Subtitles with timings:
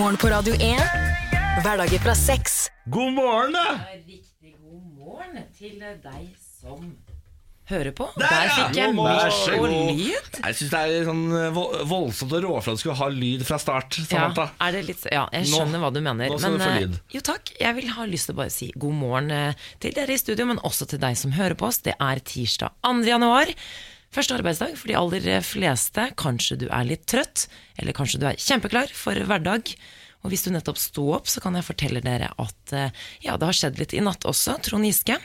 [0.00, 0.80] Morgen på Radio 1.
[1.64, 2.54] Hverdager fra seks.
[2.88, 3.64] God morgen, da!
[4.06, 6.86] Riktig god morgen til deg som
[7.70, 8.06] hører på.
[8.16, 8.94] Der, Der fikk jeg.
[8.96, 9.74] Vær så og god.
[9.98, 10.38] lyd.
[10.40, 11.20] Jeg syns det er sånn
[11.54, 14.00] vo- voldsomt og råflott å skulle ha lyd fra start.
[14.00, 14.48] Ja, Samantha.
[14.66, 16.32] er det litt, ja, jeg Nå- skjønner hva du mener.
[16.32, 16.98] nå skal du få eh, lyd.
[17.14, 20.16] jo takk, jeg vil ha lyst til å bare si god morgen eh, til dere
[20.16, 21.78] i studio, men også til deg som hører på oss.
[21.84, 22.96] Det er tirsdag 2.
[23.12, 23.52] januar.
[24.10, 26.04] Første arbeidsdag for de aller fleste.
[26.18, 27.44] Kanskje du er litt trøtt,
[27.78, 29.70] eller kanskje du er kjempeklar for hverdag.
[30.24, 33.46] Og hvis du nettopp sto opp, så kan jeg fortelle dere at eh, ja, det
[33.46, 34.58] har skjedd litt i natt også.
[34.66, 35.20] Trond Giske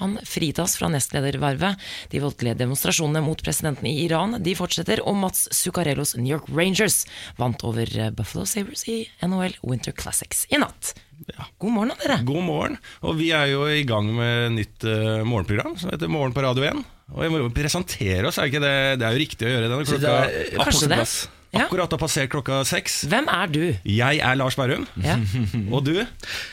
[0.00, 1.80] han fritas fra nestledervervet.
[2.12, 7.02] De voldelige demonstrasjonene mot presidenten i Iran de fortsetter, og Mats Zuccarellos New York Rangers
[7.40, 10.94] vant over eh, Buffalo Sabres i NHL Winter Classics i natt.
[11.60, 12.20] God morgen, dere.
[12.28, 12.80] God morgen.
[13.04, 16.64] Og vi er jo i gang med nytt uh, morgenprogram som heter Morgen på Radio
[16.68, 16.80] 1.
[17.10, 19.68] Og vi må jo presentere oss, er ikke det Det er jo riktig å gjøre
[19.70, 19.78] det.
[19.88, 20.00] klokka.
[20.04, 21.00] det er Kanskje det.
[21.50, 21.64] Ja.
[21.66, 23.00] akkurat har passert klokka seks.
[23.10, 23.62] Hvem er du?
[23.82, 24.84] Jeg er Lars Berrum.
[25.02, 25.16] Ja.
[25.74, 25.96] Og du?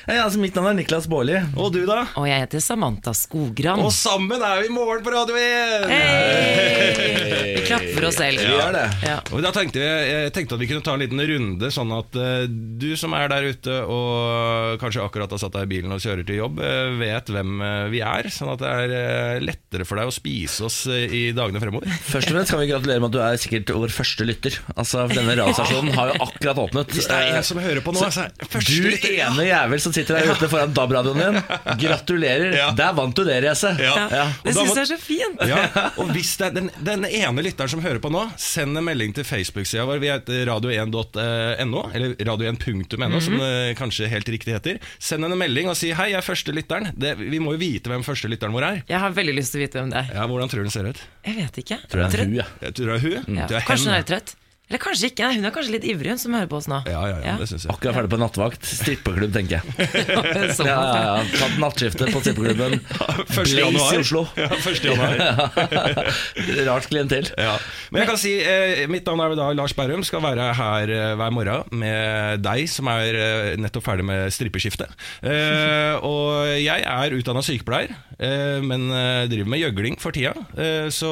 [0.08, 1.38] Hei, altså, mitt navn er Niklas Baarli.
[1.54, 2.00] Og du, da?
[2.17, 3.84] Og jeg heter Samantha Skogran.
[3.86, 5.86] Og sammen er vi i Morgen på Radio 1!
[5.92, 7.28] Hei!
[7.59, 8.42] Vi klapper for oss selv.
[8.42, 8.88] Vi gjør det.
[9.06, 9.20] Ja.
[9.38, 12.17] Og da tenkte jeg, jeg tenkte at vi kunne ta en liten runde, sånn at
[12.17, 16.02] uh, du som er der ute og kanskje akkurat har satt deg i bilen og
[16.02, 18.32] kjører til jobb, uh, vet hvem uh, vi er.
[18.34, 21.94] Sånn at det er lettere for deg å spise oss i dagene fremover.
[22.09, 24.58] Først og fremst kan vi gratulere med at du er sikkert vår første lytter.
[24.73, 26.93] Altså, for Denne radiostasjonen har jo akkurat åpnet.
[26.95, 28.31] Hvis det er en som hører på nå, så er
[28.67, 31.39] Du ene jævel som sitter der ute foran DAB-radioen din,
[31.81, 32.55] gratulerer.
[32.57, 32.69] Ja.
[32.77, 33.81] Der vant du det racet.
[33.83, 33.95] Ja.
[34.11, 34.25] Ja.
[34.43, 35.43] Det syns jeg er så fint.
[35.47, 35.61] Ja,
[35.99, 39.15] og hvis det er den, den ene lytteren som hører på nå, send en melding
[39.17, 40.02] til Facebook-sida vår.
[40.03, 44.81] Vi heter radio1.no, eller radio1.no, som det kanskje helt riktig heter.
[44.99, 46.91] Send en melding og si 'hei, jeg er første lytteren'.
[46.97, 48.81] Det, vi må jo vite hvem første lytteren vår er.
[48.89, 50.11] Jeg har veldig lyst til å vite hvem det er.
[50.17, 50.99] Ja, Hvordan tror du den ser ut?
[51.25, 51.80] Jeg vet ikke.
[51.91, 52.49] Tror jeg er hun, ja.
[52.61, 53.39] Jeg tror det er hun.
[53.43, 54.35] Er Kanskje hun er trøtt?
[54.68, 55.23] Eller kanskje ikke.
[55.30, 56.82] Nei, hun er kanskje litt ivrig, hun som hører på oss nå.
[56.92, 57.36] Ja, ja, ja, Ja.
[57.40, 57.72] det synes jeg.
[57.72, 58.66] Akkurat ferdig på nattvakt.
[58.68, 59.64] Strippeklubb, tenker jeg.
[60.68, 61.14] Ja, ja, ja.
[61.40, 62.82] Tatt nattskifte på strippeklubben.
[63.38, 63.94] Første Blaze januar.
[63.95, 64.23] i Oslo.
[64.36, 64.83] Ja, 1.
[64.83, 65.88] januar.
[66.67, 67.30] Rart klientell.
[67.39, 67.54] Ja.
[67.94, 70.04] Men jeg kan si eh, mitt navn er da Lars Berrum.
[70.08, 74.92] Skal være her eh, hver morgen med deg som er eh, nettopp ferdig med strippeskiftet.
[75.23, 80.36] Eh, og jeg er utdanna sykepleier, eh, men eh, driver med gjøgling for tida.
[80.60, 81.11] Eh, så,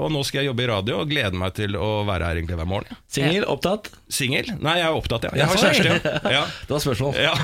[0.00, 2.60] og nå skal jeg jobbe i radio og gleder meg til å være her egentlig
[2.62, 2.93] hver morgen.
[3.14, 3.90] Singel, opptatt?
[4.10, 4.48] Singel?
[4.58, 5.34] Nei, jeg er opptatt, ja.
[5.38, 6.32] Jeg har kjæreste, ja.
[6.38, 6.44] ja.
[6.66, 7.18] Det var spørsmål.
[7.20, 7.34] ja.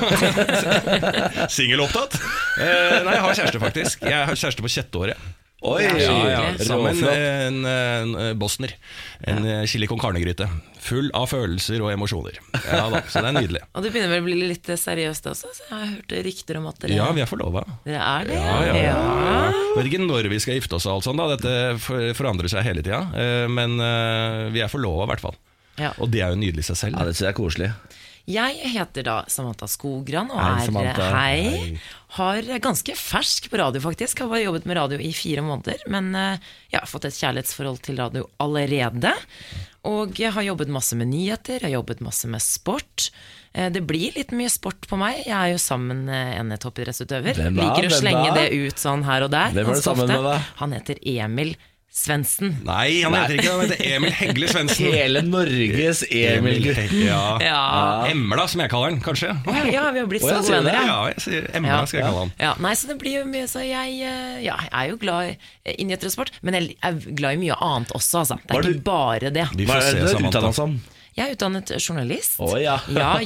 [1.57, 2.17] Singelopptatt?
[2.59, 4.09] Eh, nei, jeg har kjæreste, faktisk.
[4.09, 5.29] Jeg har kjæreste på sjetteåret.
[5.61, 8.73] Oi, Ja, Ja, ja, sammen en, en, en bosner.
[9.29, 9.59] En ja.
[9.69, 10.47] chili con carne-gryte.
[10.81, 12.39] Full av følelser og emosjoner.
[12.65, 13.61] Ja da, Så det er nydelig.
[13.77, 16.71] Og det begynner vel å bli litt seriøst også, så jeg har hørt rykter om
[16.71, 17.67] at dere, Ja, vi er forlova.
[17.85, 18.39] dere er det.
[18.41, 18.97] Ja, ja, ja.
[18.97, 19.53] Ja.
[19.77, 21.21] Vet ikke når vi skal gifte oss og alt sånt.
[21.21, 23.03] da Dette forandrer seg hele tida.
[23.13, 25.37] Eh, Men eh, vi er forlova, i hvert fall.
[25.77, 25.93] Ja.
[26.01, 26.97] Og det er jo nydelig i seg selv.
[26.97, 27.71] Ja, det synes jeg er koselig.
[28.29, 31.81] Jeg heter da Samantha Skogran og Hei, er hei, hei.
[32.19, 34.21] Har ganske fersk på radio, faktisk.
[34.25, 35.83] Har bare jobbet med radio i fire måneder.
[35.91, 39.13] Men eh, jeg har fått et kjærlighetsforhold til radio allerede.
[39.89, 43.09] Og jeg har jobbet masse med nyheter, jeg har jobbet masse med sport.
[43.55, 45.23] Eh, Det blir litt mye sport på meg.
[45.25, 47.41] Jeg er jo sammen med en toppidrettsutøver.
[47.57, 49.55] Liker å slenge det ut sånn her og der.
[49.57, 50.37] Hvem er du sammen med, da?
[50.61, 51.55] Han heter Emil
[51.91, 52.53] Svendsen.
[52.63, 53.51] Nei, han heter ikke det.
[53.51, 54.87] Han heter Emil Hegle Svendsen.
[54.95, 56.93] Hele Norges Emil-gutt.
[57.03, 57.23] Ja.
[57.43, 57.63] Ja.
[58.07, 59.33] Emla, som jeg kaller han, kanskje.
[59.75, 60.87] ja, vi har blitt Å, så ja, gode sier du venner.
[60.87, 61.51] ja.
[61.59, 62.33] Emla, skal jeg kalle han.
[62.39, 65.35] Ja, nei, så det blir jo mye Så jeg, eh, ja, jeg er jo glad
[65.67, 68.39] i nyheter og sport, men jeg er glad i mye annet også, altså.
[68.47, 69.49] Det er ikke bare det.
[69.59, 70.71] Vi får se, Samantha.
[71.17, 72.37] Jeg er utdannet journalist.
[72.43, 72.77] Oh, ja.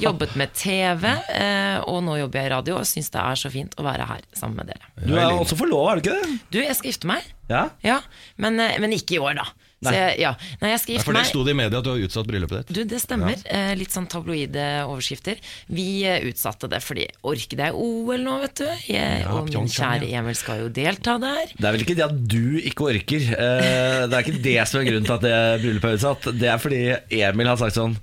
[0.01, 3.53] jobbet med TV, eh, og nå jobber jeg i radio og syns det er så
[3.53, 4.89] fint å være her sammen med dere.
[5.05, 6.39] Du er også forlova, er du ikke det?
[6.55, 7.29] Du, jeg skal gifte meg.
[7.51, 7.67] Ja?
[7.85, 8.01] Ja,
[8.41, 9.49] men, eh, men ikke i år, da.
[9.89, 10.33] Så jeg, ja.
[10.61, 11.31] Nei, jeg skal Nei, gifte For det meg.
[11.31, 12.73] sto det i media at du har utsatt bryllupet ditt.
[12.77, 13.37] Du, det stemmer.
[13.45, 15.43] Eh, litt sånn tabloide overskrifter.
[15.69, 18.67] Vi eh, utsatte det fordi orket det er OL nå, vet du.
[18.91, 21.53] Jeg, og min kjære Emil skal jo delta der.
[21.59, 23.29] Det er vel ikke det at du ikke orker.
[23.35, 26.29] Eh, Det er ikke det som er grunnen til at det bryllupet er utsatt.
[26.41, 26.83] Det er fordi
[27.23, 27.97] Emil har sagt sånn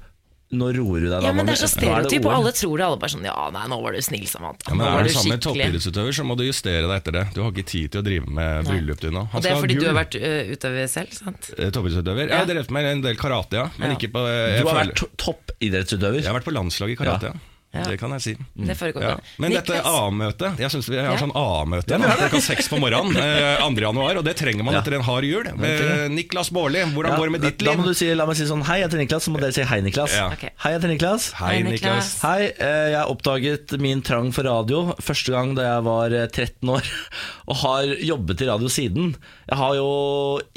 [0.52, 1.28] Nå roer du deg, da.
[1.30, 2.84] Ja, men det er så stereotyp, og alle tror det.
[2.86, 4.68] Alle bare sånn Ja, nei, nå var du snill, Samantha.
[4.68, 7.24] Ja, men var Er du sammen med toppidrettsutøver, så må du justere deg etter det.
[7.36, 9.24] Du har ikke tid til å drive med bryllup, du nå.
[9.32, 11.40] Han Og det er fordi du har vært uh, utøver selv, sant?
[11.48, 11.72] Toppidrettsutøver?
[11.78, 12.26] Toppidrettsutøver?
[12.28, 13.70] Jeg har drevet med en del karate, ja.
[13.80, 13.96] Men Ja.
[13.96, 16.20] ikke på eh, jeg Du har føler- vært toppidrettsutøver.
[16.22, 17.32] Jeg har vært på landslaget i karate.
[17.32, 17.51] Ja.
[17.72, 17.86] Ja.
[17.88, 18.32] Det kan jeg si.
[18.68, 19.12] Det foregår Ja.
[19.40, 23.16] Men Men dette A-møtet Jeg synes vi har sånn A-møte ja, klokka seks på morgenen
[23.22, 23.80] eh, 2.
[23.80, 24.82] januar, og det trenger man Ja.
[24.82, 25.48] etter en hard jul.
[25.48, 27.72] Eh, Niklas Baarli, hvordan Ja, går det med ditt liv?
[27.72, 29.56] Da må du si, la meg si sånn Hei, jeg heter Niklas, så må dere
[29.56, 30.16] si hei, Niklas.
[30.20, 30.28] Ja.
[30.36, 30.44] Ok.
[30.52, 31.30] Hei, jeg heter Niklas.
[31.40, 31.82] Hei, Hei, Niklas.
[31.82, 32.10] Niklas.
[32.26, 36.74] Hei, eh, jeg oppdaget min trang for radio første gang da jeg var eh, 13
[36.76, 36.92] år,
[37.52, 39.16] og har jobbet i radio siden.
[39.48, 39.88] Jeg har jo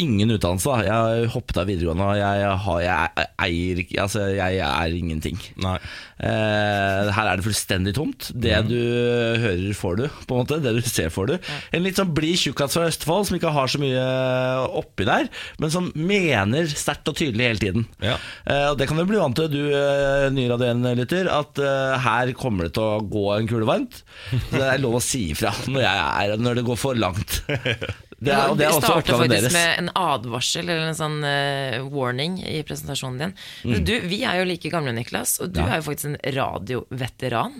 [0.02, 0.82] ingen utdannelse, da.
[0.82, 5.38] Jeg har hoppet av videregående, og jeg, har, jeg eier ikke Altså, jeg er ingenting.
[5.62, 5.78] Nei.
[6.22, 8.28] Eh, her er det fullstendig tomt.
[8.34, 8.76] Det du
[9.42, 10.04] hører, får du.
[10.28, 11.34] På en måte Det du ser, får du.
[11.74, 14.04] En litt sånn blid tjukkas fra Østfold som ikke har så mye
[14.80, 15.28] oppi der,
[15.62, 17.88] men som mener sterkt og tydelig hele tiden.
[18.04, 18.16] Ja.
[18.46, 21.98] Eh, og Det kan du bli vant til, du eh, nye Radio 1-lytter, at eh,
[22.06, 24.02] her kommer det til å gå en kule varmt.
[24.30, 27.42] Så det er lov å si ifra når, når det går for langt.
[28.24, 29.52] Det er, og det er Vi også oppgaven faktisk deres.
[29.56, 33.34] med en advarsel eller en sånn uh, warning i presentasjonen din.
[33.64, 33.84] Mm.
[33.88, 37.58] Du, vi er jo like gamle, Niklas, og du er jo faktisk en radioveteran.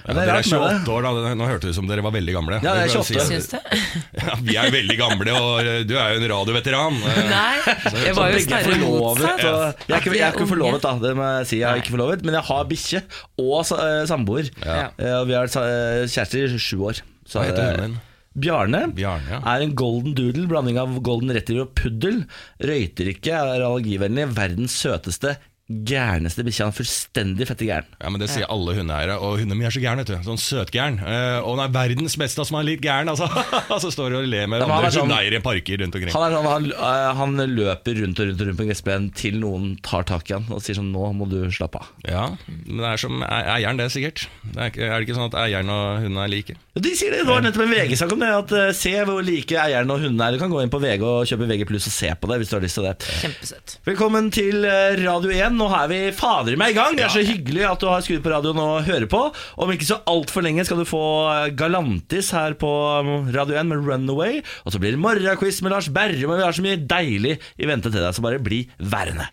[0.00, 0.76] Ja, er dere er rart med det.
[0.80, 1.34] 28 år, da.
[1.36, 2.58] Nå hørtes det ut som dere var veldig gamle.
[2.64, 3.20] Ja, det er Vi 28.
[3.20, 3.58] si- Syns du?
[4.20, 6.98] Ja, vi er veldig gamle, og eh, du er jo en radioveteran.
[7.34, 7.76] Nei,
[8.06, 9.44] jeg var jo er snarere motsatt.
[9.44, 10.94] Og jeg, er ikke, jeg er ikke forlovet, da.
[11.04, 11.60] Det må jeg si.
[11.62, 13.02] Jeg er ikke forlovet Men jeg har bikkje
[13.44, 14.50] og eh, samboer.
[14.64, 14.78] Ja.
[15.20, 17.02] Og vi har vært kjærester i sju år.
[17.28, 17.98] Så, Hva heter hun hunden din?
[18.38, 19.40] Bjarne, Bjarne, ja.
[19.42, 22.20] er en golden doodle, blanding av golden retriever og puddel.
[22.62, 25.34] Røyter ikke, er allergivennlig, verdens søteste,
[25.70, 26.66] gærneste bikkja.
[26.66, 27.86] Han fullstendig fette gæren.
[28.00, 30.00] Ja, men Det sier alle hundeeiere, og hunden min er så gæren.
[30.02, 30.98] vet du Sånn søtgæren.
[31.00, 33.28] Eh, og hun er verdens beste som er litt gæren, altså.
[33.84, 36.12] så står og ler med andre sånn- hundeeiere i parker rundt omkring.
[36.12, 39.08] Han, er sånn, han, eh, han løper rundt og rundt og rundt på en gressplen
[39.14, 41.92] til noen tar tak i han og sier sånn 'nå må du slappe av'.
[42.10, 42.24] Ja,
[42.66, 44.26] men det er som eieren, det, sikkert.
[44.50, 46.56] Det er, er det ikke sånn at eieren og hunden er like?
[46.74, 48.28] Ja, De sier det, det var nettopp en VG-sak om det.
[48.30, 50.32] At uh, Se hvor like eieren og hundene er.
[50.34, 52.50] Du kan gå inn på VG og kjøpe VG pluss og se på det hvis
[52.50, 52.94] du har lyst til det.
[53.22, 53.78] Kjempesøtt.
[53.86, 54.64] Velkommen til
[55.04, 55.59] Radio 1.
[55.60, 56.94] Nå er vi fader meg i gang.
[56.96, 59.20] Det er så hyggelig at du har skrudd på radioen og hører på.
[59.60, 62.70] Om ikke så altfor lenge skal du få eh, Galantis her på
[63.04, 64.40] um, Radio 1 med Runaway.
[64.64, 67.68] Og så blir det morgenquiz med Lars Berrum, og vi har så mye deilig i
[67.68, 69.28] vente til deg, så bare bli værende.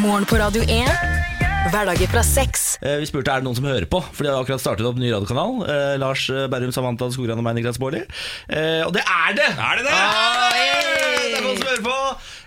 [0.00, 1.19] Morgen på Radio 1.
[1.68, 2.78] Hverdager fra seks.
[2.80, 4.96] Eh, Vi spurte er det noen som hører på, for de har akkurat startet opp
[4.98, 5.58] ny radiokanal.
[5.68, 8.00] Eh, Lars Berrum, Samantha Skogran og meg, Niklas Baarli.
[8.48, 9.48] Eh, og det er det!
[9.60, 9.92] Er det det?
[9.92, 11.18] Ah, yeah!
[11.20, 11.98] Det er noen som hører på!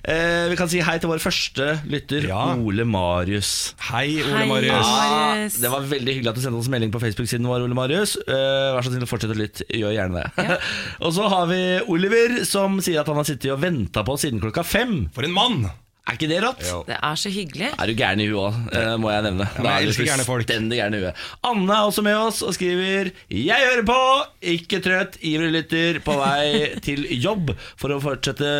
[0.03, 2.41] Eh, vi kan si hei til vår første lytter, Ja.
[2.57, 3.51] Ole Marius.
[3.91, 4.89] Hei, Ole Hei, Marius.
[4.89, 5.59] Marius.
[5.61, 8.17] Det var veldig hyggelig at du sendte oss melding på Facebook-siden vår, Ole Marius.
[8.25, 9.69] Eh, vær så snill å fortsette å lytte.
[9.69, 10.59] Gjør gjerne det.
[11.05, 14.25] og så har vi Oliver, som sier at han har sittet og venta på oss
[14.25, 15.03] siden klokka fem.
[15.13, 15.63] For en mann!
[16.03, 16.63] Er ikke det rått?
[16.67, 16.81] Jo.
[16.87, 17.69] Det er så hyggelig.
[17.79, 19.45] Er du gæren i huet òg, må jeg nevne.
[19.55, 20.43] men Da jeg er elsker gærne folk.
[20.43, 21.21] fullstendig gæren i huet.
[21.47, 23.99] Anne er også med oss og skriver Jeg hører på!
[24.53, 26.47] Ikke trøtt, ivrig lytter på vei
[26.85, 28.51] til jobb for å fortsette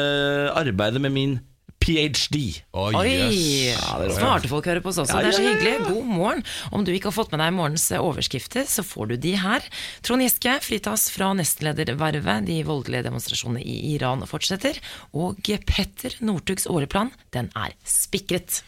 [0.56, 1.36] arbeidet med min
[1.83, 2.39] ph.d.
[2.80, 3.07] Oi, Oi!
[3.12, 3.75] yes.
[3.75, 5.19] Ja, det er Smarte folk hører på oss også.
[5.19, 5.59] Ja, Det er så ja, ja, ja.
[5.59, 5.91] hyggelig.
[5.91, 6.44] God morgen.
[6.71, 9.68] Om du ikke har fått med deg morgens eh, overskrifter, så får du de her.
[10.06, 12.47] Trond Giske fritas fra nestledervervet.
[12.47, 14.80] De voldelige demonstrasjonene i Iran fortsetter.
[15.12, 18.63] Og Petter Northugs åreplan, den er spikret.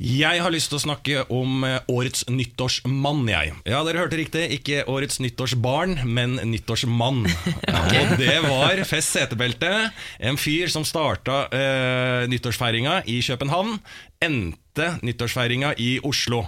[0.00, 3.52] Jeg har lyst til å snakke om eh, årets nyttårsmann, jeg.
[3.68, 4.46] Ja, dere hørte riktig.
[4.56, 7.26] Ikke årets nyttårsbarn, men nyttårsmann.
[8.00, 9.68] Og det var Fest setebelte.
[10.16, 13.76] En fyr som starta eh, nyttårsfeiringa i København.
[14.24, 16.46] Endte nyttårsfeiringa i Oslo.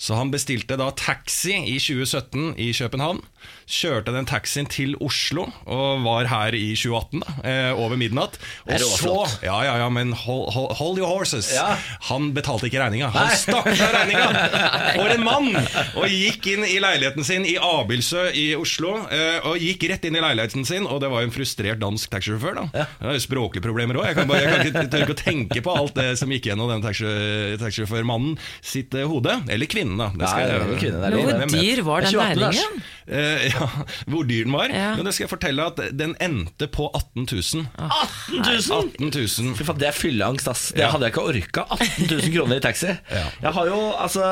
[0.00, 3.20] Så han bestilte da taxi i 2017 i København.
[3.66, 8.36] Kjørte den taxien til Oslo og var her i 2018, da, eh, over midnatt.
[8.62, 9.14] Og så.
[9.42, 11.48] Ja, ja, ja, men hold, hold, hold your horses.
[11.52, 11.72] Ja.
[12.06, 13.08] Han betalte ikke regninga.
[13.10, 14.28] Han stakk fra regninga!
[15.00, 15.50] For en mann!
[15.98, 19.00] Og gikk inn i leiligheten sin i Abildsø i Oslo.
[19.10, 22.62] eh, Og gikk rett inn i leiligheten sin, og det var en frustrert dansk taxisjåfør.
[22.70, 24.06] da er språklige problemer òg.
[24.12, 26.46] Jeg, kan bare- jeg kan ikke, tør ikke å tenke på alt det som gikk
[26.52, 29.40] gjennom den taxi- taxisjåførmannen sitt eh, hode.
[29.50, 30.12] Eller kvinnen, da.
[30.14, 32.62] Det skal Nei, jeg- var jo kvinne, det er hvor dyr var den 28 Lars.
[33.56, 33.66] Ja,
[34.12, 34.70] hvor dyr den var.
[34.72, 34.92] Ja.
[34.98, 37.66] Men det skal jeg fortelle at den endte på 18 000.
[37.76, 38.90] 18 000!
[39.00, 39.54] 18 000.
[39.58, 40.66] Fy faen, Det er fylleangst, ass.
[40.76, 40.90] Det Ja.
[40.94, 41.66] hadde jeg ikke orka.
[41.76, 42.92] 18 000 kroner i taxi.
[43.10, 43.24] Ja.
[43.42, 44.24] Jeg har jo, altså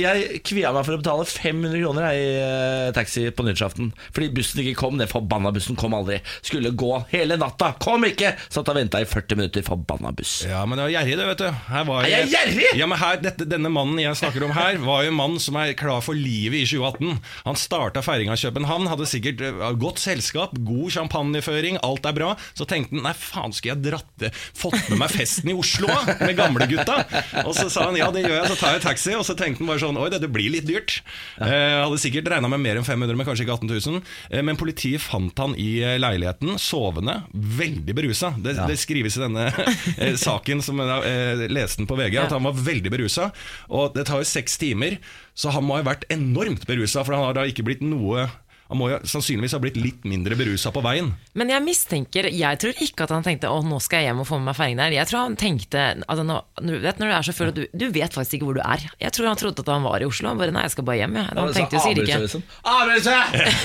[0.00, 3.92] Jeg kvia meg for å betale 500 kroner jeg, i eh, taxi på nyttårsaften.
[4.14, 4.98] Fordi bussen ikke kom.
[5.00, 6.20] Den forbanna bussen kom aldri.
[6.42, 7.72] Skulle gå hele natta.
[7.82, 8.34] Kom ikke!
[8.52, 9.64] Satt og venta i 40 minutter.
[9.66, 10.40] Forbanna buss.
[10.48, 11.48] Ja, men det var gjerrig det, vet du.
[11.70, 12.68] Her var Er jeg gjerrig?
[12.78, 15.56] Ja, men her, dette, Denne mannen jeg snakker om her, var jo en mann som
[15.60, 17.18] er klar for livet i 2018.
[17.46, 22.30] Han starta feiringa i København, hadde sikkert eh, godt selskap, god champagneføring, alt er bra.
[22.58, 25.88] Så tenkte han nei, faen, skulle jeg dratt det, fått med meg festen i Oslo
[26.20, 27.00] med gamlegutta?
[27.46, 29.14] Og så sa han ja, det gjør jeg, så tar jeg taxi.
[29.18, 31.00] Og så tenkte han bare sånn oi, dette blir litt dyrt.
[31.40, 34.02] Eh, hadde sikkert regna med mer enn 500, men kanskje ikke 18 000.
[34.30, 38.32] Eh, men politiet fant han i eh, leiligheten, sovende, veldig berusa.
[38.40, 39.48] Det, det skrives i denne
[39.96, 43.30] eh, saken som jeg eh, leste den på VG at han var veldig berusa.
[43.70, 44.98] Og det tar jo seks timer,
[45.34, 48.28] så han må ha vært enormt berusa, for han har da ikke blitt noe
[48.70, 51.10] Han må jo sannsynligvis ha blitt litt mindre berusa på veien.
[51.38, 54.28] Men jeg mistenker Jeg tror ikke at han tenkte Å, nå skal jeg hjem og
[54.28, 54.94] få med meg fergen der.
[54.94, 56.36] Jeg tror han tenkte altså, nå,
[56.84, 58.84] vet når du er sjåfør og du, du vet faktisk ikke hvor du er.
[59.02, 60.30] Jeg tror han trodde at han var i Oslo.
[60.30, 61.18] Han bare nei, jeg skal bare hjem.
[61.18, 61.26] Ja.
[61.40, 62.44] Han tenkte jo sikkert ikke Liksom.
[62.70, 63.18] Avbrytelse!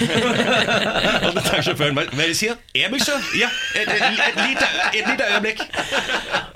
[1.27, 3.29] Og det tar sjåføren bare Hva sier du sier?
[3.37, 3.91] Ja, et,
[4.39, 5.63] lite, et lite øyeblikk.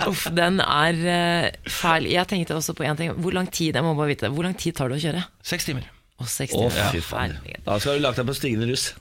[0.09, 2.09] Uff, den er uh, feil.
[2.09, 3.13] Jeg tenkte også på en ting.
[3.19, 5.25] Hvor lang tid jeg må bare vite, hvor lang tid tar det å kjøre?
[5.45, 5.87] Seks timer.
[6.19, 7.37] Å, seks Å, fy faen.
[7.39, 7.63] Herregud.
[7.65, 8.91] Da skal du lagt deg på stigende russ.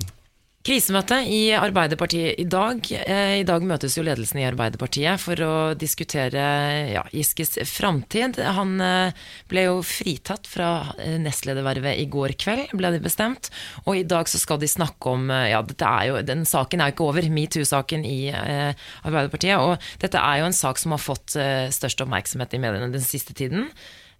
[0.68, 2.82] Krisemøte i Arbeiderpartiet i dag.
[2.92, 6.42] Eh, I dag møtes jo ledelsen i Arbeiderpartiet for å diskutere
[6.90, 8.37] ja, Giskes framtid.
[8.42, 9.14] Han eh,
[9.48, 13.48] ble jo fritatt fra eh, nestledervervet i går kveld, ble det bestemt.
[13.87, 16.98] Og i dag så skal de snakke om Ja, er jo, den saken er jo
[16.98, 19.62] ikke over, metoo-saken i eh, Arbeiderpartiet.
[19.62, 21.38] Og dette er jo en sak som har fått
[21.78, 23.70] størst oppmerksomhet i mediene den siste tiden.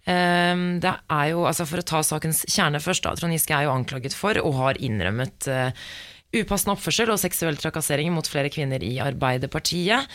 [0.09, 3.15] Ehm, Det er jo, altså For å ta sakens kjerne først, da.
[3.17, 5.75] Trond Giske er jo anklaget for og har innrømmet eh,
[6.29, 10.09] upassende oppførsel og seksuell trakassering mot flere kvinner i Arbeiderpartiet.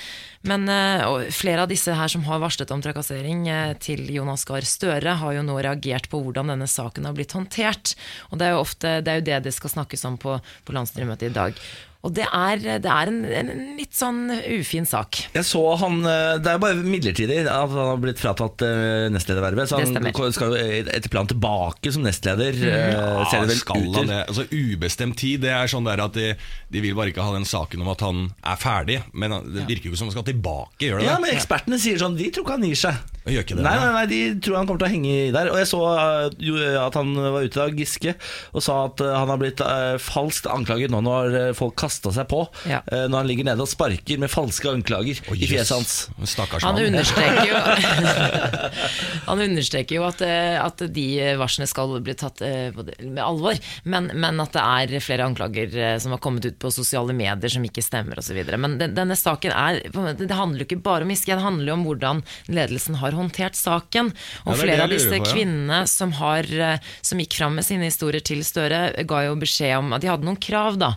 [0.46, 4.66] Men eh, flere av disse her som har varslet om trakassering eh, til Jonas Gahr
[4.66, 7.96] Støre, har jo nå reagert på hvordan denne saken har blitt håndtert.
[8.30, 10.76] Og det er jo ofte det, er jo det det skal snakkes om på, på
[10.76, 11.66] landsstyremøtet i dag.
[12.04, 14.26] Og det er, det er en, en litt sånn
[14.58, 15.23] ufin sak.
[15.32, 19.06] Jeg så han eh, Det er jo bare midlertidig at han har blitt fratatt eh,
[19.14, 19.70] nestledervervet.
[19.70, 22.58] Så han skal jo etter planen tilbake som nestleder.
[22.61, 24.12] Ja, ser det vel skal ut han til.
[24.12, 24.20] det?
[24.28, 26.30] Altså Ubestemt tid, det er sånn der at de,
[26.73, 29.00] de vil bare ikke ha den saken om at han er ferdig.
[29.16, 31.25] Men det virker jo ikke som han skal tilbake, gjør det Ja, det?
[31.25, 33.00] men Ekspertene sier sånn De tror ikke han gir seg.
[33.25, 33.90] Gjør ikke det, Nei, nei.
[33.96, 35.49] nei, De tror han kommer til å henge i der.
[35.54, 38.12] Og jeg så eh, jo, at han var ute da, Giske,
[38.52, 42.12] og sa at eh, han har blitt eh, falskt anklaget nå når folk folk kasta
[42.14, 42.42] seg på.
[42.68, 42.82] Ja.
[42.90, 45.94] uh, når han ligger nede og sparker med falske anklager oh, i fjeset hans.
[46.34, 47.58] Stakkars Han understreker jo
[49.28, 51.06] Han understreker jo at, eh, at de
[51.38, 53.58] varslene skal bli tatt eh, med alvor,
[53.88, 57.64] men, men at det er flere anklager som har kommet ut på sosiale medier som
[57.64, 58.38] ikke stemmer osv.
[58.60, 59.80] Men denne saken er
[60.18, 62.22] Det handler jo ikke bare om Giske, det handler jo om hvordan
[62.52, 64.12] ledelsen har håndtert saken.
[64.44, 65.30] Og er flere av disse på, ja.
[65.30, 66.48] kvinnene som, har,
[67.04, 70.26] som gikk fram med sine historier til Støre, ga jo beskjed om at de hadde
[70.26, 70.94] noen krav da,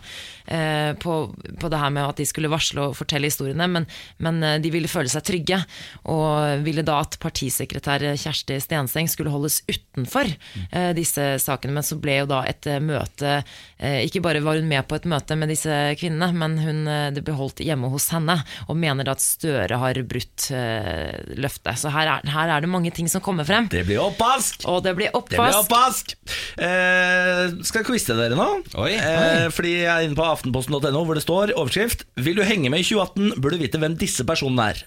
[0.48, 1.16] eh, på,
[1.60, 3.86] på det her med at de skulle varsle og fortelle historiene, men,
[4.24, 5.60] men eh, de ville føle seg trygge.
[6.08, 11.76] Og ville da at partisekretær Kjersti Stenseng skulle holdes utenfor eh, disse sakene.
[11.78, 14.96] Men så ble jo da et eh, møte eh, Ikke bare var hun med på
[14.98, 16.82] et møte med disse kvinnene, men hun,
[17.14, 18.38] det ble holdt hjemme hos henne,
[18.68, 21.78] og mener da at Støre har brutt eh, løftet.
[21.80, 23.68] Så her er, her er det mange ting som kommer frem.
[23.72, 24.64] Det blir oppvask!
[24.70, 26.14] Og det blir Det blir oppvask.
[26.16, 26.16] oppvask!
[26.62, 28.46] Eh, skal jeg quize dere nå?
[28.80, 28.92] Oi.
[28.96, 32.84] Eh, fordi jeg er inne på aftenposten.no hvor det står overskrift Vil du henge med
[32.84, 34.86] i 2018, bør du vite hvem disse personene er.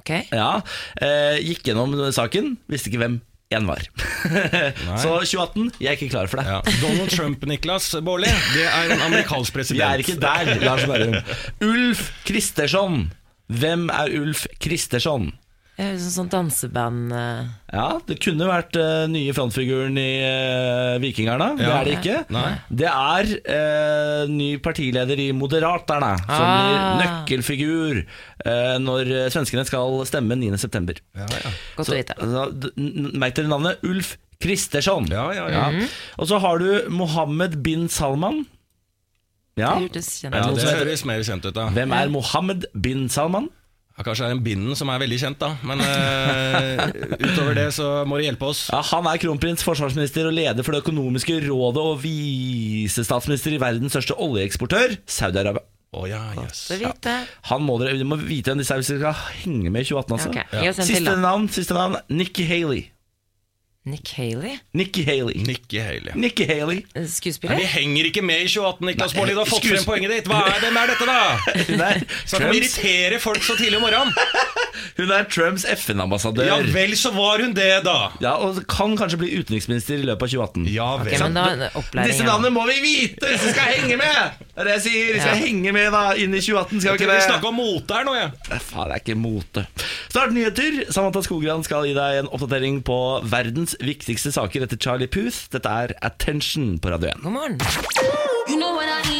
[0.00, 0.12] Ok.
[0.32, 0.52] Ja,
[1.00, 3.18] eh, Gikk gjennom saken, visste ikke hvem
[3.50, 3.82] én var.
[5.02, 6.46] Så 2018, jeg er ikke klar for det.
[6.46, 6.60] Ja.
[6.84, 9.80] Donald Trump, Niklas Baarli, det er en amerikansk president.
[9.82, 11.18] Vi er ikke der, Lars Berrum.
[11.66, 13.08] Ulf Kristersson.
[13.50, 15.32] Hvem er Ulf Kristersson?
[15.80, 17.44] Eh, som sånn danseband eh.
[17.72, 21.54] Ja, Det kunne vært uh, nye frontfiguren i uh, Vikingerne.
[21.56, 22.16] Det er det ikke.
[22.34, 22.48] Nei.
[22.82, 26.56] Det er uh, ny partileder i Moderaterne, som Ah.
[26.60, 28.00] blir nøkkelfigur
[28.80, 30.94] når svenskene skal stemme 9.9.
[31.18, 31.50] Ja, ja.
[31.76, 32.16] Godt å vite.
[33.20, 35.10] Merk dere navnet Ulf Kristersson.
[35.12, 35.66] Ja, ja, ja.
[36.16, 38.46] Og så har du Mohammed bin Salman.
[39.60, 39.74] Ja.
[39.76, 40.56] Det ja ut.
[40.56, 41.68] det høres mer kjent ut, da.
[41.76, 43.50] Hvem er Mohammed bin Salman?
[44.00, 45.50] Ja, kanskje det er en binden som er veldig kjent, da.
[45.60, 46.86] Men uh,
[47.20, 48.62] utover det så må du hjelpe oss.
[48.72, 53.92] Ja, han er kronprins, forsvarsminister og leder for det økonomiske rådet og visestatsminister i verdens
[53.92, 55.66] største oljeeksportør, Saudi-Arabia.
[55.92, 56.70] Oh, ja, yes.
[56.80, 56.92] ja.
[57.50, 60.16] Han må dere, må vite hvem disse er hvis dere skal henge med i 2018.
[60.16, 60.32] Altså.
[60.32, 60.56] Ja, ok.
[60.62, 62.84] Gi oss en til, Siste navn, siste navn Nikki Haley.
[63.86, 64.58] Nick Haley?
[64.74, 65.34] Nikki Haley.
[65.46, 66.12] Nikki Haley.
[66.14, 66.82] Nikki Haley.
[66.94, 67.56] Eh, Nei, Skuespiller?
[67.56, 69.32] vi henger ikke med i 2018, Niklas Nei, Baarli.
[69.32, 70.26] Du har fått frem poenget ditt.
[70.28, 71.20] Hva er, hvem er dette, da?
[71.70, 74.12] Hun er Snakk om å irritere folk så tidlig om morgenen.
[75.00, 76.44] hun er Trumps FN-ambassadør.
[76.50, 77.96] Ja vel, så var hun det, da.
[78.20, 80.68] Ja, og kan kanskje bli utenriksminister i løpet av 2018.
[80.74, 81.16] Ja vel.
[81.24, 84.44] men da Disse navnene må vi vite hvis vi skal henge med!
[84.50, 85.08] Det er det jeg sier.
[85.16, 85.40] Vi skal Ja.
[85.46, 87.24] henge med da inn i 2018, skal vi Vi ikke det?
[87.30, 88.60] snakker om mote her nå, jeg.
[88.68, 89.64] Faen, det er ikke mote.
[90.12, 90.80] Snart nyheter.
[90.92, 92.98] Samantha Skogran skal gi deg en oppdatering på
[93.30, 95.48] verdens viktigste saker etter Charlie Puth.
[95.52, 97.22] Dette er Attention på Radio 1.
[97.22, 97.60] God morgen.
[98.48, 98.74] You know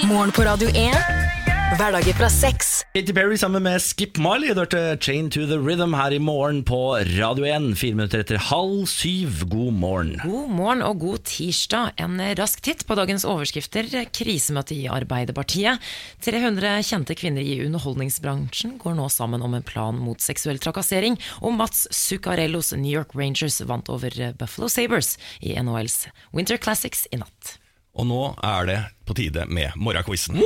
[0.04, 1.39] Morgen på Radio 1.
[1.80, 2.82] Hverdager fra seks.
[2.92, 4.50] Katy Perry sammen med Skip Marley.
[4.52, 6.76] Du hørte Chain to the Rhythm her i morgen på
[7.14, 7.70] Radio 1.
[7.80, 9.46] Fire minutter etter halv syv.
[9.48, 10.10] God morgen.
[10.20, 11.94] God morgen og god tirsdag.
[12.04, 13.88] En rask titt på dagens overskrifter.
[14.12, 15.80] Krisemøte i Arbeiderpartiet.
[16.20, 21.16] 300 kjente kvinner i underholdningsbransjen går nå sammen om en plan mot seksuell trakassering.
[21.40, 27.24] Og Mats Zuccarellos New York Rangers vant over Buffalo Sabres i NHLs Winter Classics i
[27.24, 27.56] natt.
[27.96, 30.44] Og nå er det på tide med morgenquizen.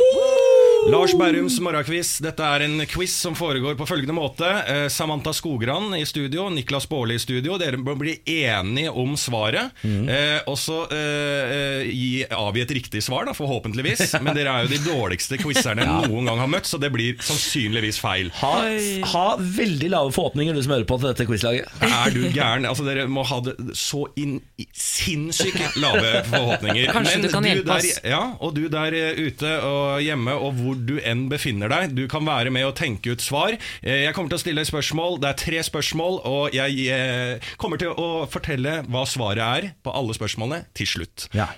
[0.90, 2.18] Lars Bærums morgenquiz.
[2.24, 4.48] Dette er en quiz som foregår på følgende måte.
[4.68, 7.56] Eh, Samantha Skogran i studio, Niklas Baarli i studio.
[7.60, 9.72] Dere må bli enige om svaret.
[9.84, 14.14] Eh, og så eh, eh, avgi et riktig svar, da, forhåpentligvis.
[14.24, 18.00] Men dere er jo de dårligste quizerne noen gang har møtt, så det blir sannsynligvis
[18.02, 18.32] feil.
[18.42, 18.52] Ha,
[19.14, 21.72] ha veldig lave forhåpninger, du som hører på til dette quizlaget.
[21.88, 22.68] Er du gæren?
[22.68, 24.36] Altså, dere må ha det så inn
[24.74, 26.92] sinnssykt lave forhåpninger.
[26.92, 28.04] Kanskje du kan hjelpe der, oss.
[28.04, 32.04] Ja, og du der eh, ute og hjemme, og hvor du enn befinner deg, du
[32.10, 33.56] kan være med og tenke ut svar.
[33.82, 35.20] Eh, Jeg kommer til å stille spørsmål.
[35.22, 39.94] Det er tre spørsmål, og jeg eh, kommer til å fortelle hva svaret er på
[39.94, 41.28] alle spørsmålene til slutt.
[41.36, 41.48] Ja.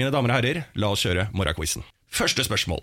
[0.00, 1.84] Mine damer og herrer, la oss kjøre morgenquizen.
[2.10, 2.82] Første spørsmål.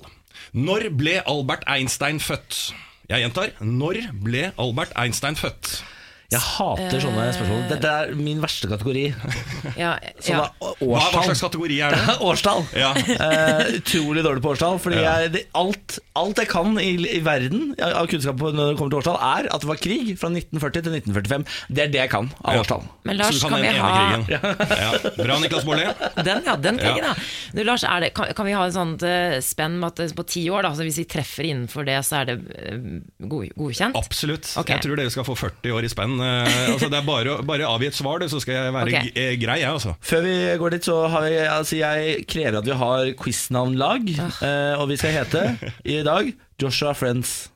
[0.54, 2.70] Når ble Albert Einstein født?
[3.10, 3.54] Jeg gjentar.
[3.64, 5.80] Når ble Albert Einstein født?
[6.28, 7.62] Jeg hater sånne spørsmål.
[7.70, 9.04] Dette er min verste kategori.
[9.80, 10.48] Ja, Sånn ja.
[10.60, 12.16] å- Hva, hva slags kategori er det?
[12.28, 12.66] årstall.
[12.76, 12.90] Ja.
[12.98, 14.80] Uh, utrolig dårlig på årstall.
[14.84, 15.14] Fordi Ja.
[15.24, 19.00] jeg, det, alt, alt jeg kan i, i verden av kunnskap når det kommer til
[19.00, 21.46] årstall, er at det var krig fra 1940 til 1945.
[21.78, 22.64] Det er det jeg kan av Ja.
[22.66, 22.84] årstall.
[23.08, 24.68] Men Lars, Så du kan vi ha ene krigen?
[24.84, 24.92] Ja.
[25.24, 25.88] Bra, Niklas Baarli.
[26.28, 27.14] Den, ja, den krigen, Ja.
[27.56, 30.28] Du, Lars, er det, kan, kan vi ha et sånt uh, spenn med at på
[30.28, 33.00] ti år, da, så hvis vi treffer innenfor det, så er det uh,
[33.32, 33.96] god, godkjent?
[33.96, 34.52] Absolutt.
[34.60, 34.76] Okay.
[34.76, 36.17] Jeg tror dere skal få 40 år i spenn.
[36.22, 38.88] Eh, altså, det er bare, å- bare avgi et svar, du, så skal jeg være
[38.92, 39.12] okay.
[39.12, 39.60] g- eh, grei.
[39.62, 39.96] Jeg, altså.
[40.02, 44.10] Før vi går dit, så har vi, altså jeg krever at vi har quiznavnlag.
[44.42, 45.44] Uh, og vi skal hete
[45.86, 47.50] i dag Joshua Friends.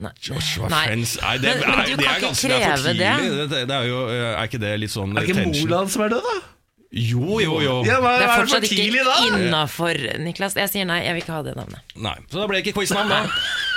[0.00, 0.10] Nei.
[0.20, 0.82] Joshua Nei.
[0.90, 2.82] Friends Nei, det, Men- men er, du det kan er ikke ganske det er for
[2.82, 3.48] kreve det.
[3.54, 5.46] Det, det er, jo, er ikke det litt sånn Er det ikke?
[5.54, 6.36] Moland som er død, da?
[6.96, 7.72] Jo, jo, jo.
[7.84, 10.54] Ja, men, Det er for fortsatt ikke tidlig, ikke innafor, Niklas.
[10.56, 11.80] Jeg sier nei, jeg vil ikke ha det navnet.
[11.96, 13.18] Nei, Så da ble det ikke quiznavn, da.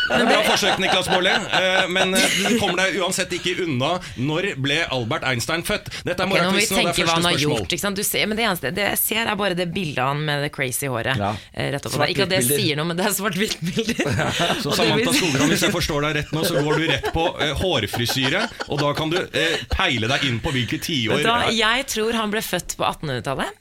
[0.09, 1.29] Det Bra forsøk, Niklas Baarli.
[1.59, 3.91] Eh, Men eh, du kommer deg uansett ikke unna.
[4.17, 5.91] Når ble Albert Einstein født?
[6.07, 7.39] Dette er Ok, nå må vi og det er første spørsmål.
[7.43, 7.75] gjort.
[7.75, 7.99] Ikke sant?
[7.99, 10.51] Du ser, men det eneste det jeg ser, er bare det bildet han med det
[10.55, 11.19] crazy håret.
[11.19, 11.31] Ja.
[11.53, 11.97] eh, Rett opp.
[12.09, 14.03] Ikke at det sier noe, men det er svart-hvitt-bilder.
[14.63, 17.53] Så Samantha Skogran, hvis jeg forstår deg rett nå, så går du rett på eh,
[17.59, 22.15] hårfrisyre, og da kan du eh, peile deg inn på hvilke tiår Vet jeg tror
[22.17, 23.57] han ble født på 1800-tallet.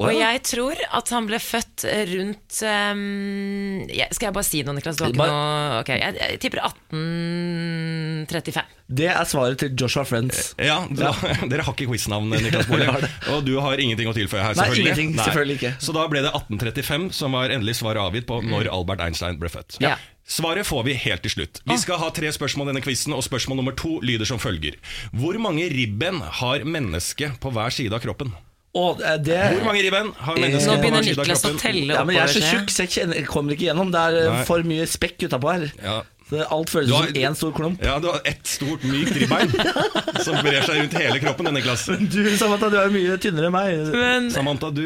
[0.00, 3.82] Og jeg tror at han ble født rundt um,
[4.14, 4.96] Skal jeg bare si noe, Niklas?
[5.00, 8.62] Du har ikke noe noe Ok, jeg, jeg tipper 1835.
[8.90, 10.54] Det er svaret til Joshua Friends.
[10.58, 11.10] Ja, da,
[11.50, 13.08] Dere har ikke quiznavn, Niklas Baarli.
[13.34, 14.94] Og du har ingenting å tilføye her, Nei, selvfølgelig.
[14.94, 15.72] ingenting, selvfølgelig ikke.
[15.82, 19.48] Så da ble det 1835 som var endelig svaret avgitt på når Albert Einstein ble
[19.50, 19.80] født.
[19.82, 19.96] Ja.
[20.30, 21.58] Svaret får vi helt til slutt.
[21.66, 24.74] Vi skal ha tre spørsmål i denne quizen, og spørsmål nummer to lyder som følger.
[25.16, 28.30] Hvor mange ribben har mennesket på hver side av kroppen?
[28.78, 32.04] Og eh, det Hvor mange ribben har Nå mennesket på begynner Niklas å telle ja,
[32.06, 33.90] men Jeg er så tjukk, så jeg kjenner, jeg kommer ikke gjennom.
[33.90, 34.44] Det er eh, Nei.
[34.46, 35.64] for mye spekk utapå her.
[35.82, 35.98] Ja.
[36.30, 37.80] Så alt føles har- som én stor klump.
[37.82, 39.50] Ja, du har ett stort, mykt ribbein
[40.26, 41.48] som brer seg rundt hele kroppen.
[41.48, 43.90] denne Niklas Du Samantha, du er mye tynnere enn meg.
[43.98, 44.84] Men Samantha, du,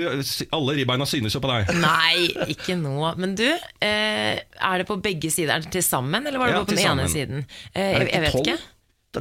[0.57, 1.75] alle ribbeina synes jo på deg.
[1.85, 2.97] Nei, ikke nå.
[3.21, 3.45] Men du,
[3.85, 5.59] eh, er det på begge sider?
[5.59, 7.45] Er det til sammen, eller var det Ja, på den ene siden?
[7.75, 8.57] Eh, jeg, jeg vet ikke.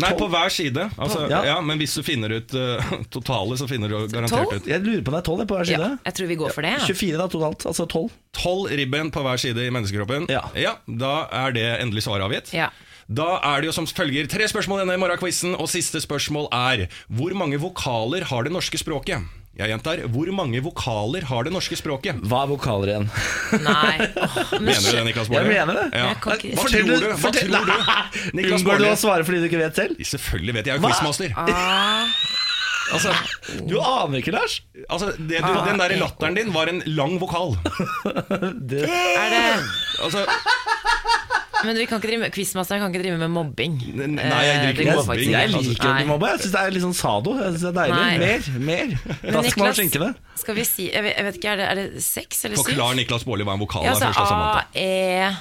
[0.02, 0.88] Nei, på hver side.
[0.98, 1.44] Altså, Ja.
[1.46, 1.58] ja.
[1.62, 4.62] Men hvis du finner ut uh, totale, så finner du garantert Tolv?
[4.62, 5.90] ut Jeg lurer på om det er tolv på hver side.
[5.92, 6.74] Ja, jeg tror vi går for det.
[6.80, 6.88] Ja.
[6.88, 7.68] 24 da, totalt.
[7.70, 8.10] Altså 12.
[8.40, 10.28] tolv ribben på hver side i menneskekroppen.
[10.34, 10.48] Ja.
[10.58, 12.54] ja Da er det endelig svaret avgitt.
[12.56, 12.72] Ja.
[13.12, 16.88] Da er det jo som følger tre spørsmål i denne morgenquizen, og siste spørsmål er
[17.12, 19.22] Hvor mange vokaler har det norske språket?
[19.54, 22.24] Jeg gjentar, hvor mange vokaler har det norske språket?
[22.26, 23.04] Hva er vokaler igjen?
[23.62, 24.08] Nei.
[24.58, 25.84] Men Mener du det, Niklas Jeg mener det.
[25.94, 26.08] Ja.
[26.10, 26.94] Jeg Hva tror du?
[27.22, 27.74] Hva tror du?
[28.40, 30.02] Niklas Unngår du å svare fordi du ikke vet selv?
[30.10, 31.36] Selvfølgelig vet jeg, jeg er jo quizmaster.
[31.38, 32.10] Ah,
[32.94, 33.14] Altså,
[33.70, 34.58] Du aner ikke, Lars.
[34.90, 37.56] altså det, du, den der latteren din var en lang vokal.
[38.74, 39.46] Det, er det
[40.04, 40.26] Altså,
[41.64, 43.76] Men vi kan ikke drive Quizmasteren kan ikke drive med mobbing.
[43.96, 44.06] Nei,
[44.44, 45.32] jeg Eh, driver ikke mobbing.
[45.32, 46.28] jeg liker å bli mobba.
[46.34, 47.34] Jeg syns det er litt sånn sado.
[47.40, 48.04] Jeg synes det er deilig.
[48.04, 48.18] Nei.
[48.18, 48.42] Mer.
[48.60, 48.88] mer
[49.24, 50.10] Men med Niklas, skinkene.
[50.36, 52.64] Skal vi si Jeg vet, jeg vet ikke, er det, er det seks eller syv?
[52.66, 54.30] Forklar Niklas Baarli hva en vokal Ja, er altså først.
[54.30, 55.36] da, A, E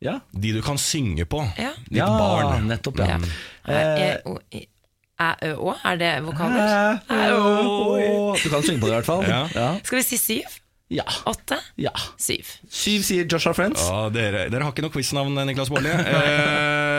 [0.00, 0.20] Ja.
[0.32, 1.40] De du kan synge på.
[1.58, 1.72] Ja.
[1.88, 2.68] Ditt ja, barn.
[2.68, 2.98] nettopp.
[2.98, 3.18] Ja.
[3.66, 3.74] Ja.
[3.74, 4.16] Eh,
[4.54, 4.66] E?
[5.18, 7.00] Er det vokaler?
[7.10, 8.36] Æ, ø, å.
[8.38, 9.22] Du kan synge på det, i hvert fall.
[9.26, 9.72] Ja.
[9.82, 10.58] Skal vi si syv?
[10.88, 11.04] Ja.
[11.28, 11.92] åtte, ja.
[12.16, 12.48] syv.
[12.72, 13.82] Syv sier Joshua Friends.
[13.84, 15.92] Ja, dere, dere har ikke noe quiznavn, Niklas Baarli.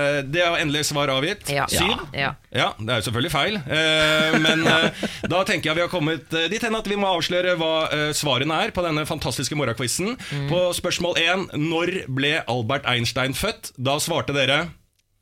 [0.10, 1.50] Eh, det er endelig svar avgitt.
[1.54, 1.68] Ja.
[1.70, 2.02] Syv.
[2.18, 2.32] Ja.
[2.54, 3.58] Ja, det er jo selvfølgelig feil.
[3.62, 7.12] Eh, men eh, da tenker jeg vi har kommet eh, dit hen at vi må
[7.14, 10.16] avsløre hva eh, svarene er på denne fantastiske morgenquizen.
[10.18, 10.48] Mm.
[10.50, 13.74] På spørsmål én når ble Albert Einstein født?
[13.78, 14.64] Da svarte dere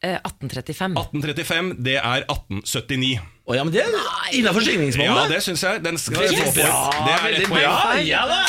[0.06, 0.94] Eh, 1835.
[0.94, 1.72] 1835.
[1.84, 3.18] Det er 1879.
[3.48, 3.94] Å ja, men det er
[4.36, 4.60] innafor
[5.00, 5.80] Ja, det syns jeg.
[5.80, 6.50] Den skal yes!
[6.50, 7.06] få bra, poeng.
[7.08, 7.62] Det er et ett poeng.
[7.64, 8.40] Ja, Ja da!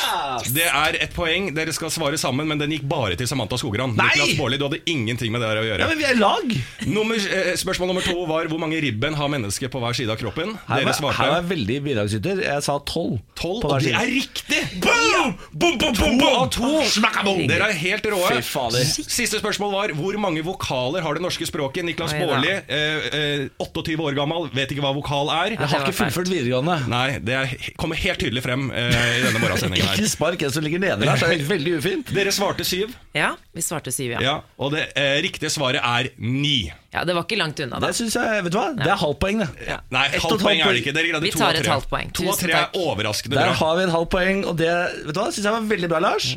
[0.50, 1.44] Det er et poeng.
[1.54, 3.94] Dere skal svare sammen, men den gikk bare til Samantha Skogran.
[3.94, 4.08] Nei!
[4.10, 5.84] Niklas Baarli, du hadde ingenting med det her å gjøre.
[5.84, 6.50] Ja, men vi er lag.
[6.90, 10.18] Nummer, eh, spørsmål nummer to var hvor mange ribben har mennesket på hver side av
[10.18, 10.56] kroppen.
[10.66, 12.42] Her Dere svarte her var jeg veldig bidragsyter.
[12.48, 13.20] Jeg sa tolv.
[13.38, 14.60] tolv, og det er riktig!
[14.82, 15.36] Boom!
[15.52, 16.50] Boom, boom, boom, To av boom!
[16.58, 16.72] to!
[16.98, 17.44] Smakkaboom!
[17.46, 18.34] Dere er helt råe.
[18.34, 18.82] Fy fader.
[19.06, 21.86] Siste spørsmål var hvor mange vokaler har det norske språket?
[21.86, 25.54] Niklas Baarli, eh, eh, 28 år gammel, vet ikke hva vokal er.
[25.56, 26.76] Jeg har ikke fullført videregående.
[26.90, 29.98] Nei, det er, kommer helt tydelig frem eh, i denne morgensendingen her.
[30.00, 32.12] Ikke spark en som ligger nede der, så er det veldig ufint.
[32.14, 34.22] Dere svarte syv, Ja, vi svarte syv, ja.
[34.24, 36.70] ja, og det eh, riktige svaret er ni.
[36.88, 37.90] Ja, Det var ikke langt unna, da.
[37.90, 38.70] Det synes jeg, vet du hva?
[38.78, 39.48] Det er halvt poeng, det.
[39.92, 40.94] Nei, Ett halvt poeng er det ikke.
[40.96, 42.12] Dere greide Vi to tar et halvt poeng.
[42.16, 43.56] To av Tusen tre er overraskende Der bra.
[43.60, 44.70] har vi et halvt poeng, og det
[45.04, 46.30] vet du hva, synes jeg var veldig bra, Lars.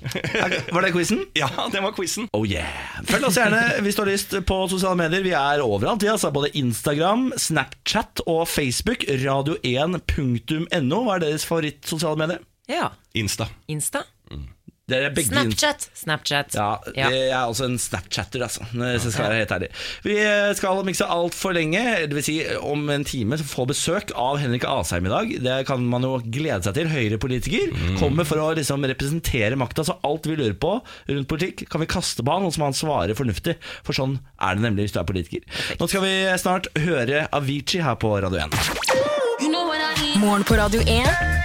[0.76, 1.24] Var det quizen?
[1.42, 2.28] Ja, det var quizen.
[2.36, 2.68] Oh yeah.
[3.08, 5.24] Følg oss gjerne hvis du har lyst på sosiale medier.
[5.24, 6.04] Vi er overalt.
[6.04, 9.08] Vi altså både Instagram, Snapchat og Facebook.
[9.08, 11.04] Radio1.no.
[11.08, 12.44] Hva er deres favoritt-sosiale medier?
[12.72, 12.92] Ja.
[13.18, 13.48] Insta.
[13.72, 14.04] Insta.
[14.91, 15.88] Det er begge Snapchat.
[16.01, 16.56] Snapchat.
[16.58, 17.10] Ja, Ja.
[17.10, 18.65] jeg er også en Snapchatter, altså.
[18.71, 19.69] Hvis jeg skal være helt ærlig.
[20.04, 20.15] Vi
[20.60, 24.39] skal om ikke så altfor lenge, det vil si om en time, få besøk av
[24.41, 25.34] Henrik Asheim i dag.
[25.45, 26.91] Det kan man jo glede seg til.
[26.91, 27.97] Høyre-politiker mm.
[28.01, 30.73] Kommer for å liksom representere makta, så alt vi lurer på
[31.10, 33.56] rundt politikk, kan vi kaste på han, og så må han svare fornuftig.
[33.88, 35.45] For sånn er det nemlig hvis du er politiker.
[35.80, 38.51] Nå skal vi snart høre Avicii her på Radio 1.
[40.21, 41.40] Morgen på Radio 1.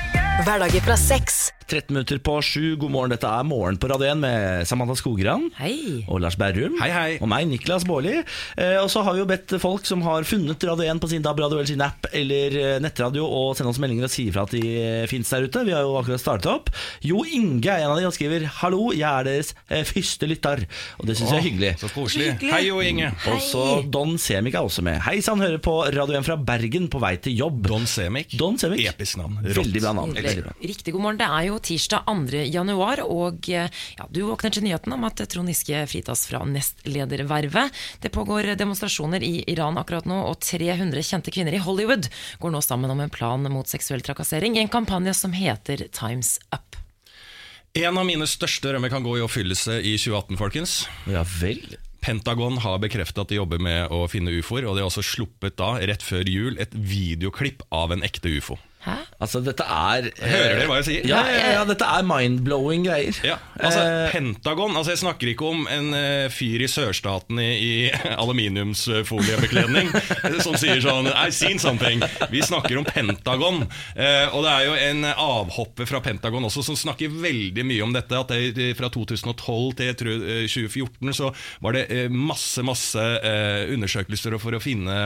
[0.46, 1.48] Hverdager fra seks.
[1.66, 2.76] 13 minutter på sju.
[2.78, 5.48] God morgen, dette er Morgen på Radio 1 med Samantha Skogran.
[5.58, 6.04] Hei.
[6.06, 6.76] Og Lars Berrum.
[6.78, 7.16] Hei, hei.
[7.18, 8.20] Og meg, Niklas Baarli.
[8.54, 11.24] Eh, og så har vi jo bedt folk som har funnet Radio 1 på sin
[11.24, 14.44] DAB radio eller sin app eller eh, nettradio, å sende oss meldinger og si ifra
[14.46, 15.64] at de fins finnes der ute.
[15.66, 16.70] Vi har jo akkurat startet opp.
[17.02, 20.66] Jo Inge er en av de og skriver 'Hallo, jeg er deres eh, første lytter'.
[21.00, 21.72] Og det syns jeg er hyggelig.
[21.82, 22.30] Så koselig.
[22.36, 22.52] Hyggelig.
[22.54, 23.10] Hei Jo Inge.
[23.32, 25.02] Og så Don Semik er også med.
[25.08, 27.66] Hei sann, hører på Radio 1 fra Bergen på vei til jobb.
[27.66, 28.38] Don Semik.
[28.38, 28.86] Don Semik.
[28.86, 29.40] Episk navn.
[29.42, 29.64] Rått.
[29.64, 30.14] Veldig bra navn.
[30.14, 31.20] Veldig Riktig god morgen.
[31.20, 32.42] Det er jo tirsdag 2.
[32.52, 37.74] januar, og eh, ja, du våkner til nyheten om at Trond Giske fritas fra nestledervervet.
[38.02, 42.10] Det pågår demonstrasjoner i Iran akkurat nå, og 300 kjente kvinner i Hollywood
[42.42, 46.36] går nå sammen om en plan mot seksuell trakassering i en kampanje som heter Times
[46.50, 46.76] Up.
[47.76, 50.78] En av mine største rømmer kan gå i oppfyllelse i 2018, folkens.
[51.12, 51.76] Ja vel.
[52.00, 55.56] Pentagon har bekreftet at de jobber med å finne ufoer, og de har også sluppet
[55.58, 58.56] da, rett før jul, et videoklipp av en ekte ufo.
[58.86, 58.96] Hæ?
[59.18, 61.06] Altså, dette er eh, Hører dere hva jeg sier?
[61.10, 63.16] Ja, ja, ja, dette er mind-blowing greier.
[63.26, 67.50] Ja, altså Eh, Pentagon, altså jeg snakker ikke om en eh, fyr i sørstaten i,
[67.66, 67.72] i
[68.22, 69.90] aluminiumsfoliebekledning
[70.44, 72.02] som sier sånn I seen something.
[72.32, 73.64] Vi snakker om Pentagon.
[73.94, 77.94] Eh, og det er jo en avhopper fra Pentagon også som snakker veldig mye om
[77.96, 78.18] dette.
[78.22, 81.32] At det, fra 2012 til tror, eh, 2014 så
[81.64, 84.98] var det eh, masse, masse eh, undersøkelser for å finne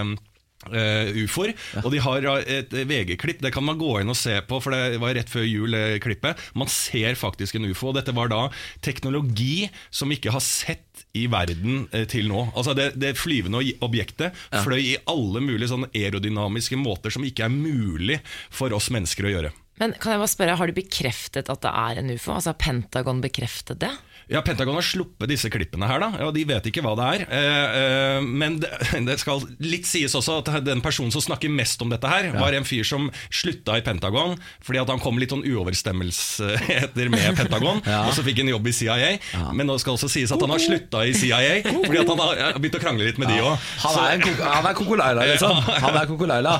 [0.68, 1.54] Uh, ufoer.
[1.80, 4.76] Og de har uh, et VG-klipp, det kan man gå inn og se på, for
[4.76, 6.42] det var rett før jul-klippet.
[6.52, 7.88] Man ser faktisk en ufo.
[7.88, 8.42] Og dette var da
[8.84, 12.50] teknologi som vi ikke har sett i verden uh, til nå.
[12.52, 17.56] Altså Det, det flyvende objektet fløy i alle mulige sånne aerodynamiske måter som ikke er
[17.56, 18.20] mulig
[18.52, 19.56] for oss mennesker å gjøre.
[19.80, 22.34] Men kan jeg bare spørre, har du bekreftet at det er en ufo?
[22.36, 23.94] Altså har Pentagon bekreftet det?
[24.30, 26.10] Ja, Pentagon har sluppet disse klippene her, da.
[26.22, 27.24] Ja, de vet ikke hva det er.
[27.34, 28.70] Eh, eh, men det,
[29.08, 32.54] det skal litt sies også at den personen som snakker mest om dette her, var
[32.54, 37.82] en fyr som slutta i Pentagon fordi at han kom litt sånn uoverstemmelseter med Pentagon,
[37.82, 39.10] og så fikk han jobb i CIA.
[39.56, 42.58] Men nå skal også sies at han har slutta i CIA fordi at han har
[42.60, 43.70] begynt å krangle litt med de òg.
[43.84, 45.56] Han han er Kokolaila, liksom.
[45.84, 46.56] Han er Kokolaila.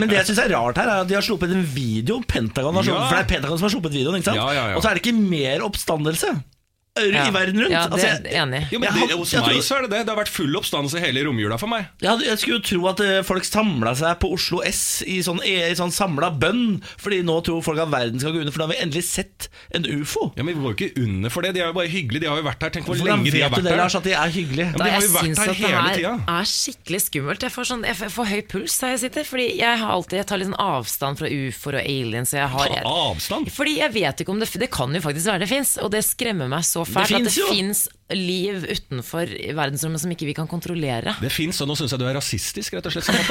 [0.00, 2.20] Men det jeg syns er rart her, er at de har sluppet en video.
[2.28, 3.10] Pentagon har sluppet, Ja.
[3.10, 4.40] For det er Pentagon som har sluppet videoen, ikke sant?
[4.40, 4.78] Ja, ja, ja.
[4.78, 6.34] Og så er det ikke mer oppstandelse
[7.00, 7.30] i Ja.
[7.32, 7.70] verden rundt.
[7.72, 8.68] Ja, det Altså, er jeg enig.
[8.70, 10.00] Jo, men det, Hos meg så er det det.
[10.06, 11.86] Det har vært full oppstandelse hele romjula for meg.
[12.02, 15.40] Jeg, jeg skulle jo tro at eh, folk samla seg på Oslo S i sånn,
[15.40, 18.66] i sånn samla bønn, fordi nå tror folk at verden skal gå under, for da
[18.68, 20.34] har vi endelig sett en ufo.
[20.36, 21.54] Ja, Men vi går jo ikke under for det.
[21.56, 22.20] De er jo bare hyggelige.
[22.20, 22.74] De har jo vært her.
[22.76, 23.76] Tenk hvor Hvordan lenge de har vært her.
[23.80, 24.68] Lars, at de er hyggelige?
[24.68, 26.12] men Da de har jo vært syns her at det hele her tida.
[26.28, 27.40] er skikkelig skummelt.
[27.48, 29.24] Jeg får, sånn, jeg får- høy puls her jeg sitter.
[29.24, 32.34] Fordi jeg har alltid Jeg tar litt sånn avstand fra ufoer og aliens.
[32.34, 33.48] og Jeg har, Ta avstand?
[33.50, 36.04] Fordi jeg vet ikke om det Det kan jo faktisk være det fins, og det
[36.04, 37.80] skremmer meg så så fælt Det at det fins
[38.12, 41.14] liv utenfor verdensrommet som ikke vi kan kontrollere.
[41.22, 43.30] Det fins, og nå syns jeg du er rasistisk, rett og slett.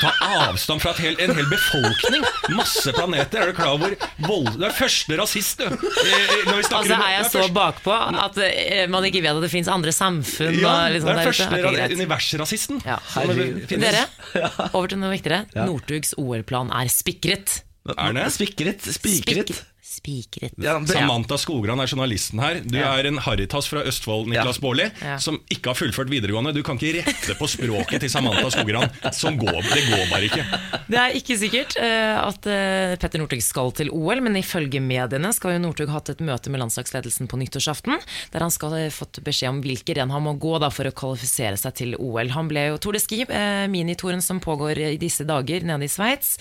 [0.00, 0.12] Ta
[0.46, 2.22] avstand fra hel, en hel befolkning.
[2.54, 3.42] Masse planeter.
[3.42, 4.52] Er du klar over vold...
[4.60, 5.66] Du er første rasist, du.
[5.70, 9.92] Altså Er jeg så først- bakpå at eh, man ikke vet at det fins andre
[9.94, 10.60] samfunn?
[10.62, 11.40] Ja, og liksom du er der ute?
[11.40, 12.82] første universrasisten.
[12.86, 13.00] Ja.
[13.26, 13.98] Det finnes.
[14.34, 15.42] Dere, over til noe viktigere.
[15.66, 17.60] Northugs OL-plan er spikret.
[17.96, 18.26] Er det?
[18.36, 18.80] Spikret?
[18.92, 19.48] Spikret?
[19.54, 20.52] Spik- Spikret.
[20.56, 22.60] Ja, det- Samantha Skogran er journalisten her.
[22.62, 24.62] Du er en Haritas fra Østfold, Niklas Ja.
[24.62, 25.16] Baarli, Ja.
[25.18, 26.52] som ikke har fullført videregående.
[26.54, 28.88] Du kan ikke rette på språket til Samantha Skogran.
[29.12, 30.44] Som går, det går bare ikke.
[30.88, 35.32] Det er ikke sikkert uh, at uh, Petter Northug skal til OL, men ifølge mediene
[35.34, 37.98] skal jo Northug hatt et møte med landslagsledelsen på nyttårsaften,
[38.32, 40.92] der han skal ha fått beskjed om hvilke renn han må gå da, for å
[40.94, 42.28] kvalifisere seg til OL.
[42.36, 45.88] Han ble jo Tour de Ski, uh, minitouren som pågår i disse dager nede i
[45.90, 46.38] Sveits.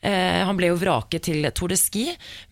[0.00, 2.04] Eh, han ble jo vraket til Tour de Ski,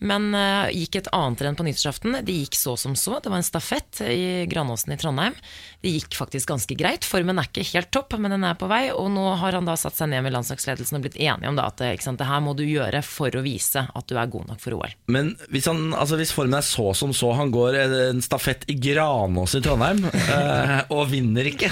[0.03, 2.19] men eh, gikk et annet renn på nyttårsaften.
[2.27, 3.21] Det gikk så som så.
[3.23, 5.37] Det var en stafett i Granåsen i Trondheim.
[5.81, 7.07] Det gikk faktisk ganske greit.
[7.07, 8.87] Formen er ikke helt topp, men den er på vei.
[8.91, 11.69] Og nå har han da satt seg ned med landslagsledelsen og blitt enige om da,
[11.71, 14.51] at ikke sant, det her må du gjøre for å vise at du er god
[14.51, 14.97] nok for OL.
[15.13, 18.75] Men hvis, han, altså hvis formen er så som så, han går en stafett i
[18.81, 20.03] Granåsen i Trondheim
[20.35, 21.71] eh, og vinner ikke.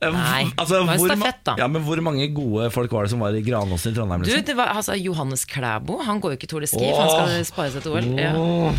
[0.00, 1.54] Eh, Nei, altså, det var en hvor stafett, da.
[1.60, 4.22] Ja, men Hvor mange gode folk var det som var i Granåsen i Trondheim?
[4.24, 4.46] Du, Liksom?
[4.48, 5.98] det var altså, Johannes Klæbo.
[6.06, 8.08] Han går jo ikke Tour de Ski, for han skal spare seg til OL.
[8.16, 8.30] Ja.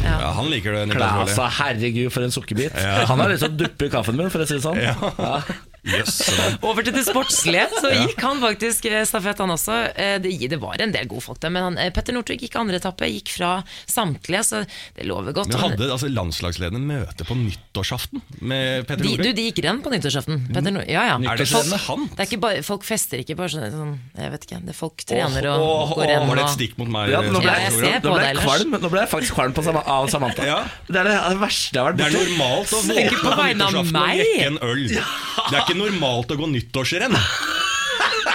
[0.02, 0.16] Ja.
[0.26, 1.58] Ja, han liker det, Niklas Baarli.
[1.60, 2.74] Herregud, for en sukkerbit.
[3.12, 4.82] Han har lyst til å duppe i kaffen min, for å si det sånn.
[4.82, 5.42] Ja.
[6.68, 9.78] Over til det sportslige, så gikk han faktisk eh, stafett, han også.
[9.98, 12.54] Eh, Det, det var en del gode folk der, men han, eh, Petter Northug gikk
[12.60, 14.60] andre etappe, gikk fra samtlige, så
[14.98, 15.50] det lover godt.
[15.50, 19.36] Men hadde altså, landslagslederne møte på nyttårsaften med Petter de, du, Northug?
[19.40, 20.44] de gikk renn på nyttårsaften.
[20.54, 21.18] Petter Nor ja, ja.
[21.34, 22.14] Er det Folk- sant?
[22.14, 24.62] Det er ikke bare, folk fester ikke bare sånn, sånn Jeg vet ikke.
[24.68, 26.28] Det er folk trener og åh, går renn.
[26.30, 27.10] Var det et stikk mot meg?
[27.16, 29.66] Ja, nå ble, jeg, jeg nå ble jeg kvalm Nå ble jeg faktisk kvalm på,
[29.66, 30.46] Sama- av Samantha.
[30.48, 30.62] Ja.
[30.88, 33.66] Det er det verste jeg har vært Det er normalt å våkne på på vegne
[33.66, 34.84] av nyttårsaften og drikke en øl.
[34.92, 37.16] Det er ikke normalt å gå nyttårsrenn.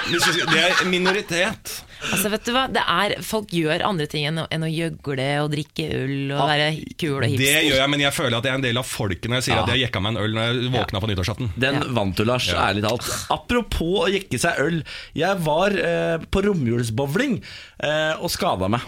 [0.06, 1.72] Det er minoritet.
[2.12, 2.66] Altså, vet du hva?
[2.70, 6.42] Det er, folk gjør andre ting enn å, enn å gjøgle og drikke øl og
[6.46, 6.66] være
[7.00, 9.26] kul og Det gjør jeg, men jeg føler at jeg er en del av folket
[9.32, 11.50] når jeg sier at jeg jekka meg en øl når jeg våkna på nyttårsaften.
[11.56, 11.88] Den Ja.
[11.98, 12.50] vant du, Lars.
[12.52, 13.08] Ærlig talt.
[13.34, 14.78] Apropos å jekke seg øl.
[15.18, 17.40] Jeg var eh, på romjulsbowling
[17.82, 18.86] eh, og skada meg.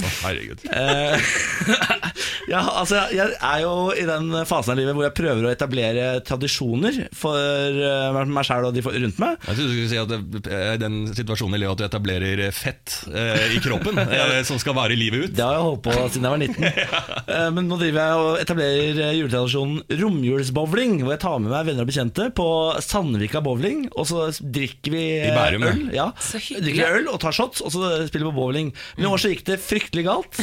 [0.00, 0.62] Å, herregud.
[2.50, 6.06] Ja, altså, jeg er jo i den fasen av livet hvor jeg prøver å etablere
[6.26, 9.36] tradisjoner for eh, meg sjæl og de rundt meg.
[9.46, 12.42] Jeg trodde du skulle si at det er den situasjonen i livet at du etablerer
[12.56, 15.36] fett eh, i kroppen eh, som skal vare livet ut.
[15.38, 16.66] Det har jeg holdt på siden jeg var 19.
[16.82, 17.44] ja.
[17.54, 21.86] Men nå driver jeg og etablerer eh, juletradisjonen romjulsbowling, hvor jeg tar med meg venner
[21.86, 22.48] og bekjente på
[22.82, 25.84] Sandvika bowling, og så drikker vi eh, I Bærum, øl.
[25.94, 26.10] Ja.
[26.18, 26.42] Så.
[26.58, 28.74] Drikker vi øl og tar shots, og så spiller vi på bowling.
[28.98, 30.38] Men i år så gikk det fryktelig galt.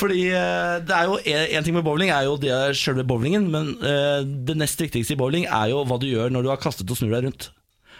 [0.00, 3.74] Fordi eh, det er jo en ting med bowling er jo det selve bowlingen, men
[3.80, 6.90] eh, det nest viktigste i bowling er jo hva du gjør når du har kastet
[6.90, 7.50] og snur deg rundt.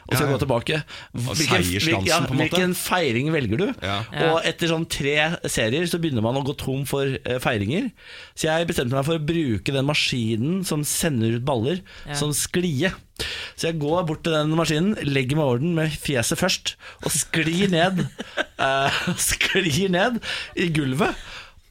[0.06, 0.32] Og så Ja, ja.
[0.32, 0.80] gå tilbake.
[1.12, 2.42] Hvilken, ja, på en måte.
[2.42, 3.66] hvilken feiring velger du?
[3.82, 3.96] Ja.
[4.30, 5.16] Og etter sånn tre
[5.50, 7.90] serier så begynner man å gå tom for eh, feiringer.
[8.38, 11.82] Så jeg bestemte meg for å bruke den maskinen som sender ut baller,
[12.14, 12.92] som sklie.
[13.56, 17.14] Så jeg går bort til den maskinen, legger meg over den med fjeset først, og
[17.14, 18.04] sklir ned.
[18.66, 20.20] eh, sklir ned
[20.54, 21.16] i gulvet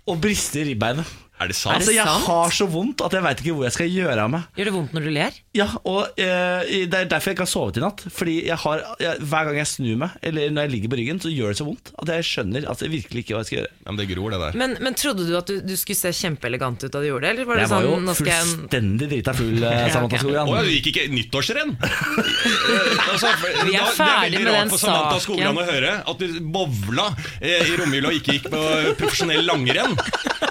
[0.05, 1.07] og brister ribbeinet.
[1.35, 1.75] Er det sant?
[1.75, 2.23] Altså, jeg sant?
[2.29, 4.43] har så vondt at jeg veit ikke hvor jeg skal gjøre av meg.
[4.55, 5.39] Gjør det vondt når du ler?
[5.55, 8.03] Ja, og eh, Det er derfor jeg ikke har sovet i natt.
[8.15, 11.19] Fordi jeg har, jeg, Hver gang jeg snur meg, eller når jeg ligger på ryggen,
[11.19, 13.59] så gjør det så vondt at jeg skjønner at jeg virkelig ikke hva jeg skal
[13.59, 13.71] gjøre.
[13.89, 14.59] Men det gror, det der.
[14.63, 17.33] Men, men trodde du at du, du skulle se kjempeelegant ut da du gjorde det?
[17.35, 19.91] Eller var det Jeg var sånn, jo nå skal jeg fullstendig drita full, eh, Ja,
[19.97, 20.21] Samantha.
[20.23, 20.53] Skogran.
[20.55, 21.75] Å, du gikk ikke nyttårsrenn?
[23.11, 25.19] altså, Vi er den saken Det er veldig rart for Samantha.
[25.27, 28.63] Skogran å høre at du bowla eh, i romjula og ikke gikk på
[29.03, 29.99] profesjonell langrenn.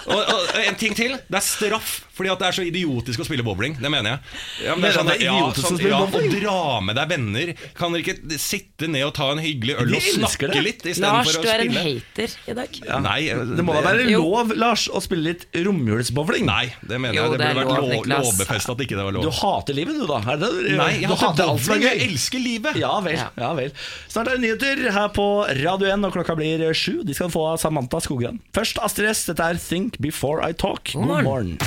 [0.04, 1.16] Og, og en ting til.
[1.28, 3.72] Det er straff fordi at det er så idiotisk å spille bowling.
[3.82, 4.68] Det mener jeg.
[4.68, 6.04] Ja, men det er sånn, det er ja, sånn, spille ja.
[6.04, 7.50] Å dra med deg venner.
[7.74, 10.62] Kan dere ikke sitte ned og ta en hyggelig øl og snakke det.
[10.62, 12.78] litt Lars, du er en hater i dag.
[13.02, 13.18] Nei,
[13.58, 16.46] Det må da være lov, Lars, å spille litt romjulsbowling?
[16.46, 17.34] Nei, det mener Jo, jeg.
[17.34, 18.30] Det det burde vært lov, lov, Niklas.
[18.30, 20.20] lovbefestet at ikke det var Du hater livet, du, da?
[20.34, 20.52] Er det?
[20.78, 21.88] Nei, jeg du hater alt som er gøy.
[21.90, 22.80] Jeg elsker livet.
[22.84, 23.28] Ja vel, Ja.
[23.42, 23.74] ja vel.
[24.06, 25.26] Snart er det nyheter her på
[25.64, 27.02] Radio 1, og klokka blir sju.
[27.02, 28.38] De skal få av Samantha Skogran.
[28.54, 29.26] Først Astrid S.
[29.32, 30.63] Dette er Think Before I Talk.
[30.64, 31.24] God morgen.
[31.24, 31.58] morgen.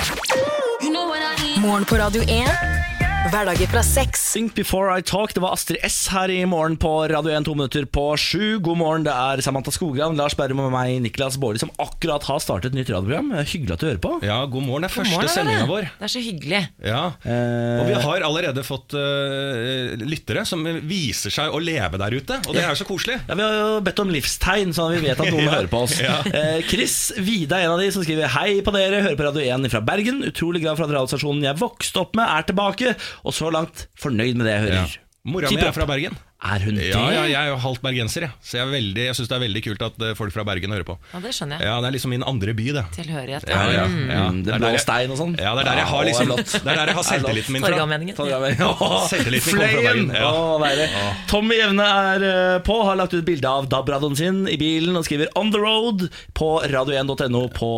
[1.61, 2.76] Morgen på Radio 1.
[3.25, 4.21] Hverdager fra sex.
[4.31, 5.33] Think Before I Talk.
[5.35, 8.59] Det var Astrid S her i morgen på Radio 1, to minutter på sju.
[8.63, 12.39] God morgen, det er Samantha Skogran, Lars Berrum og meg, Niklas Baarli, som akkurat har
[12.39, 13.33] startet et nytt radioprogram.
[13.41, 14.11] Hyggelig at du hører på.
[14.23, 14.85] Ja, god morgen.
[14.85, 15.89] Det er God første sendinga vår.
[15.97, 16.61] Det er så hyggelig.
[16.87, 17.01] Ja.
[17.27, 22.39] Eh, Og vi har allerede fått uh, lyttere som viser seg å leve der ute,
[22.47, 23.19] og det er jo så koselig.
[23.27, 25.83] Ja, Vi har jo bedt om livstegn, sånn at vi vet at noen hører på
[25.89, 25.97] oss.
[26.05, 26.21] Ja.
[26.31, 29.43] Eh, Chris Vida er en av de som skriver Hei på dere, hører på Radio
[29.57, 30.23] 1 fra Bergen.
[30.31, 32.95] Utrolig glad for at radiostasjonen jeg vokste opp med, er tilbake.
[33.23, 34.97] Og så langt fornøyd med det jeg hører.
[35.27, 36.15] Mora mi er fra Bergen.
[36.37, 36.91] Er hun det?
[36.93, 38.31] Ja, ja, jeg er jo halvt bergenser, jeg.
[38.45, 40.69] så jeg, er veldig, jeg syns det er veldig kult at eh, folk fra Bergen
[40.69, 40.93] hører på.
[41.13, 41.65] Ja, det skjønner jeg.
[41.65, 42.83] Ja, Det er liksom min andre by, det.
[42.93, 43.47] Tilhørighet.
[43.49, 44.09] Ja, ja, Mm.
[44.11, 44.19] ja.
[44.29, 45.33] Mm, Det det er blå stein og sånn?
[45.41, 47.53] Ja, det er der jeg har, liksom, det er det er der jeg har selvtilliten
[47.57, 47.71] min fra.
[49.11, 49.81] Selvtilliten kommer fra!
[49.81, 50.11] Bergen.
[50.13, 50.29] Ja.
[50.29, 50.87] Å, deilig.
[51.33, 55.07] Tommy Jevne er eh, på, har lagt ut bilde av DAB-radioen sin i bilen og
[55.09, 56.05] skriver 'On the road'
[56.37, 57.71] på radio1.no på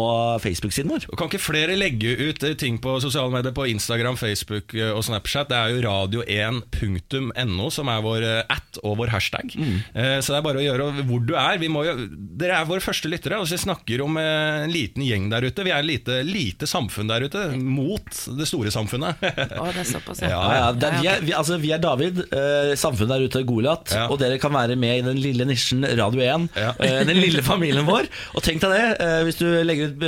[0.44, 1.08] Facebook-siden vår.
[1.08, 5.00] Og Kan ikke flere legge ut eh, ting på sosiale medier på Instagram, Facebook og
[5.08, 5.48] Snapchat?
[5.48, 9.54] Det er jo radio1.no som er vår at og vår hashtag.
[9.94, 11.58] Eh, Så det er bare å gjøre hvor du er.
[11.62, 11.94] Vi må jo,
[12.40, 13.38] dere er våre første lyttere.
[13.40, 15.66] Altså vi snakker om eh, en liten gjeng der ute.
[15.68, 19.22] Vi er et lite, lite samfunn der ute, mot det store samfunnet.
[19.22, 23.14] Å, det er såpass, Ja, ja, vi, er, vi, altså, vi er David, eh, samfunnet
[23.16, 24.08] der ute, Goliat, Ja.
[24.12, 26.50] og dere kan være med i den lille nisjen Radio 1.
[26.58, 26.74] Ja.
[26.80, 28.10] eh, den lille familien vår.
[28.36, 30.06] Og tenk deg det, hvis du legger ut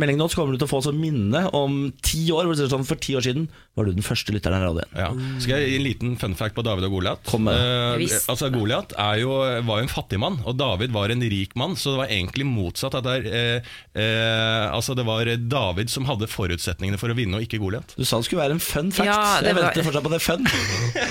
[0.00, 2.46] melding nå, så kommer du til å få sånn minne om ti år.
[2.48, 3.46] Hvor det sånn, For ti år siden
[3.78, 4.96] var du den første lytteren av Radio 1.
[5.00, 5.08] Ja.
[5.42, 7.22] Skal jeg gi en liten fun fact på David og Goliat?
[7.60, 8.28] Eh, Visst.
[8.32, 11.76] altså Goliat var jo en fattig mann, og David var en rik mann.
[11.76, 12.94] Så det var egentlig motsatt.
[12.98, 17.36] At det, er, eh, eh, altså det var David som hadde forutsetningene for å vinne,
[17.38, 17.94] og ikke Goliat.
[17.96, 19.06] Du sa det skulle være en fun fact.
[19.06, 20.46] Ja, det jeg var- venter fortsatt på det fun.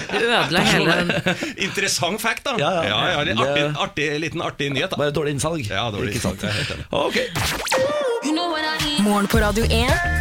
[0.09, 1.11] Du ødela hele den
[1.69, 2.55] Interessant fact, da!
[2.59, 3.23] Ja, ja.
[3.23, 4.89] litt Det- artig, artig, liten artig nyhet.
[4.91, 5.63] da Bare dårlig innsalg.
[5.69, 6.41] Ja, dårlig Ikke sant?
[6.41, 6.85] Jeg er helt enig.
[6.91, 7.17] Ok.
[9.05, 10.18] Morgen på Radio 1.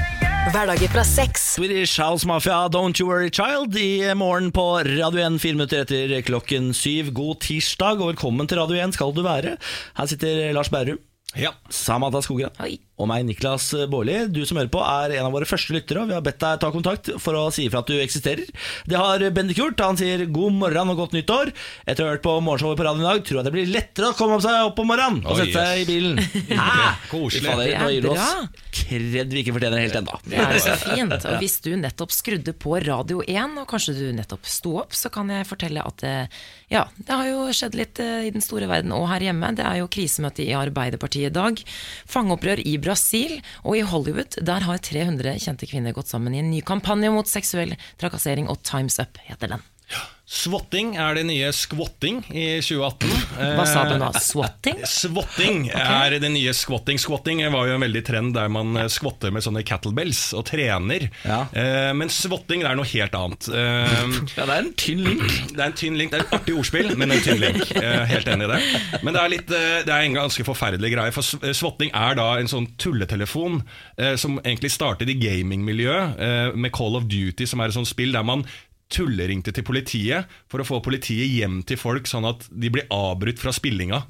[0.48, 1.42] Hverdager fra seks.
[1.58, 6.22] Swedish House Mafia, Don't You Worry Child, i morgen på Radio 1, fire minutter etter
[6.24, 7.10] klokken syv.
[7.12, 9.58] God tirsdag, og velkommen til Radio 1 skal du være.
[9.98, 11.02] Her sitter Lars Berrum,
[11.36, 11.52] Ja.
[11.68, 12.78] Samantha Skogran Hei.
[12.96, 14.14] og meg, Niklas Baarli.
[14.32, 16.70] Du som hører på, er en av våre første lyttere, vi har bedt deg ta
[16.72, 18.48] kontakt for å si ifra at du eksisterer.
[18.88, 19.82] Det har Bendik gjort.
[19.84, 21.52] Han sier god morgen og godt nyttår.
[21.84, 24.12] Etter å ha hørt på morgenshowet på radioen i dag, tror jeg det blir lettere
[24.14, 26.24] å komme seg opp om morgenen og sette seg i bilen.
[26.64, 26.88] Hæ?
[27.12, 27.52] Koselig.
[27.68, 30.18] Er Nå gir du oss kred vi ikke fortjener helt ennå.
[30.28, 31.12] Det er så fint.
[31.12, 35.10] Og hvis du nettopp skrudde på Radio 1, og kanskje du nettopp sto opp, så
[35.12, 36.38] kan jeg fortelle at eh,
[36.72, 39.50] ja, det har jo skjedd litt eh, i den store verden og her hjemme.
[39.58, 41.62] Det er jo krisemøte i Arbeiderpartiet i dag.
[42.10, 44.38] Fangeopprør i Brasil og i Hollywood.
[44.44, 48.62] Der har 300 kjente kvinner gått sammen i en ny kampanje mot seksuell trakassering, og
[48.62, 49.66] Times Up heter den.
[50.28, 53.12] Swatting er det nye squatting i 2018.
[53.56, 54.10] Hva sa du Eh, nå?
[54.20, 54.82] Swatting?
[54.84, 56.98] Swatting er det nye squatting.
[57.00, 61.06] Squatting var jo en veldig trend der man Squatter skvatter med sånne kettlebells og trener.
[61.24, 61.38] Ja.
[61.56, 63.48] Eh, men swatting er noe helt annet.
[63.48, 64.04] Eh,
[64.36, 65.24] Ja, det er en tynn link.
[65.56, 67.64] det er en tynn link, det er et artig ordspill, men en tynn link.
[67.78, 68.60] Eh, helt enig i det.
[69.06, 71.14] Men det er, litt, eh, det er en ganske forferdelig greie.
[71.16, 73.62] For eh, swatting er da en sånn tulletelefon
[73.96, 77.88] eh, som egentlig startet i gamingmiljøet eh, med Call of Duty, som er et sånt
[77.88, 78.44] spill der man
[78.88, 83.40] tulleringte til politiet for å få politiet hjem til folk, sånn at de blir avbrutt
[83.42, 84.02] fra spillinga.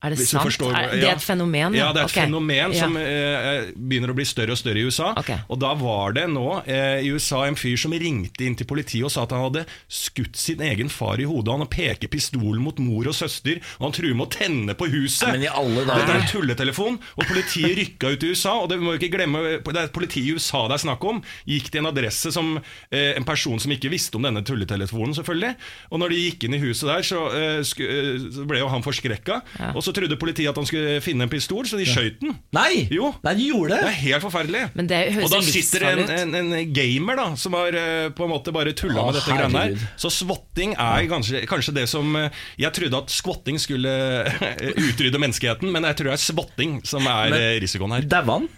[0.00, 0.46] Er det Hvis sant?
[0.48, 1.74] forstår er det er et fenomen?
[1.76, 2.24] Ja, det er et okay.
[2.24, 5.10] fenomen som eh, begynner å bli større og større i USA.
[5.20, 5.42] Okay.
[5.52, 9.04] Og da var det nå eh, i USA en fyr som ringte inn til politiet
[9.04, 11.52] og sa at han hadde skutt sin egen far i hodet.
[11.52, 15.28] Han peker pistolen mot mor og søster, og han truer med å tenne på huset.
[15.34, 16.00] Men i alle dager.
[16.00, 18.56] Dette er en tulletelefon, og politiet rykka ut i USA.
[18.64, 21.20] Og det må vi ikke glemme, det er politiet i USA det er snakk om.
[21.48, 25.52] Gikk til en adresse som eh, en person som ikke visste om denne tulletelefonen, selvfølgelig.
[25.92, 28.84] Og når de gikk inn i huset der, så, eh, eh, så ble jo han
[28.86, 29.40] forskrekka.
[29.74, 32.34] Og så trodde politiet at han skulle finne en pistol, så de skjøt den.
[32.56, 32.86] Nei!
[32.92, 33.10] Jo.
[33.26, 33.90] Nei, de gjorde Det det!
[33.92, 34.62] er helt forferdelig.
[34.78, 38.26] Men det høres og da sitter en, en, en gamer da som har eh, på
[38.26, 39.88] en måte bare tulla med dette greiene her.
[40.00, 45.20] Så swatting er kanskje, kanskje det som eh, Jeg trodde at squatting skulle eh, utrydde
[45.22, 48.08] menneskeheten, men jeg tror det er swatting som er Men- risikoen her.
[48.30, 48.48] Han?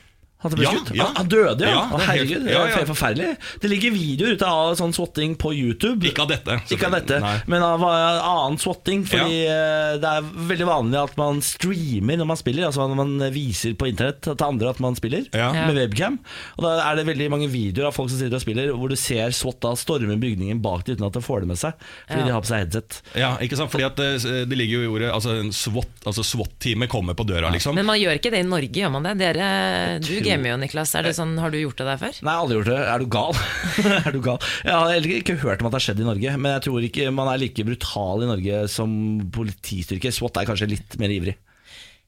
[0.42, 0.94] At det ble Ja, skutt?
[0.96, 1.04] ja.
[1.06, 1.70] Han- Han døde, ja?
[1.70, 3.36] Ja, er herregud, det er forferdelig.
[3.60, 6.02] Det ligger videoer ute av sånn swatting på YouTube.
[6.08, 6.56] Ikke av dette.
[6.74, 7.36] Ikke av dette, Nei.
[7.46, 9.04] men av uh, annen swatting.
[9.06, 12.66] Fordi eh, det er veldig vanlig at man streamer når man spiller.
[12.66, 15.52] Altså når man viser på internett til andre at man spiller Ja.
[15.52, 16.18] med webcam.
[16.58, 18.96] Og Da er det veldig mange videoer av folk som sitter og spiller, hvor du
[18.96, 21.72] ser SWAT-a storme bygningen bak dem uten at de får det med seg.
[22.08, 22.26] Fordi Ja.
[22.26, 23.00] de har på seg headset.
[23.14, 23.70] Ja, ikke sant?
[23.70, 27.26] Fordi at det, det ligger jo i ordet Altså, en SWAT, altså SWAT-teamet kommer på
[27.26, 27.74] døra, liksom.
[27.74, 29.18] Men man gjør ikke det i Norge, gjør man det?
[29.18, 30.96] Dere, du gamer jo, Niklas.
[30.98, 32.18] Er det sånn, har du gjort det der før?
[32.26, 32.80] Nei, aldri gjort det.
[32.94, 33.38] Er du gal?
[34.00, 34.50] er du gal?
[34.64, 36.88] Jeg har heller ikke hørt om at det har skjedd i Norge, men jeg tror
[36.88, 38.92] ikke man er like brutal i Norge som
[39.34, 40.12] politistyrke.
[40.14, 41.38] SWAT er kanskje litt mer ivrig.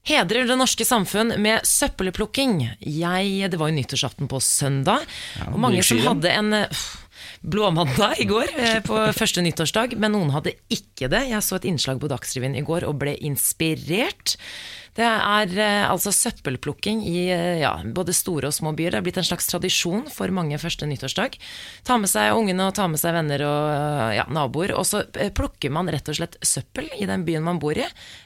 [0.05, 2.59] Hedrer det norske samfunn med søppelplukking.
[2.77, 5.01] Jeg, det var jo nyttårsaften på søndag,
[5.47, 6.83] og mange som hadde en eh,
[7.41, 11.23] blåmandag i går, eh, på første nyttårsdag, men noen hadde ikke det.
[11.31, 14.37] Jeg så et innslag på Dagsrevyen i går og ble inspirert.
[14.95, 18.93] Det er eh, altså søppelplukking i eh, ja, både store og små byer.
[18.93, 21.35] Det er blitt en slags tradisjon for mange første nyttårsdag.
[21.87, 24.75] Ta med seg ungene og ta med seg venner og ja, naboer.
[24.79, 27.83] Og så eh, plukker man rett og slett søppel i den byen man bor i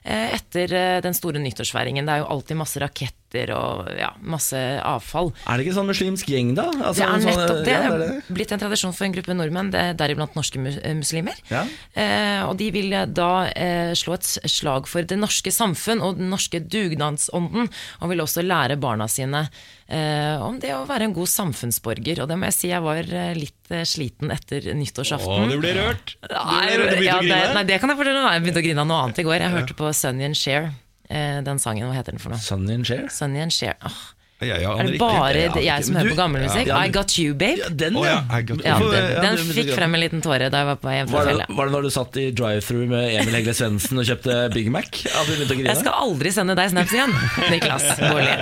[0.10, 0.72] etter
[1.04, 2.06] den store nyttårsfeiringen.
[2.06, 2.82] Det er jo alltid masse
[3.30, 5.32] raketter og ja, masse avfall.
[5.48, 6.66] Er det ikke sånn muslimsk gjeng, da?
[6.82, 7.72] Altså, Det er sånn, nettopp det.
[7.72, 8.34] ja, Det er det.
[8.34, 11.36] blitt en tradisjon for en gruppe nordmenn, det er deriblant norske eh, muslimer.
[11.50, 11.64] Ja.
[11.94, 16.30] Eh, og de vil da eh, slå et slag for det norske samfunn og den
[16.30, 17.70] norske dugnadsånden,
[18.02, 19.46] og vil også lære barna sine
[19.88, 22.24] eh, om det å være en god samfunnsborger.
[22.24, 25.50] Og det må jeg si, jeg var eh, litt eh, sliten etter Å, nyttårsaften.
[25.54, 26.16] du ble rørt!
[26.22, 27.54] Du ble rørt, ja, å det, grine.
[27.56, 28.26] nei, det kan jeg fortelle.
[28.34, 29.38] Jeg begynte å grine av noe annet i går.
[29.46, 30.72] Jeg hørte på Sunny and Cher.
[31.10, 32.40] Eh, den sangen, hva heter den for noe?
[32.40, 33.10] Sunny and Share.
[33.10, 33.78] Sunny and Share.
[33.86, 34.02] Åh,
[34.40, 35.86] Jeg, jeg er det bare Jeg jeg ikke.
[35.90, 36.68] som hører på gammelmusikk?
[36.70, 37.60] ja, I Got You, babe.
[37.60, 38.14] Ja, den, ja.
[38.24, 41.18] ja, Ja, den, den fikk frem en liten tåre da jeg var på hjem fra
[41.18, 41.56] Var det, fjellet.
[41.58, 44.88] var det når du satt i drive-through med Emil Hegle Svendsen og kjøpte Big Mac?
[44.88, 45.74] At du begynte å grine?
[45.74, 47.16] Jeg skal aldri sende deg snaps igjen,
[47.52, 48.38] Niklas Baarli.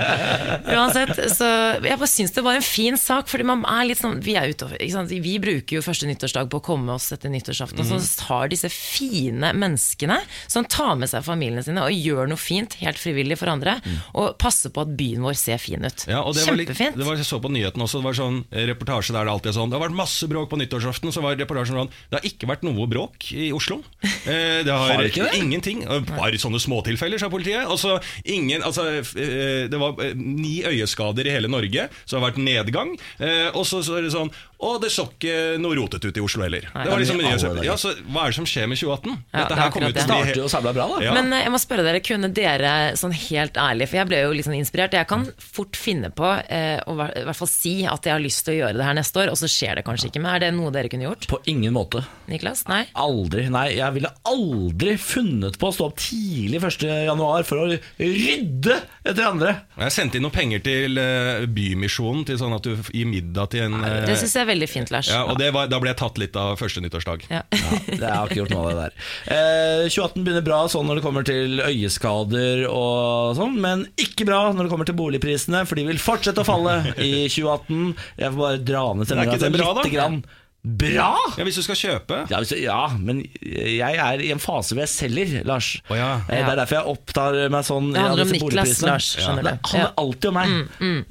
[0.78, 1.48] Uansett, så
[1.82, 4.52] jeg bare syns det var en fin sak, fordi man er litt sånn Vi er
[4.54, 5.10] utover, ikke sant?
[5.10, 8.70] Vi bruker jo første nyttårsdag på å komme oss etter nyttårsaften, og så tar disse
[8.72, 13.50] fine menneskene som tar med seg familiene sine og gjør noe fint, helt frivillig for
[13.50, 13.78] andre,
[14.14, 15.87] og passer på at byen vår ser fin ut.
[16.06, 16.12] Mm.
[16.12, 16.96] Ja, og det var litt, Kjempefint.
[16.98, 19.50] det var, jeg så på nyheten også, det var sånn eh, reportasje der det alltid
[19.50, 22.26] er sånn Det har vært masse bråk på nyttårsaften, så var reportasjen sånn Det har
[22.28, 23.80] ikke vært noe bråk i Oslo.
[24.04, 25.38] Eh, det har, Har det ikke det?
[25.40, 25.82] ingenting.
[25.88, 27.64] eh, Bare sånne småtilfeller, sa politiet.
[27.66, 32.30] Og så ingen Altså, eh, det var ni øyeskader i hele Norge, så det har
[32.30, 32.94] vært nedgang.
[33.18, 34.30] Eh, og så, så er det sånn
[34.60, 36.64] Og det så ikke noe rotet ut i Oslo heller.
[36.74, 36.82] Nei.
[36.84, 39.14] Det var liksom, i ja, så Hva er det som skjer med 2018?
[39.32, 40.98] Ja, Dette er her kommer ut å Det bli starter jo sabla bra, da.
[41.04, 41.12] Ja.
[41.14, 44.58] Men jeg må spørre dere, kunne dere sånn helt ærlig, for jeg ble jo sånn
[44.58, 48.22] inspirert, jeg kan fort finne på eh, å i hvert fall si at jeg har
[48.22, 50.22] lyst til å gjøre det her neste år, og så skjer det kanskje ikke.
[50.24, 51.28] Men er det noe dere kunne gjort?
[51.30, 52.02] På ingen måte.
[52.30, 52.64] Niklas?
[52.70, 52.82] Nei?
[52.98, 53.46] Aldri.
[53.52, 56.86] Nei, jeg ville aldri funnet på å stå opp tidlig 1.
[57.08, 57.68] januar for å
[57.98, 58.76] rydde
[59.08, 59.54] etter andre.
[59.78, 63.66] Jeg sendte inn noen penger til eh, Bymisjonen, til sånn at du gir middag til
[63.68, 65.10] en eh, Det syns jeg er veldig fint, Lars.
[65.12, 67.28] Ja, og det var, Da ble jeg tatt litt av første nyttårsdag.
[67.32, 67.42] Ja.
[67.88, 68.98] Det har ikke gjort noe av det der.
[69.34, 74.42] Eh, 2018 begynner bra sånn når det kommer til øyeskader og sånn, men ikke bra
[74.52, 77.94] når det kommer til boligprisene, for de vil fortsette å falle i 2018.
[78.18, 79.82] Jeg får bare dra ned er stemninga bra, da?
[79.86, 80.20] lite grann.
[80.68, 81.12] Bra!
[81.38, 84.82] Ja, Hvis du skal kjøpe Ja, hvis, ja, men jeg er i en fase hvor
[84.82, 85.68] jeg selger, Lars.
[85.86, 86.08] Oh, ja.
[86.26, 88.72] Eh, Det er derfor jeg opptar meg sånn Det handler om Niklas.
[88.82, 90.56] Lars, skjønner Det handler Mm, alltid om meg.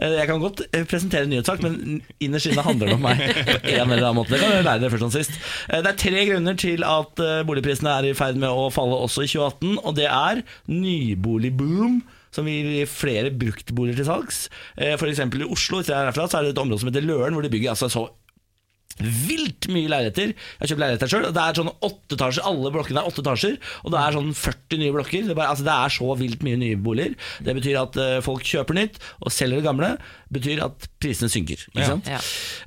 [0.03, 3.24] Eh, Jeg kan godt eh, presentere nyhetssak, men innerst inne handler det om meg.
[3.24, 5.39] På en eller annen måte Det kan jeg lære dere først og sist.
[5.72, 9.32] Det er tre grunner til at boligprisene er i ferd med å falle også i
[9.32, 12.01] 2018, og det er nyboligboom.
[12.38, 14.44] Som gir gi flere bruktboliger til salgs.
[14.78, 15.02] F.eks.
[15.02, 17.06] For eksempel i Oslo hvis jeg er herfra, så er det et område som heter
[17.08, 18.06] Løren, hvor de bygger altså så
[19.02, 20.32] vilt mye leiligheter.
[20.34, 21.28] Jeg har kjøpt leiligheter sjøl.
[21.36, 23.58] Det er sånn åtte etasjer, alle blokkene er åtte etasjer.
[23.86, 25.26] Og det er sånn 40 nye blokker.
[25.28, 27.18] Det er, bare, altså det er så vilt mye nye boliger.
[27.45, 29.91] Det betyr at uh, folk kjøper nytt og selger det gamle.
[30.34, 31.62] betyr at prisene synker.
[31.72, 32.08] Ikke sant?
[32.12, 32.18] Ja.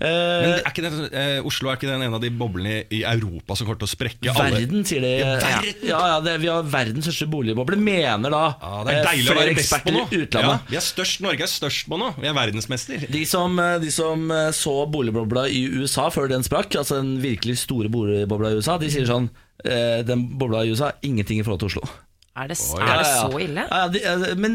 [0.01, 3.03] Eh, Men er ikke det, uh, Oslo er ikke den ene av de boblene i
[3.05, 4.61] Europa som kommer til å sprekke alle?
[4.63, 5.11] Verden, sier de.
[5.21, 5.89] Ja, Ja, verden.
[5.91, 9.55] ja, det, Vi har verdens største boligboble, mener da Ja, det er deilig å være
[9.59, 10.07] best på eksperter noe.
[10.11, 10.71] i Ja, utlandet.
[10.71, 12.15] vi er størst, Norge er størst på noe.
[12.21, 13.05] Vi er verdensmester.
[13.11, 14.25] De som, de som
[14.57, 18.91] så boligbobla i USA før den sprakk, altså den virkelig store bobla i USA, de
[18.93, 19.31] sier sånn
[19.65, 21.89] eh, Den bobla i USA, ingenting i forhold til Oslo.
[22.41, 23.29] Er det, er det Ja, ja, ja.
[23.29, 23.65] så ille?
[23.69, 24.55] Ja, de, men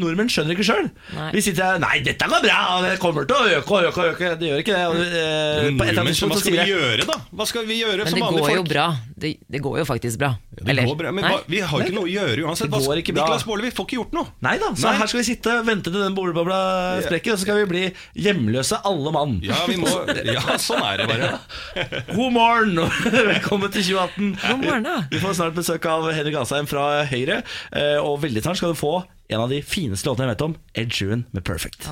[0.00, 0.86] nordmenn skjønner ikke sjøl.
[1.34, 4.00] Vi sitter her Nei, dette går bra, og det kommer til å øke og øke.
[4.06, 4.86] og øke Det gjør ikke det.
[4.86, 7.18] Og, eh, Nordmenn, så hva skal vi gjøre, da?
[7.36, 8.70] Hva skal vi gjøre Men som det går jo folk?
[8.72, 8.86] bra.
[9.16, 10.30] Det, det går jo faktisk bra.
[10.56, 10.88] Det Eller?
[10.88, 12.70] går bra, men hva, vi har jo ikke noe å gjøre uansett.
[12.72, 13.26] Det går ikke bra.
[13.26, 14.26] Niklas Baarli, vi får ikke gjort noe.
[14.44, 14.94] Nei da, så Nei.
[15.00, 16.58] her skal vi sitte og vente til den boligbobla
[17.04, 17.84] sprekker, og så skal vi bli
[18.26, 19.36] hjemløse alle mann.
[19.44, 19.88] Ja, vi må,
[20.36, 21.30] ja, sånn er det bare.
[22.16, 22.92] God morgen og
[23.32, 24.32] velkommen til 2018.
[24.46, 24.96] God morgen, da.
[25.12, 27.25] Vi får snart besøk av Henrik Asheim fra Høyre.
[27.34, 28.94] Eh, Og veldig snart skal du få
[29.28, 31.88] en av de fineste låtene jeg vet om, Ed Sheeran med 'Perfect'.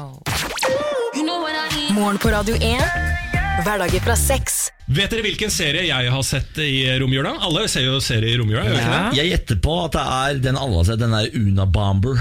[1.94, 3.34] Morgen på Radio 1.
[3.64, 4.70] Hverdager fra seks.
[4.90, 7.36] Vet dere hvilken serie jeg har sett i romjula?
[7.46, 8.64] Alle ser jo serie i romjula.
[8.66, 9.02] Ja.
[9.14, 12.18] Jeg gjetter på at det er den alle har sett, den der Una Bomber.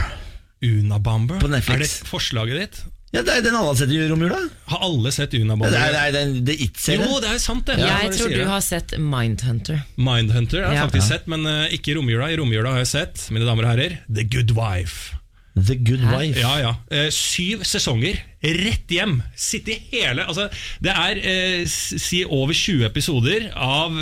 [0.64, 1.42] Una Bomber.
[1.42, 1.74] På Netflix.
[1.74, 2.84] Er det forslaget ditt?
[3.14, 4.40] Ja, det er den alle har sett i romjula.
[4.72, 5.76] Har alle sett Una Det Bomber?
[5.78, 7.04] er, det er den det It-serien.
[7.06, 7.76] Jo, det er sant, det.
[7.78, 9.84] Ja, Jeg tror du har sett Mindhunter.
[10.02, 10.88] Mindhunter har jeg Ja.
[10.88, 12.32] faktisk sett, men uh, ikke i romjula.
[12.34, 15.14] I romjula har jeg sett, mine damer og herrer, The Good Wife.
[15.54, 16.40] The Good Wife.
[16.42, 16.72] Ja, ja.
[16.90, 19.20] Uh, syv sesonger, rett hjem.
[19.38, 20.48] Sitte i hele altså,
[20.82, 23.94] Det er uh, si over 20 episoder av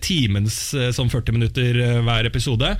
[0.00, 2.76] timens eh, som 40 minutter hver episode.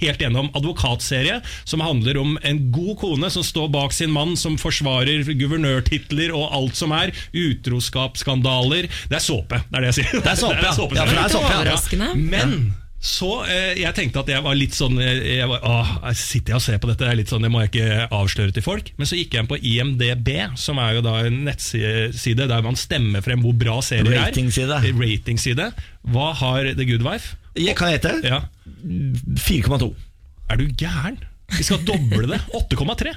[0.00, 4.58] Helt gjennom advokatserie som handler om en god kone som står bak sin mann, som
[4.60, 7.14] forsvarer guvernørtitler og alt som er.
[7.36, 8.90] Utroskapsskandaler.
[9.10, 10.18] Det er såpe, det er det jeg sier.
[10.22, 10.74] Det er såpe, ja.
[10.96, 12.12] Ja, for det er såpe, ja.
[12.16, 12.58] Men
[13.06, 16.54] så eh, jeg tenkte at jeg var litt sånn eh, jeg var, åh, jeg Sitter
[16.54, 17.04] jeg og ser på dette?
[17.04, 18.90] Det er litt sånn, Det må jeg ikke avsløre til folk.
[18.96, 22.78] Men så gikk jeg inn på IMDb, som er jo da en nettside der man
[22.80, 24.30] stemmer frem hvor bra serier er.
[24.30, 24.80] Ratingside.
[24.96, 25.70] Ratingside.
[26.08, 27.36] Hva har The Good Wife?
[27.56, 28.40] Jeg kan hete Ja.
[29.40, 29.88] 4,2.
[30.50, 31.16] Er du gæren?
[31.56, 32.40] Vi skal doble det.
[32.54, 33.14] 8,3.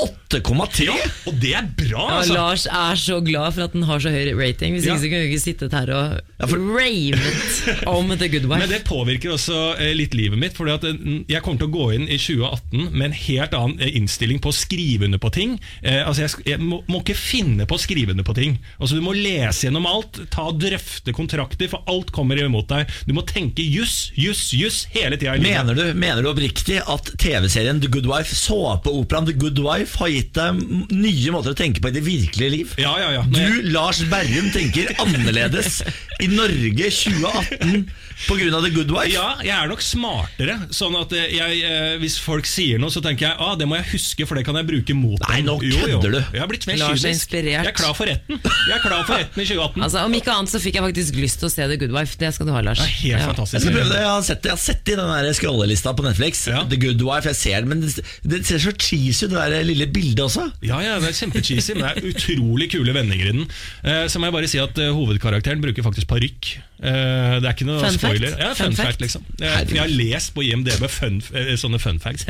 [0.00, 0.86] 8,3?
[1.28, 2.32] Og det er bra, Ja, altså!
[2.34, 4.72] Lars er så glad for at den har så høy rating.
[4.74, 4.94] Hvis Ja.
[4.94, 8.58] ikke så kunne vi ikke sittet her og Ja, for- ravet om The Good Wife.
[8.64, 10.54] Men det påvirker også eh, litt livet mitt.
[10.56, 13.80] Fordi at eh, Jeg kommer til å gå inn i 2018 med en helt annen
[13.80, 15.58] eh, innstilling på å skrive under på ting.
[15.82, 18.58] Eh, altså Jeg, jeg må, må ikke finne på å skrive under på ting.
[18.80, 22.88] Altså Du må lese gjennom alt, ta og drøfte kontrakter, for alt kommer imot deg.
[23.06, 25.36] Du må tenke juss, juss, juss hele tida.
[25.38, 30.12] Mener du, mener du oppriktig at TV-serien The Good Wife, såpeoperaen The Good Wife, har
[30.12, 30.60] gitt deg
[30.92, 32.74] nye måter å tenke på i det virkelige liv?
[32.80, 33.24] Ja, ja, ja.
[33.28, 35.82] Du, Lars Berrum, tenker annerledes
[36.22, 37.86] i Norge 2018
[38.28, 38.60] pga.
[38.62, 39.12] The Good Wife?
[39.14, 40.56] Ja, jeg er nok smartere.
[40.74, 43.76] Sånn at eh, jeg, eh, Hvis folk sier noe, så tenker jeg ah, det må
[43.80, 46.20] jeg huske, for det kan jeg bruke mot Nei, nå kødder du.
[46.36, 47.12] Jeg har blitt mer Lars kynisk.
[47.16, 47.66] inspirert.
[47.66, 48.38] Jeg er klar for retten.
[48.42, 49.82] Jeg er klar for retten i 2018.
[49.88, 52.18] Altså, Om ikke annet så fikk jeg faktisk lyst til å se The Good Wife.
[52.20, 52.78] Det skal du ha, Lars.
[52.82, 53.26] det er helt Ja.
[53.32, 53.58] fantastisk.
[53.58, 55.40] Jeg skal prøve det, jeg har sett det, jeg har sett det i den skrollelista
[55.42, 56.46] scrollelista på Netflix.
[56.48, 56.62] Ja.
[56.68, 59.64] The Good Wife, jeg ser det, men det, det ser så cheesy ut, det der
[59.66, 60.48] lille bildet også.
[60.64, 63.46] Ja, ja, det er kjempecheesy, men det er utrolig kule vendinger i den.
[63.84, 66.52] Eh, så må jeg bare si at eh, hovedkarakteren bruker faktisk parykk.
[66.82, 68.02] Eh, det er ikke noe Fun fact?
[68.02, 68.32] spoiler.
[68.40, 69.02] Ja, fun, Fun fact, fact?
[69.04, 69.26] liksom.
[69.38, 72.24] Jeg, jeg har lest på IMDb fun, eh, sånne fun facts.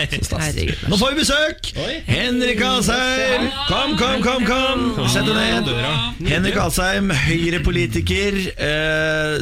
[0.93, 1.71] Nå får vi besøk!
[2.09, 3.47] Henrik Asheim!
[3.71, 4.45] Kom, kom, kom!
[4.99, 5.71] kom Sett deg ned.
[5.71, 5.93] Døra.
[6.21, 8.37] Henrik Asheim, Høyre-politiker.
[8.61, 9.41] Uh,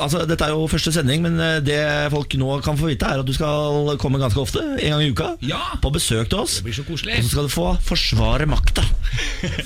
[0.00, 1.80] altså, dette er jo første sending, men eh, det
[2.14, 4.62] folk nå kan få vite, er at du skal komme ganske ofte.
[4.80, 5.34] En gang i uka.
[5.44, 5.60] Ja.
[5.84, 6.58] På besøk til oss.
[6.60, 7.18] Det blir så koselig.
[7.20, 8.84] Og så skal du få forsvare makta.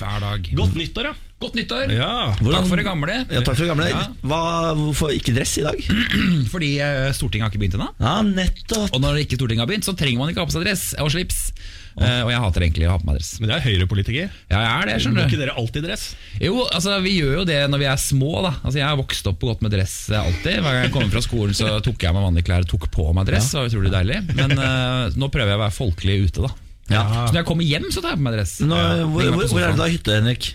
[0.01, 0.51] Hver dag.
[0.59, 1.14] Godt nyttår, da.
[1.45, 1.92] Godt nyttår.
[1.92, 2.32] Ja.
[2.40, 3.20] Takk for det gamle.
[3.28, 3.90] Ja, takk for det gamle.
[3.92, 4.05] Ja.
[4.24, 4.42] Hva,
[4.78, 5.80] hvorfor ikke dress i dag?
[6.53, 7.90] Fordi eh, Stortinget har ikke begynt ennå.
[8.01, 8.95] Ja, nettopp.
[8.95, 11.12] Og når ikke Stortinget har begynt, så trenger man ikke ha på seg dress og
[11.12, 11.51] slips.
[11.95, 13.34] Eh, og jeg hater egentlig å ha på meg dress.
[13.38, 14.32] Men det er Høyre-politiker.
[14.51, 16.07] Ja, jeg er det, Må skjønner ikke dere alltid dress?
[16.42, 18.57] Jo, altså vi gjør jo det når vi er små, da.
[18.64, 20.59] Altså Jeg har vokst opp og gått med dress eh, alltid.
[20.59, 23.07] Hver gang jeg kommer fra skolen, så tok jeg meg vanlige klær og tok på
[23.14, 23.53] meg dress.
[23.53, 24.20] Det var utrolig deilig.
[24.40, 26.55] Men uh, nå prøver jeg å være folkelig ute, da.
[26.84, 28.59] Så når jeg kommer hjem, så tar jeg på meg dress.
[28.64, 28.80] Nå,
[29.14, 30.51] hvor, hvor, hvor er det da hytte, Henrik?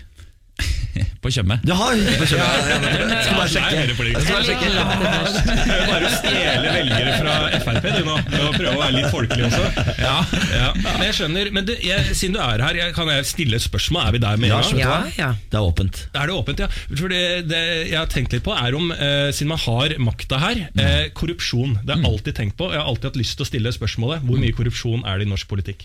[1.20, 1.58] På Tjøme.
[1.60, 2.44] Du har ja, på ja.
[3.20, 3.72] Skal bare er sjekke.
[3.76, 4.22] Høyre-politiker.
[4.24, 4.68] Skal bare sjekke.
[5.90, 7.34] Bare å stjele velgere fra
[7.66, 9.84] Frp du nå, med å prøve å være litt folkelig også.
[10.00, 10.14] Ja.
[10.54, 13.58] Ja, men jeg skjønner, men du, jeg, siden du er her, jeg, kan jeg stille
[13.60, 14.06] et spørsmål?
[14.08, 15.10] Er vi der med en Ja, gang?
[15.12, 15.28] Ja, ja.
[15.52, 16.00] Det er åpent.
[16.14, 16.70] Er det åpent, ja?
[16.88, 17.60] For det, det
[17.90, 21.76] jeg har tenkt litt på er om, eh, siden man har makta her, eh, korrupsjon.
[21.84, 22.70] Det har jeg alltid tenkt på.
[22.72, 25.32] Jeg har alltid hatt lyst til å stille spørsmålet hvor mye korrupsjon er det i
[25.34, 25.84] norsk politikk?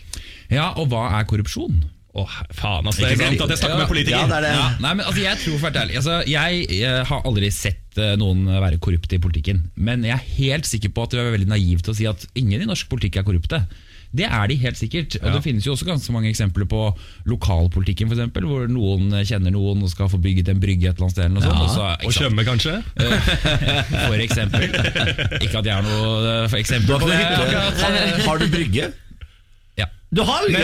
[0.53, 1.83] ja, og hva er korrupsjon?
[2.15, 3.03] Åh, faen, altså.
[3.03, 3.41] Ikke sant?
[3.43, 4.21] at jeg snakker med politikere.
[4.23, 4.51] Ja, det er det.
[4.55, 7.99] Ja, nei, men altså, Jeg tror for å ærlig altså, jeg, jeg, har aldri sett
[7.99, 9.65] eh, noen være korrupte i politikken.
[9.75, 12.23] Men jeg er helt sikker på at du er veldig naiv til å si at
[12.39, 13.65] ingen i norsk politikk er korrupte.
[14.15, 15.17] Det er de helt sikkert.
[15.19, 16.81] Og Det finnes jo også ganske mange eksempler på
[17.27, 21.09] lokalpolitikken, for eksempel, hvor noen kjenner noen og skal få bygget en brygge et eller
[21.09, 21.25] annet sted.
[21.25, 22.77] Eller noe sånt, og Og ikke kanskje?
[24.07, 24.69] For eksempel.
[25.41, 28.23] Ikke at jeg har noe eh, eksempel på det.
[28.23, 28.93] har du brygge?
[30.05, 30.15] Ja.
[30.15, 30.59] Du har jo det!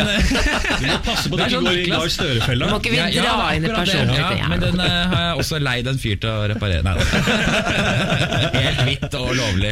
[0.82, 1.90] Du må passe på Det at du sånn, ikke går i.
[1.92, 2.68] Gahr Støre-fella.
[2.72, 5.24] Må ikke vi Ja, ja, dra er inn i akkurat Ja, men den uh, har
[5.26, 6.84] jeg også leid en fyr til å reparere.
[6.86, 6.96] Nei.
[8.62, 9.72] Helt hvitt og lovlig.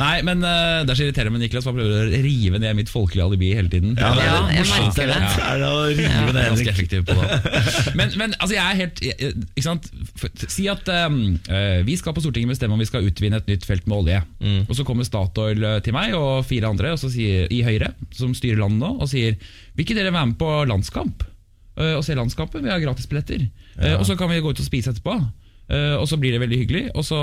[0.00, 2.76] Nei, men uh, Det er så irriterende med Niklas, for han prøver å rive ned
[2.80, 3.94] mitt folkelige alibi hele tiden.
[3.98, 5.46] Ja, det er Ja, det morsomt, jeg merker det.
[5.46, 6.72] Er det å rive Jeg ned er ganske Henrik.
[6.74, 7.40] effektiv på det.
[8.00, 9.88] Men, men altså, jeg er helt jeg- Ikke sant?
[10.50, 11.16] Si at um,
[11.50, 14.20] eh, vi skal på Stortinget bestemme om vi skal utvinne et nytt felt med olje.
[14.68, 18.32] Og Så kommer Statoil til meg og fire andre og så sier, i Høyre, som
[18.36, 19.36] styrer landet nå, og sier
[19.74, 21.26] Vil ikke dere være med på landskamp?
[21.80, 22.66] Uh, og se landskampen?
[22.66, 23.46] Vi har gratisbilletter.
[23.80, 25.16] Eh, og så kan vi gå ut og spise etterpå.
[25.70, 26.86] Uh, og så blir det veldig hyggelig.
[26.98, 27.20] Og så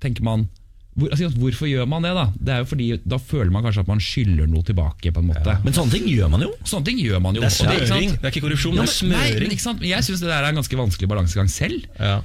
[0.00, 0.46] tenker man
[0.92, 2.10] hvor, altså, Hvorfor gjør man det?
[2.12, 5.08] Da Det er jo fordi Da føler man kanskje at man skylder noe tilbake.
[5.08, 6.50] på en måte Men sånne ting gjør man jo.
[6.68, 7.40] Sånne ting gjør man jo.
[7.40, 8.12] Det er smøring.
[8.12, 9.88] Det er ikke korrupsjon, Ja, det er smøring nei, men?
[9.88, 11.88] Jeg syns det der er en ganske vanskelig balansegang selv.
[11.96, 12.18] Ja.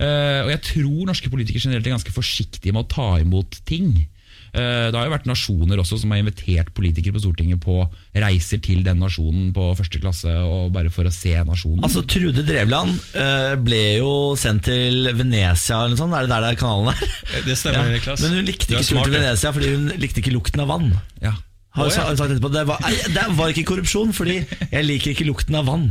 [0.44, 4.08] Og jeg tror norske politikere generelt er ganske forsiktige med å ta imot ting.
[4.54, 7.80] Eh, det har jo vært nasjoner også som har invitert politikere på Stortinget på
[8.18, 11.84] reiser til den nasjonen på første klasse, og bare for å se nasjonen.
[11.88, 16.16] Altså Trude Drevland eh, ble jo sendt til Venezia eller noe sånt.
[16.18, 17.18] Er det der det er kanalen er?
[17.48, 18.24] Det stemmer, Niklas.
[18.24, 19.20] Men hun likte ikke turen til du.
[19.20, 20.90] Venezia fordi hun likte ikke lukten av vann.
[21.24, 21.36] ja.
[21.78, 22.06] Har oh, ja.
[22.18, 22.50] sagt etterpå.
[22.54, 22.82] Det var,
[23.14, 24.40] det var ikke korrupsjon, fordi
[24.72, 25.88] jeg liker ikke lukten av vann.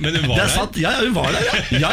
[0.00, 0.52] Men hun var er der.
[0.54, 1.80] Satt, Ja, ja, hun var der, ja.
[1.82, 1.90] ja.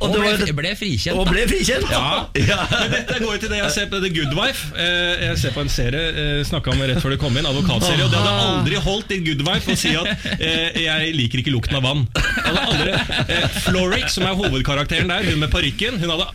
[0.00, 1.18] Og det ble, var- ble frikjent.
[1.20, 1.86] og ble frikjent.
[1.92, 2.26] Ja.
[2.50, 2.58] ja.
[2.72, 4.72] Men dette går jo til det jeg ser på The Good Wife.
[4.74, 8.04] Eh, Jeg ser på en serie eh, snakka om rett før det kom inn, advokatserie.
[8.06, 11.54] Og det hadde aldri holdt i Good Wife å si at eh, 'jeg liker ikke
[11.54, 12.04] lukten av vann'.
[13.26, 16.28] Eh, Floric, som er hovedkarakteren der, hun med parykken, hun hadde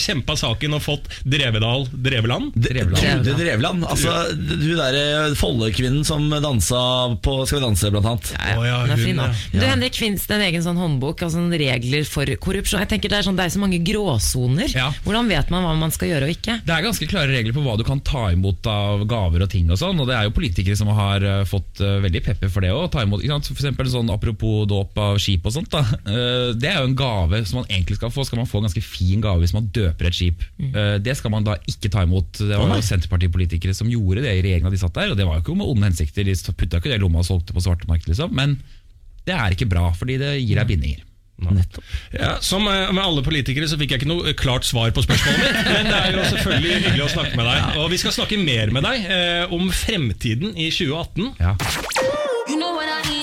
[0.00, 2.54] kjempa saken og fått Drevedal Dreveland.
[2.56, 3.84] Trude Drevland.
[3.86, 6.78] Altså, hun derre Follekvinnen som dansa
[7.22, 8.30] på Skal vi danse, blant annet.
[8.34, 9.28] Ja, ja, den er fin, da.
[9.30, 9.60] ja.
[9.60, 12.82] Du, Henrik, Fins det en egen sånn håndbok altså regler for korrupsjon?
[12.82, 14.72] Jeg tenker Det er, sånn, det er så mange gråsoner.
[14.74, 14.88] Ja.
[15.04, 16.56] Hvordan vet man hva man skal gjøre og ikke?
[16.66, 19.70] Det er ganske klare regler på hva du kan ta imot av gaver og ting
[19.70, 22.66] og sånn, og det er jo politikere som har eh, fått eh, veldig pepper for
[22.66, 23.22] det å ta imot.
[23.22, 25.84] For eksempel sånn apropos dåp av skip og sånt, da.
[26.02, 28.26] Eh, det er jo en gave som man egentlig skal få.
[28.26, 30.42] Skal man få en ganske fin gave hvis man døper et skip.
[30.58, 32.42] Eh, det skal man da ikke ta imot.
[32.42, 35.38] Det var jo Senterpartipolitikere som gjorde det i regjeringa de satt der, og det var
[35.38, 36.26] jo ikke med onde hensikter.
[36.26, 38.32] De putta ikke det i lomma og solgte på svartemarkedet, liksom.
[38.34, 38.58] Men
[39.28, 41.04] det er ikke bra, fordi det gir deg bindinger.
[42.12, 45.02] Ja, som eh, med alle politikere så fikk jeg ikke noe eh, klart svar på
[45.02, 45.58] spørsmålet mitt.
[45.74, 47.80] Men det er jo selvfølgelig hyggelig å snakke med deg.
[47.82, 51.34] Og vi skal snakke mer med deg eh, om fremtiden i 2018.
[51.42, 51.56] Ja.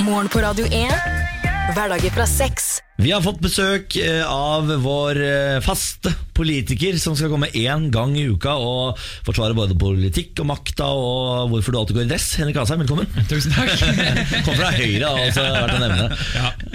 [0.04, 0.92] Morgen på Radio 1.
[1.72, 2.82] Hverdager fra seks.
[3.02, 8.14] Vi har fått besøk eh, av vår eh, faste politiker som skal komme én gang
[8.14, 12.28] i uka og forsvare både politikk og makta og hvorfor du alltid går i dress.
[12.38, 13.10] Henrik Asheim, velkommen.
[13.32, 13.74] Tusen takk.
[14.46, 16.20] Kom fra Høyre, altså, verdt å nevne.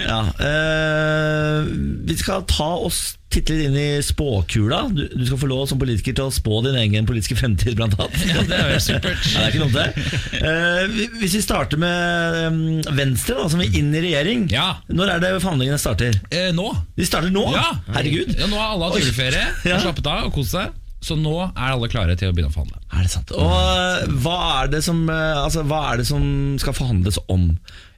[0.03, 0.19] Ja.
[0.49, 1.71] eh,
[2.11, 3.01] vi skal ta oss
[3.33, 4.85] titte litt inn i spåkula.
[4.95, 7.97] Du, du skal få lov som politiker til å spå din egen politiske fremtid, blant
[7.99, 8.15] annet.
[8.29, 9.25] Ja, det er jo supert.
[9.33, 10.39] Ja, det er ikke dumt, det.
[10.39, 12.39] Eh, hvis vi starter med
[12.87, 14.47] eh, Venstre, da, som vil inn i regjering.
[14.53, 14.67] Ja.
[14.87, 16.15] Når er det forhandlingene starter?
[16.31, 16.69] Eh, nå.
[16.97, 17.43] De starter nå?
[17.55, 17.67] Ja.
[17.97, 18.31] Herregud.
[18.39, 19.81] Ja, nå har alle hatt juleferie, Ja.
[19.83, 20.71] slappet av og kost seg.
[21.03, 22.79] Så nå er alle klare til å begynne å forhandle.
[22.95, 23.35] Er det sant?
[23.37, 26.23] Og eh, hva er det som, altså, hva er det som
[26.63, 27.51] skal forhandles om?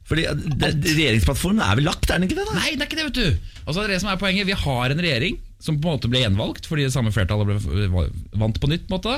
[0.09, 2.47] Fordi eh, det, Regjeringsplattformen er vel lagt, er den ikke det?
[2.49, 2.57] da?
[2.57, 3.53] Nei, det er ikke det, vet du.
[3.65, 4.49] Altså, det er det som er poenget.
[4.49, 8.05] Vi har en regjering som på en måte ble gjenvalgt fordi det samme flertallet ble
[8.39, 8.87] vant på nytt.
[8.87, 9.15] på en måte.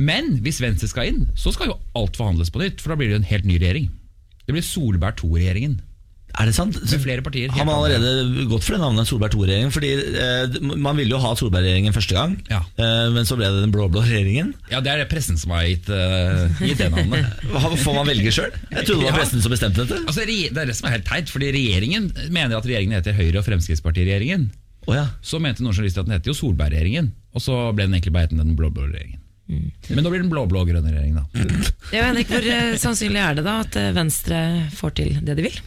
[0.00, 2.82] Men hvis Venstre skal inn, så skal jo alt forhandles på nytt.
[2.82, 3.90] For da blir det en helt ny regjering.
[4.42, 5.78] Det blir Solberg II-regjeringen.
[6.40, 6.78] Er det sant?
[6.80, 7.50] Med flere partier.
[7.52, 9.72] Har man allerede gått for det navnet Solberg II-regjeringen?
[9.74, 12.62] Fordi eh, Man ville jo ha Solberg-regjeringen første gang, Ja.
[12.80, 14.54] eh, men så ble det den blå-blå regjeringen.
[14.72, 17.28] Ja, Det er det pressen som har gitt, uh, gitt det navnet.
[17.52, 18.48] Hva- Får man velge sjøl?
[18.70, 19.18] Jeg trodde det var Ja.
[19.20, 20.00] pressen som bestemte dette.
[20.08, 23.38] Altså, Det er det som er helt teit, fordi regjeringen mener at regjeringen heter Høyre-
[23.42, 24.48] og Fremskrittspartiregjeringen.
[24.88, 25.06] Oh, ja.
[25.22, 28.26] Så mente noen journalister at den heter jo Solberg-regjeringen, og så ble den egentlig bare
[28.26, 29.18] hetende den blå-blå regjeringen.
[29.92, 31.72] Men nå blir den blå-blå-grønne regjeringen, da.
[31.92, 34.38] Ja, Henrik, Hvor eh, sannsynlig er det da at eh, Venstre
[34.72, 35.58] får til det de vil?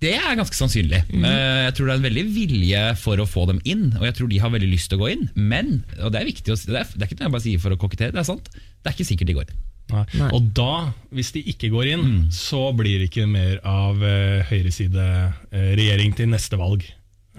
[0.00, 1.02] Det er ganske sannsynlig.
[1.12, 4.14] Eh, Jeg tror det er en veldig vilje for å få dem inn, og jeg
[4.16, 5.26] tror de har veldig lyst til å gå inn.
[5.36, 7.44] Men, og det er viktig å si, det er, det er ikke noe jeg bare
[7.44, 8.48] sier for å kokettere, det er sant.
[8.54, 9.58] Det er ikke sikkert de går inn.
[9.90, 10.04] Nei.
[10.20, 10.30] Nei.
[10.38, 10.72] Og da,
[11.10, 16.58] hvis de ikke går inn, så blir det ikke mer av uh, høyresideregjering til neste
[16.60, 16.86] valg.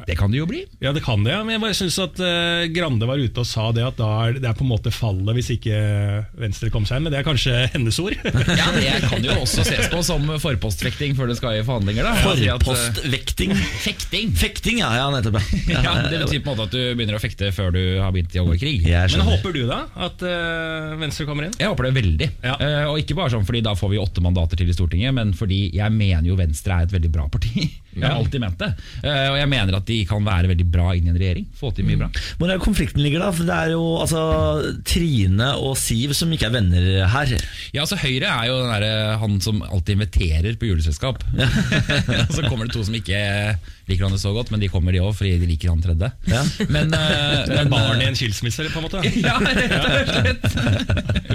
[0.07, 0.63] Det kan det jo bli.
[0.81, 1.41] Ja, det kan det, ja.
[1.45, 4.39] men jeg bare synes at uh, Grande var ute og sa det at da er
[4.41, 5.77] det er på en måte fallet hvis ikke
[6.41, 7.07] Venstre kom seg inn.
[7.07, 8.17] Men det er kanskje hennes ord.
[8.61, 12.05] Ja, Det kan jo også ses på som forpostvekting før det skal i forhandlinger.
[12.05, 13.53] da eh, Forpostvekting.
[13.81, 14.33] Fekting!
[14.37, 14.91] Fekting, ja.
[14.97, 15.39] ja nettopp.
[15.69, 15.81] Ja.
[15.91, 18.35] Ja, Det betyr på en måte at du begynner å fekte før du har begynt
[18.37, 18.85] å gå i krig.
[18.87, 21.55] Men håper du da at uh, Venstre kommer inn?
[21.59, 22.29] Jeg håper det veldig.
[22.43, 22.57] Ja.
[22.59, 25.33] Uh, og ikke bare sånn fordi da får vi åtte mandater til i Stortinget, men
[25.37, 27.67] fordi jeg mener jo Venstre er et veldig bra parti.
[27.95, 28.69] Jeg har alltid ment det.
[29.03, 31.47] Eh, og jeg mener at de kan være veldig bra inn i en regjering.
[31.59, 32.09] Få til mye bra.
[32.39, 33.31] Hvor er konflikten ligger, da?
[33.35, 34.21] For Det er jo altså
[34.87, 37.35] Trine og Siv som ikke er venner her.
[37.75, 41.23] Ja, altså Høyre er jo den der, han som alltid inviterer på juleselskap.
[41.41, 42.25] Ja.
[42.29, 43.17] så kommer det to som ikke
[43.91, 46.11] liker han det så godt, men de kommer de òg fordi de liker han tredje.
[46.29, 46.41] Ja.
[46.69, 49.03] Men, uh, Det er men, barn i en skilsmisse, på en måte?
[49.21, 50.45] Ja, rett og slett.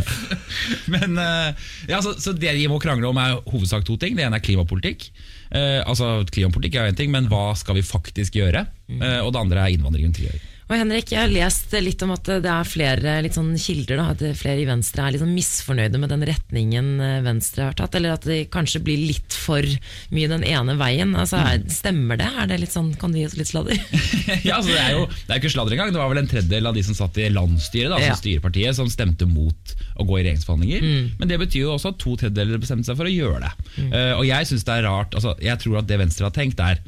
[0.94, 4.16] Men eh, ja, så, så det de må krangle om, er hovedsak to ting.
[4.18, 5.08] Det ene er klimapolitikk.
[5.50, 8.66] Eh, altså Klimapolitikk er en ting, men hva skal vi faktisk gjøre?
[8.90, 10.52] Eh, og det andre er innvandringen til å integrering.
[10.66, 14.22] Og Henrik, jeg har lest litt om at det er flere sånn kilder, da, at
[14.34, 18.26] flere i Venstre er sånn misfornøyde med den retningen eh, Venstre har tatt, eller at
[18.26, 19.62] de kanskje blir litt for
[20.10, 21.12] mye den ene veien.
[21.14, 22.26] Altså, er, stemmer det?
[22.42, 23.78] Er det litt sånn, Kan du gi oss litt sladder?
[24.48, 25.94] ja, altså Det er jo det er ikke sladder engang.
[25.94, 28.10] Det var vel en tredjedel av de som satt i landsstyret, da, Ja.
[28.10, 30.90] altså styrepartiet, som stemte mot å gå i regjeringsforhandlinger.
[31.22, 33.54] Men det betyr jo også at to tredjedeler bestemte seg for å gjøre det.
[33.86, 36.58] Eh, og jeg synes det er rart altså, Jeg tror at det Venstre har tenkt,
[36.58, 36.82] er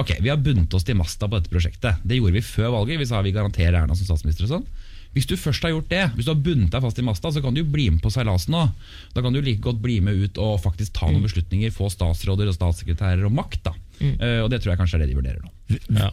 [0.00, 2.00] Ok, vi har bundet oss til masta på dette prosjektet.
[2.06, 3.00] Det gjorde vi før valget.
[3.02, 4.66] Vi sa vi garanterer Erna som statsminister og sånn.
[5.10, 7.40] Hvis du først har gjort det, hvis du har bundet deg fast i masta, så
[7.42, 8.60] kan du jo bli med på seilasen nå.
[9.16, 12.46] Da kan du like godt bli med ut og faktisk ta noen beslutninger, få statsråder
[12.46, 13.64] og statssekretærer og makt.
[13.66, 13.72] da.
[14.00, 15.50] Eh, og det tror jeg kanskje er det de vurderer nå.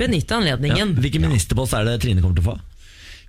[0.02, 0.40] Benytte Ja.
[0.42, 0.96] anledningen.
[0.98, 2.60] Hvilken ministerpost er det Trine kommer til å få?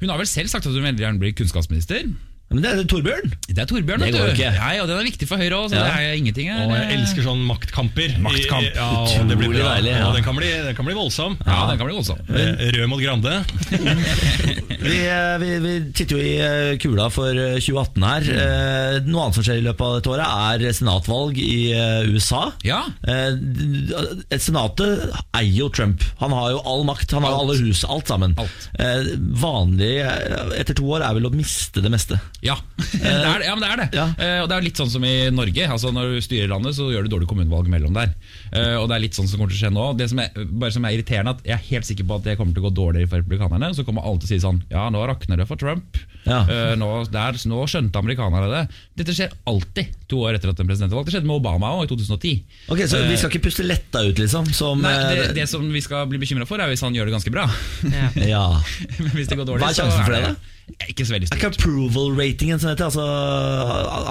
[0.00, 2.08] Hun har vel selv sagt at hun veldig gjerne blir kunnskapsminister.
[2.50, 3.32] Men det er Torbjørn.
[3.48, 4.32] Det er Torbjørn, Det vet går du.
[4.32, 4.52] ikke.
[4.56, 5.82] Ja, og den er viktig for Høyre òg, så Ja.
[5.84, 6.62] det er ingenting her.
[6.64, 8.14] Og jeg elsker sånn maktkamper.
[8.24, 8.64] Maktkamp.
[8.74, 9.74] Ja, Utrolig det blir bra.
[9.74, 10.06] deilig, ja.
[10.08, 11.36] Og den kan bli, den kan bli voldsom.
[11.44, 12.18] Ja, den kan bli voldsom.
[12.32, 13.44] Eh, Rød mot Grande.
[14.78, 18.28] Vi, eh, vi, vi titter jo i eh, kula for eh, 2018 her.
[18.30, 21.74] Eh, Noe annet som skjer i løpet av dette året, er senatvalg i
[22.14, 22.44] USA.
[22.64, 22.84] Ja.
[23.02, 23.34] Eh,
[24.38, 26.04] Senatet eier jo Trump.
[26.22, 27.10] Han har jo all makt.
[27.16, 27.42] Han har Alt.
[27.50, 28.36] alle hus, alt sammen.
[28.38, 28.68] Alt.
[28.78, 29.10] Eh,
[29.42, 29.92] Vanlig
[30.58, 32.20] etter to år er vel å miste det meste.
[32.44, 33.86] Ja, det er, det- ja men det er det.
[33.98, 34.04] Ja.
[34.14, 35.64] Uh, og det er litt sånn som i Norge.
[35.66, 38.12] Altså Når du styrer landet, så gjør du dårlig kommunevalg mellom der.
[38.52, 39.86] Uh, og det er litt sånn som kommer til å skje nå.
[39.98, 42.36] Det som er, bare som er irriterende at Jeg er helt sikker på at det
[42.38, 43.72] kommer til å gå dårligere for republikanerne.
[43.74, 45.98] Så kommer alle til å si sånn Ja, nå rakner det for Trump.
[46.28, 46.44] Ja.
[46.46, 48.62] Uh, nå, der, nå skjønte amerikanerne det.
[49.02, 51.10] Dette skjer alltid to år etter at en president er valgt.
[51.10, 52.36] Det skjedde med Obama òg, i 2010.
[52.70, 54.46] Ok, Så vi skal ikke puste letta ut, liksom?
[54.54, 57.16] Som, Nei, det, det som vi skal bli bekymra for, er hvis han gjør det
[57.18, 57.48] ganske bra.
[58.22, 58.44] ja.
[59.02, 60.54] Men hvis det går dårlig, Hva er sjansen for det,
[60.88, 61.60] Ikke så veldig Er ikke stort.
[61.62, 62.84] approval-ratingen heter?
[62.88, 63.04] Altså,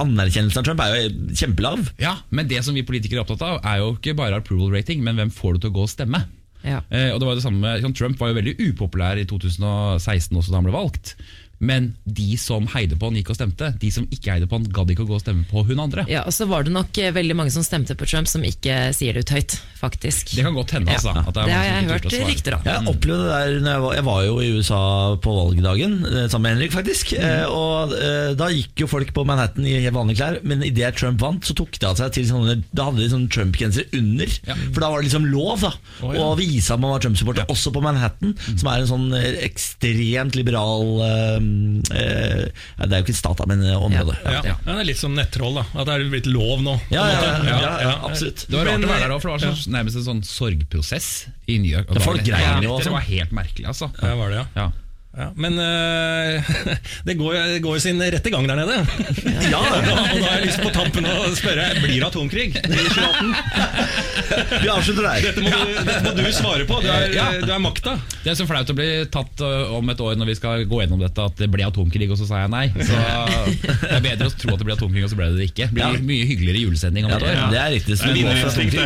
[0.04, 1.92] anerkjennelsen av Trump er jo kjempelav.
[2.02, 5.04] Ja, men det som vi politikere er opptatt av, er jo ikke bare approval rating,
[5.06, 6.24] men hvem får du til å gå og stemme.
[6.66, 6.82] Ja.
[6.90, 10.36] Eh, og det var det samme med, sånn, Trump var jo veldig upopulær i 2016
[10.36, 11.14] også da han ble valgt.
[11.58, 13.72] Men de som heide på han, gikk og stemte.
[13.82, 16.06] De som ikke heide på han, gadd ikke å gå og stemme på hun andre.
[16.12, 18.92] Ja, og så var det nok eh, veldig mange som stemte på Trump, som ikke
[18.96, 20.36] sier det ut høyt, faktisk.
[20.38, 21.16] Det kan godt hende, altså.
[21.16, 21.24] Ja.
[21.26, 22.68] at Det har jeg hørt rykter om.
[22.68, 24.82] Jeg opplevde det der når jeg var, jeg var jo i USA
[25.24, 27.16] på valgdagen eh, sammen med Henrik, faktisk.
[27.18, 27.56] Mm.
[27.58, 31.22] Og eh, Da gikk jo folk på Manhattan i helt vanlige klær, men idet Trump
[31.24, 34.38] vant, så tok det av seg til sånne Da hadde de sånne Trump-grenser under.
[34.46, 35.74] For da var det liksom lov da
[36.06, 41.00] å vise at man var Trump-supporter, også på Manhattan, som er en sånn ekstremt liberal
[41.02, 41.47] ja,
[41.88, 44.16] Det er jo ikke stat, da, men eh, område.
[44.24, 44.42] Ja.
[44.46, 44.56] Ja.
[44.64, 45.66] Det er litt som nettroll, da.
[45.74, 46.78] At det er blitt lov nå.
[46.94, 47.94] Ja, ja, ja, ja, ja, Ja.
[48.10, 48.46] absolutt.
[48.48, 51.10] Det var rart Men, å være der òg, for det var nærmest en sånn sorgprosess
[51.48, 51.90] i New York.
[51.94, 53.92] Det, folk grein jo Det var helt merkelig, altså.
[54.02, 54.70] Ja, var det, ja.
[55.18, 55.32] Ja.
[55.36, 56.44] Men eh,
[57.08, 58.76] det går jo det går sin rette gang der nede.
[59.48, 63.36] Ja, og da har jeg lyst på tampen å spørre Blir det atomkrig i 2018.
[64.64, 65.22] Vi avslutter der.
[65.28, 66.80] Dette må, du, dette må du svare på.
[66.84, 67.28] Du er, Ja.
[67.42, 67.96] du er makta.
[68.24, 69.42] Det er så flaut å bli tatt
[69.78, 72.28] om et år når vi skal gå gjennom dette at det ble atomkrig, og så
[72.30, 72.66] sa jeg nei.
[72.76, 75.48] Så Det er bedre å tro at det ble atomkrig, og så ble det det
[75.52, 75.70] ikke.
[75.72, 77.36] Det blir mye hyggeligere julesending om et det, år.
[77.54, 77.94] det er riktig.
[77.98, 78.04] Så
[78.52, 78.86] atomkrig.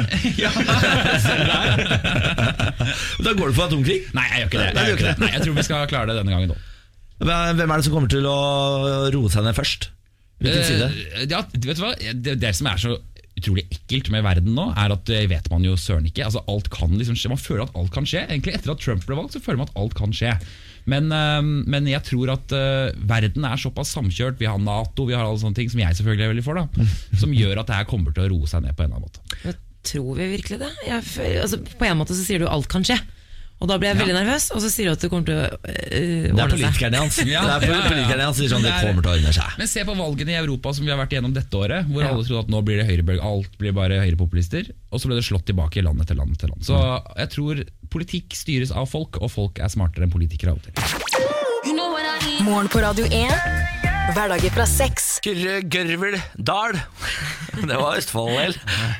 [3.21, 3.99] Da går du for atomkrig?
[4.17, 4.69] Nei, jeg gjør ikke det.
[4.75, 5.15] Jeg, ikke det.
[5.21, 6.67] Nei, jeg tror vi skal klare det denne gangen òg.
[7.21, 8.37] Hvem er det som kommer til å
[9.13, 9.91] roe seg ned først?
[10.41, 10.87] Hvilken side?
[11.19, 11.93] Eh, Ja, vet du hva?
[12.17, 12.95] Det, det som er så
[13.37, 16.25] utrolig ekkelt med verden nå, er at det vet man jo søren ikke.
[16.27, 18.25] Altså alt kan liksom skje Man føler at alt kan skje.
[18.27, 20.33] Egentlig Etter at Trump ble valgt, så føler man at alt kan skje.
[20.89, 24.39] Men, eh, men jeg tror at eh, verden er såpass samkjørt.
[24.41, 26.89] Vi har Nato, vi har alle sånne ting som jeg selvfølgelig er veldig for, da
[27.21, 29.09] som gjør at det her kommer til å roe seg ned på en eller annen
[29.53, 29.57] måte.
[29.85, 30.69] Tror vi virkelig det?
[30.85, 31.05] Jeg,
[31.41, 32.97] altså, på en måte så sier du alt kan skje.
[33.61, 35.43] Og da blir jeg veldig nervøs, og så sier du at det kommer til å
[35.45, 36.61] øh, Det er ordne seg.
[36.65, 37.17] politikerne hans.
[37.29, 37.89] Ja, Det er ja, ja.
[37.91, 39.57] politikerne hans som sier sånn, det det er- kommer til å ordne seg.
[39.61, 42.09] Men se på valgene i Europa som vi har vært igjennom dette året, hvor Ja.
[42.09, 44.71] alle trodde at nå blir det høyrebølge, alt blir bare høyrepopulister.
[44.91, 46.65] Og så ble det slått tilbake i land etter land etter land.
[46.65, 46.73] Så
[47.21, 50.73] jeg tror politikk styres av folk, og folk er smartere enn politikere av og til.
[52.41, 53.80] Morgen på Radio 1.
[54.11, 55.05] Hverdager fra seks.
[55.23, 56.75] Kyrre Gørvel Dahl.
[57.55, 58.55] Det var Østfold, vel.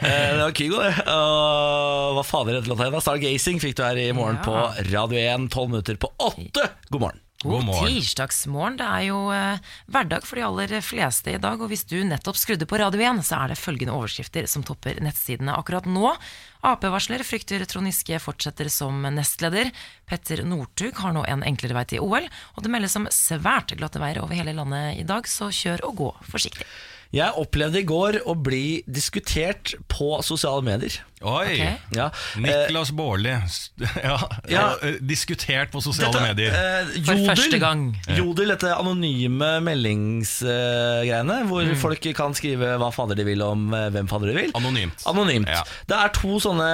[0.06, 0.94] Eh, Det var Kygo, det.
[1.12, 3.04] Og hva fader het låta igjen?
[3.04, 4.56] Stargazing fikk du her i morgen på
[4.92, 6.70] Radio 1, tolv minutter på åtte.
[6.94, 7.20] God morgen.
[7.42, 8.78] God tirsdagsmorgen.
[8.80, 11.58] Det er jo eh, hverdag for de aller fleste i dag.
[11.60, 15.02] Og hvis du nettopp skrudde på Radio 1, så er det følgende overskrifter som topper
[15.04, 16.14] nettsidene akkurat nå.
[16.62, 19.72] Ap-varsler frykter Trond Giske fortsetter som nestleder.
[20.06, 22.28] Petter Northug har nå en enklere vei til OL.
[22.54, 25.96] Og det meldes om svært glatte veier over hele landet i dag, så kjør og
[26.04, 26.68] gå forsiktig.
[27.12, 31.02] Jeg opplevde i går å bli diskutert på sosiale medier.
[31.22, 31.54] Oi!
[31.54, 31.76] Okay.
[31.94, 32.08] Ja.
[32.42, 33.30] Niklas Baarli
[34.04, 34.16] ja,
[34.50, 34.64] Ja.
[34.82, 36.52] eh, diskutert på sosiale Dette, medier.
[36.56, 37.84] eh, For første gang.
[38.18, 41.76] Jodel, dette anonyme meldingsgreiene, hvor Mm.
[41.78, 44.52] folk kan skrive hva fader de vil om uh, hvem fader de vil.
[44.58, 45.04] Anonymt.
[45.08, 45.48] Anonymt.
[45.52, 45.62] Ja.
[45.88, 46.70] Det er to sånne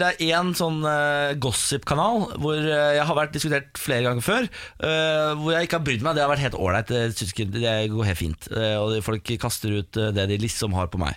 [0.00, 4.48] Det er én sånn uh, gossip-kanal hvor eh, jeg har vært diskutert flere ganger før.
[4.82, 6.14] eh, hvor jeg ikke har brydd meg.
[6.18, 6.90] Det har vært helt ålreit.
[6.90, 8.48] Det, Det går helt fint.
[8.50, 11.14] eh, og folk kaster ut eh, det de liksom har på meg.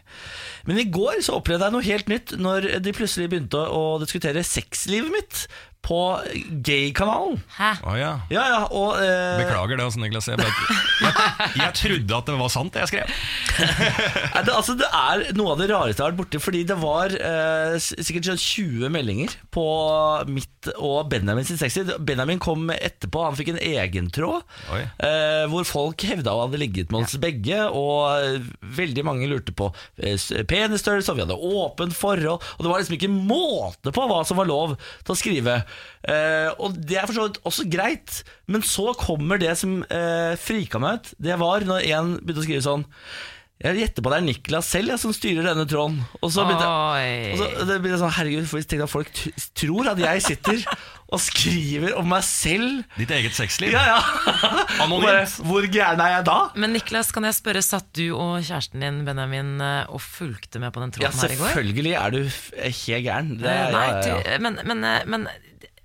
[0.68, 4.44] Men i går så opplevde jeg noe helt nytt når de plutselig begynte å, diskutere
[4.44, 5.46] sexlivet mitt
[5.88, 6.00] på
[6.68, 7.40] gay-kanalen.
[7.56, 7.72] Hæ?
[7.88, 8.12] Oh, ja.
[8.34, 10.28] Ja, ja, og eh, Beklager det, altså, Niklas.
[10.28, 13.14] Jeg, bare, jeg, jeg trodde at det var sant, det jeg skrev.
[14.34, 16.42] Nei, det, altså, det er noe av det rareste jeg har vært borti.
[16.44, 19.66] Fordi det var eh, sikkert sånn 20 meldinger på
[20.32, 21.86] mitt og Benjamin sin sexy.
[22.04, 24.44] Benjamin kom etterpå, han fikk en egen tråd.
[24.76, 27.64] Eh, hvor folk hevda å hadde ligget med oss begge.
[27.72, 29.70] Og eh, veldig mange lurte på
[30.02, 30.20] eh,
[30.52, 32.44] penisstørrelse, og vi hadde åpent forhold.
[32.58, 34.76] Og det var liksom ikke måte på hva som var lov
[35.08, 35.62] til å skrive.
[36.08, 40.36] Eh, og det er for så vidt også greit, men så kommer det som uh,
[40.40, 41.14] frika meg ut.
[41.20, 42.86] Det var når en begynte å skrive sånn
[43.58, 45.96] Jeg gjetter på det er Niklas selv jeg, som styrer denne tråden.
[46.22, 46.68] Og så begynte,
[47.02, 50.22] jeg, og så, det begynte sånn, herregud, for jeg at folk t tror at jeg
[50.28, 50.62] sitter
[51.08, 52.84] og skriver om meg selv.
[53.00, 53.72] Ditt eget sexliv.
[53.74, 54.36] Ja, ja.
[54.84, 55.08] Anonymt.
[55.08, 56.38] Bare, Hvor gæren er jeg da?
[56.60, 60.76] Men Niklas, kan jeg spørre, satt du og kjæresten din Benjamin eh, og fulgte med
[60.76, 61.50] på den Ja, tråden her i går?
[61.56, 63.34] selvfølgelig er du helt gæren.
[63.42, 64.38] Det, Eh, Nei, ja, ja, ja.
[64.38, 65.28] du- men, men, eh, men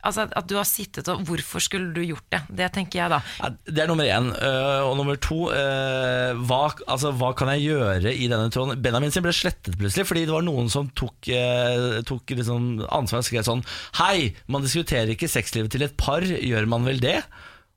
[0.03, 2.43] altså, at du har sittet og Hvorfor skulle du gjort det?
[2.59, 3.51] Det tenker jeg, da.
[3.67, 4.31] Det er nummer én.
[4.35, 8.83] øh, og nummer to øh, hva, altså, hva kan jeg gjøre i denne tråden?
[8.83, 13.23] Benjamin sin ble slettet plutselig fordi det var noen som tok, øh, tok liksom ansvar
[13.23, 13.65] og skrev sånn
[14.01, 17.21] Hei, man diskuterer ikke sexlivet til et par, gjør man vel det?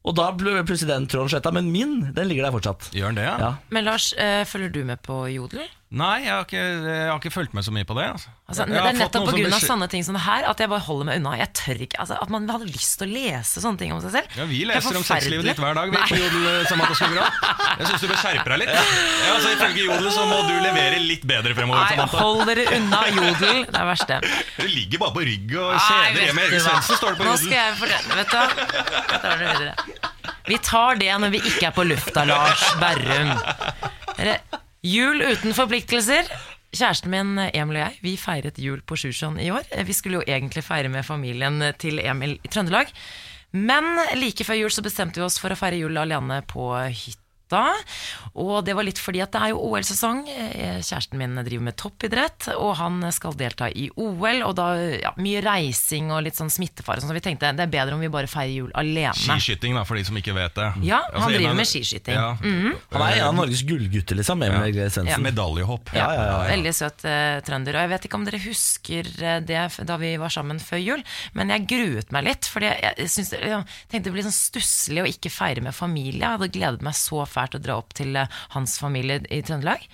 [0.05, 2.91] Og da ble plutselig den tråden sletta, men min den ligger der fortsatt.
[2.93, 3.35] Gjør den det, ja?
[3.41, 3.51] Ja.
[3.73, 5.65] Men Lars, eh, følger du med på Jodel?
[5.93, 8.07] Nei, jeg har, ikke, jeg har ikke fulgt med så mye på det.
[8.09, 8.31] Altså.
[8.49, 9.59] Altså, det er nettopp pga.
[9.61, 11.35] sånne ting som det her at jeg bare holder meg unna.
[11.37, 14.15] Jeg tør ikke, altså, At man hadde lyst til å lese sånne ting om seg
[14.17, 14.33] selv.
[14.35, 16.47] Ja, Vi er leser om sexlivet ditt hver dag vi, på Jodel.
[16.49, 18.73] eh, Jeg syns du bør skjerpe deg litt.
[18.73, 21.85] Ja, altså, ifølge Jodel så må du levere litt bedre fremover.
[21.85, 23.63] Nei, Samantha hold dere unna Jodel.
[23.69, 24.19] Det er verste.
[24.57, 26.49] Du ligger bare på rygg og kjeder vet hjemme.
[26.49, 26.75] du Erik hva.
[26.75, 28.47] Svendsen står det på Nå skal jeg fortelle Vet du hva?
[29.15, 29.73] Tar det videre.
[30.49, 33.33] Vi tar det når vi ikke er på lufta, Lars Berrum.
[34.85, 36.27] Jul uten forpliktelser.
[36.75, 39.65] Kjæresten min Emil og jeg vi feiret jul på Sjusjøen i år.
[39.87, 42.91] Vi skulle jo egentlig feire med familien til Emil i Trøndelag.
[43.55, 43.87] Men
[44.19, 47.24] like før jul så bestemte vi oss for å feire jul alene på hytta.
[48.35, 50.23] Og det var litt fordi at det er jo OL-sesong.
[50.29, 54.41] Eh, Kjæresten min driver med toppidrett, og han skal delta i OL.
[54.47, 57.97] Og da ja, mye reising og litt sånn smittefare, så vi tenkte det er bedre
[57.97, 59.13] om vi bare feirer jul alene.
[59.15, 60.69] Skiskyting, da, for de som ikke vet det.
[60.87, 62.17] Ja, han Altså, han driver med skiskyting.
[62.17, 62.31] Ja.
[62.95, 64.43] Han er en av Norges gullgutter, liksom.
[64.45, 65.21] Emil.
[65.25, 65.93] Medaljehopp.
[65.95, 66.49] Ja, ja, ja, ja.
[66.51, 67.77] Veldig søt eh, trønder.
[67.77, 71.05] Og jeg vet ikke om dere husker eh, det da vi var sammen før jul,
[71.37, 72.49] men jeg gruet meg litt.
[72.51, 76.21] For jeg, jeg jeg tenkte det ble sånn stusslig å ikke feire med familie.
[76.23, 79.85] Jeg hadde gledet meg så fælt å dra opp til eh, hans familie i Trøndelag.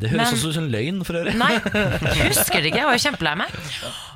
[0.00, 1.34] Det høres Men- også ut som en løgn, for øvrig.
[1.36, 1.54] Nei,
[2.30, 2.78] husker det ikke.
[2.80, 3.58] Jeg var jo kjempelei meg.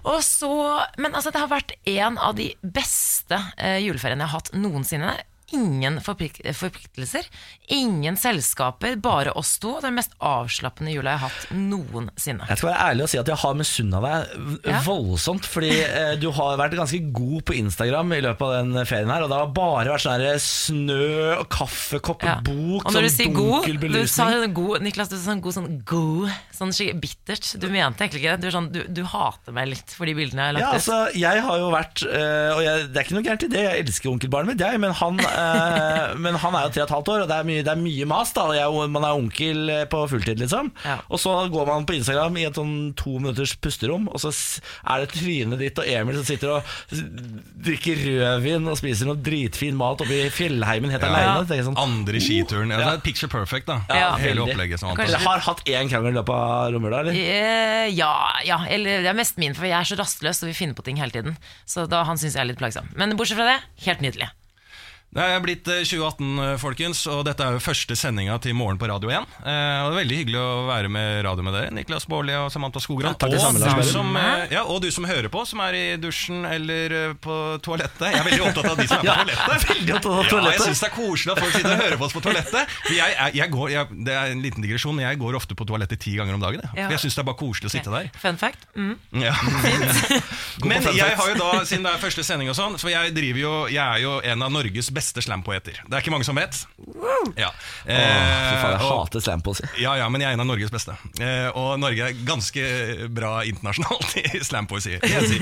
[0.09, 0.51] Og så,
[0.97, 5.13] men altså, det har vært en av de beste eh, juleferiene jeg har hatt noensinne.
[5.53, 7.27] Ingen forpliktelser,
[7.69, 9.75] ingen selskaper, bare oss to.
[9.85, 12.47] Den mest avslappende jula jeg har hatt noensinne.
[12.49, 14.81] Jeg skal være ærlig og si at jeg har misunna deg Ja.
[14.87, 15.45] voldsomt.
[15.45, 19.23] Fordi eh, du har vært ganske god på Instagram i løpet av den ferien her.
[19.27, 22.37] Og det har bare vært sånn snø og kaffekopp Ja.
[22.41, 22.87] bok.
[22.89, 24.55] Og når du sånn god, dunkel du sa belysning.
[24.55, 27.53] god Niklas, du sa sånn god sånn god, sånn skikkelig bittert.
[27.61, 28.41] Du mente egentlig ikke det.
[28.49, 31.45] Du, sånn, du, du hater meg litt for de bildene jeg har Ja, altså, jeg
[31.45, 34.11] har jo vært øh, Og jeg, det er ikke noe gærent i det, jeg elsker
[34.11, 35.19] onkelbarnet mitt, jeg, men han,
[36.25, 37.81] men han er jo tre og et halvt år, og det er mye, det er
[37.81, 38.33] mye mas.
[38.37, 40.71] da og jeg, Man er onkel øh, på fulltid, liksom.
[40.85, 40.99] Ja.
[41.09, 45.05] Og så går man på Instagram i et sånn to minutters pusterom, og så er
[45.05, 46.75] det trynet ditt og Emil som sitter og
[47.65, 51.45] drikker rødvin og spiser noe dritfin mat oppe i fjellheimen helt aleine.
[51.49, 51.65] Ja.
[51.69, 52.73] Sånn, Andre skituren.
[52.75, 53.81] Ja, det er picture perfect, da.
[53.91, 54.13] Ja.
[54.21, 54.55] Hele veldig.
[54.55, 54.83] opplegget.
[54.83, 57.13] Som Kanskje- Dere har hatt én krangel i løpet av romjula, eller?
[57.19, 58.13] Eh, ja,
[58.45, 60.85] ja, eller det er mest min, for jeg er så rastløs og vil finne på
[60.87, 61.37] ting hele tiden.
[61.67, 62.89] Så da han syns jeg er litt plagsom.
[62.99, 64.31] Men bortsett fra det, helt nydelig.
[65.15, 68.81] Det er blitt eh, 2018, eh, folkens, og dette er jo første sendinga til Morgen
[68.81, 69.29] på Radio 1.
[69.47, 72.49] Eh, og det er Veldig hyggelig å være med radio med dere, Niklas Baarli og
[72.51, 73.15] Samantha Skogran.
[73.15, 75.77] Ja, og, samme, Lars du som, eh, ja, og du som hører på, som er
[75.79, 78.03] i dusjen eller eh, på toalettet.
[78.11, 79.87] Jeg er veldig opptatt av de som er på Ja, toalettet.
[79.87, 80.67] Ja, jeg toalettet.
[80.67, 82.75] syns det er koselig at folk sitter og hører på oss på toalettet.
[82.83, 85.55] For jeg, jeg, jeg går, jeg, det er en liten digresjon, men jeg går ofte
[85.63, 86.67] på toalettet ti ganger om dagen.
[86.67, 86.91] Jeg, Ja.
[86.91, 88.11] Jeg syns det er bare koselig å sitte der.
[88.19, 88.67] Fun fact.
[88.75, 88.99] Mm.
[89.23, 89.33] Ja.
[90.69, 93.41] Men jeg har jo da, siden det er første sending og sånn, så jeg driver
[93.41, 95.81] jo Jeg er jo en av Norges beste slampoeter.
[95.87, 96.57] Det er ikke mange som vet.
[97.37, 97.51] Ja.
[97.51, 99.65] Åh, for faen, jeg Eh, og- hater slampoesi.
[99.81, 100.97] ja, ja, men jeg er en av Norges beste.
[101.21, 104.97] Eh, og Norge er ganske bra internasjonalt i slampoesi.
[105.03, 105.39] Jeg, si.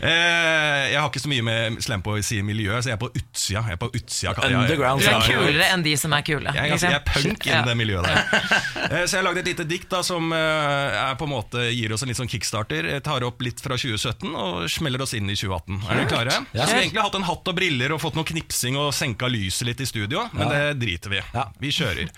[0.00, 3.62] eh, jeg har ikke så mye med slampoesi i miljøet, så jeg er på utsida.
[3.68, 6.52] Jeg er på utsida Underground Du er kulere enn de som er kule.
[6.54, 8.60] Jeg er, ganske, jeg er punk i innen det miljøet der.
[8.92, 11.62] Eh, Så jeg har lagd et lite dikt da som eh, er på en måte
[11.72, 12.84] gir oss en litt sånn kickstarter.
[12.90, 15.78] Jeg tar opp litt fra 2017 og smeller oss inn i 2018.
[15.86, 16.34] Er dere klare?
[16.34, 19.28] Jeg skulle har egentlig hatt en hatt og briller og fått noe knipsing og senka
[19.30, 21.44] lyset litt i studio, men det driter vi i.
[21.62, 22.10] Vi kjører.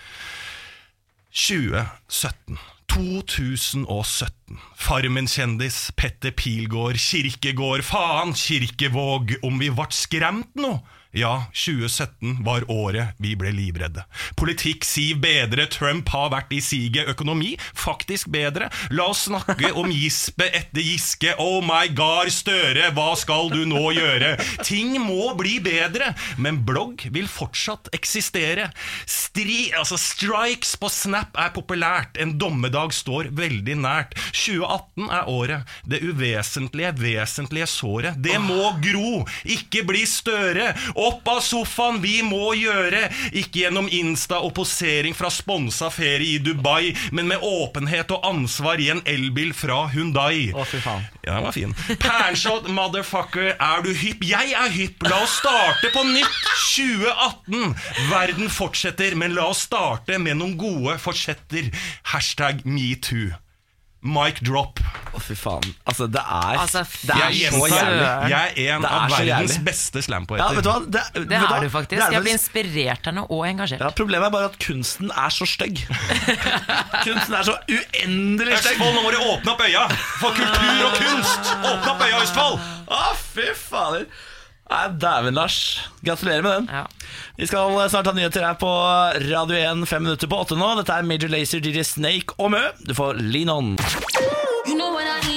[1.35, 2.59] 2017.
[2.95, 4.59] 2017.
[4.79, 10.77] Farmen-kjendis, Petter Pilgaard, Kirkegård, faen, Kirkevåg, om vi vart skremt nå?
[11.15, 14.01] Ja, 2017 var året vi ble livredde.
[14.35, 17.07] Politikk siv bedre, Trump har vært i siget.
[17.07, 18.67] Økonomi faktisk bedre.
[18.91, 21.31] La oss snakke om gispe etter Giske.
[21.39, 24.33] Oh my god, Støre, hva skal du nå gjøre?
[24.67, 28.67] Ting må bli bedre, men blogg vil fortsatt eksistere.
[29.07, 32.19] Stri, altså Strikes på Snap er populært.
[32.19, 34.19] En dommedag står veldig nært.
[34.33, 35.75] 2018 er året.
[35.87, 38.19] Det uvesentlige, vesentlige såret.
[38.19, 40.73] Det må gro, ikke bli Støre.
[41.05, 43.05] Opp av sofaen, vi må gjøre!
[43.37, 48.81] Ikke gjennom Insta og posering fra sponsa ferie i Dubai, men med åpenhet og ansvar
[48.81, 50.49] i en elbil fra Hundai.
[50.55, 51.05] Å, fy faen.
[51.25, 51.75] Ja, den var fin.
[52.01, 54.25] Panshot, motherfucker, er du hypp?
[54.25, 55.05] Jeg er hypp!
[55.05, 56.41] La oss starte på nytt!
[56.75, 57.75] 2018!
[58.11, 61.69] Verden fortsetter, men la oss starte med noen gode forsetter.
[62.13, 63.33] Hashtag metoo.
[64.05, 64.77] Mic drop.
[65.15, 65.63] Å, fy faen.
[65.87, 68.09] Altså, det er, Altså, det er Jeg så jævlig.
[68.29, 69.63] jeg er en er av verdens jævlig.
[69.65, 70.55] beste Ja, slampoeter.
[70.59, 70.75] vet du hva?
[70.85, 72.01] Det, Det vet er du faktisk.
[72.03, 73.81] Er Jeg blir inspirert av noe og engasjert.
[73.81, 75.81] Ja, problemet er bare at kunsten er så stygg.
[77.05, 78.75] kunsten er så uendelig stygg.
[78.75, 79.87] Østfold, nå må du åpne opp øya
[80.19, 81.51] for kultur og kunst!
[81.63, 82.59] Åpne opp øya, Østfold!
[82.85, 83.01] Å,
[83.33, 84.05] fy fader.
[84.69, 85.57] Nei, Dæven, Lars.
[86.05, 86.69] Gratulerer med den.
[86.73, 86.85] Ja.
[87.37, 88.71] Vi skal snart ha nyheter her på
[89.29, 90.71] Radio 1 fem minutter på åtte nå.
[90.79, 92.63] Dette er Major Lazer, DJ Snake og Mø.
[92.87, 93.75] Du får lean on.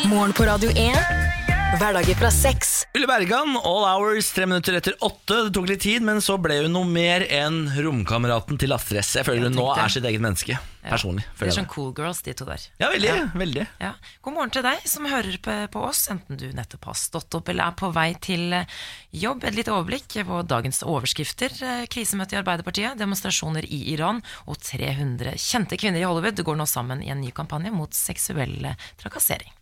[0.09, 1.38] Morgen på Radio 1.
[1.77, 2.87] Hverdager fra seks.
[2.97, 5.37] Ulle Bergan, All Hours, tre minutter etter åtte.
[5.45, 9.11] Det tok litt tid, men så ble hun noe mer enn romkameraten til Astrid S.
[9.19, 10.57] Jeg føler hun nå er sitt eget menneske.
[10.89, 11.27] Personlig.
[11.37, 12.65] Det er sånn cool girls, de to der.
[12.81, 13.13] Ja, veldig.
[13.37, 13.67] veldig.
[13.85, 13.91] Ja.
[14.25, 17.53] God morgen til deg som hører på, på oss, enten du nettopp har stått opp
[17.53, 18.81] eller er på vei til eh,
[19.27, 19.45] jobb.
[19.45, 21.53] Et lite overblikk på dagens overskrifter.
[21.61, 26.71] Eh, Krisemøte i Arbeiderpartiet, demonstrasjoner i Iran og 300 kjente kvinner i Hollywood går nå
[26.71, 29.53] sammen i en ny kampanje mot seksuell eh, trakassering.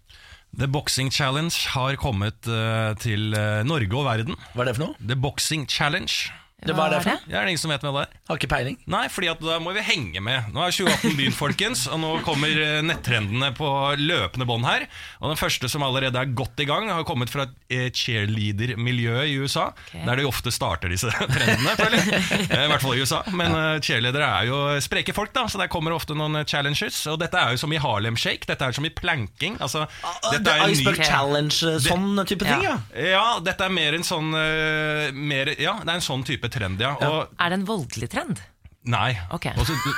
[0.56, 4.38] The Boxing Challenge har kommet eh, til eh, Norge og verden.
[4.54, 4.96] Hva er det for noe?
[5.04, 6.32] The Boxing Challenge.
[6.66, 8.14] Det er det for Det er det ingen som vet med det er?
[8.30, 8.76] Har ikke peiling.
[8.90, 10.50] Nei, fordi at da må vi henge med.
[10.54, 14.86] Nå er 2018 begynt, folkens, og nå kommer eh, nettrendene på løpende bånd her.
[15.22, 19.36] Og den første som allerede er godt i gang, har kommet fra et cheerleader-miljø i
[19.40, 19.68] USA.
[19.94, 22.48] Der de ofte starter disse trendene, føler jeg.
[22.50, 23.22] Eh, I hvert fall i USA.
[23.36, 26.98] Men eh, cheerleadere er jo spreke folk, da, så der kommer ofte noen eh, challenges.
[27.12, 28.46] Og dette er jo som i Harlem Shake.
[28.50, 29.56] Dette er som i planking.
[29.62, 29.86] Altså,
[30.32, 32.76] dette er er en ny Iceberg Challenge, sånn type ting, ja.
[32.96, 33.06] Ja.
[33.12, 36.82] ja, dette er mer en sånn eh, mer, Ja, det er en sånn type trend,
[36.82, 36.96] ja.
[37.06, 38.44] Og, Er det en voldelig trend?
[38.86, 39.16] nei.
[39.34, 39.50] Okay.
[39.58, 39.90] Også, du,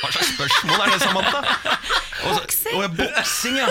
[0.00, 1.40] hva slags spørsmål er det, Samantha?
[2.20, 2.76] Boksing?
[2.76, 3.68] Å, ja, boksing, ja.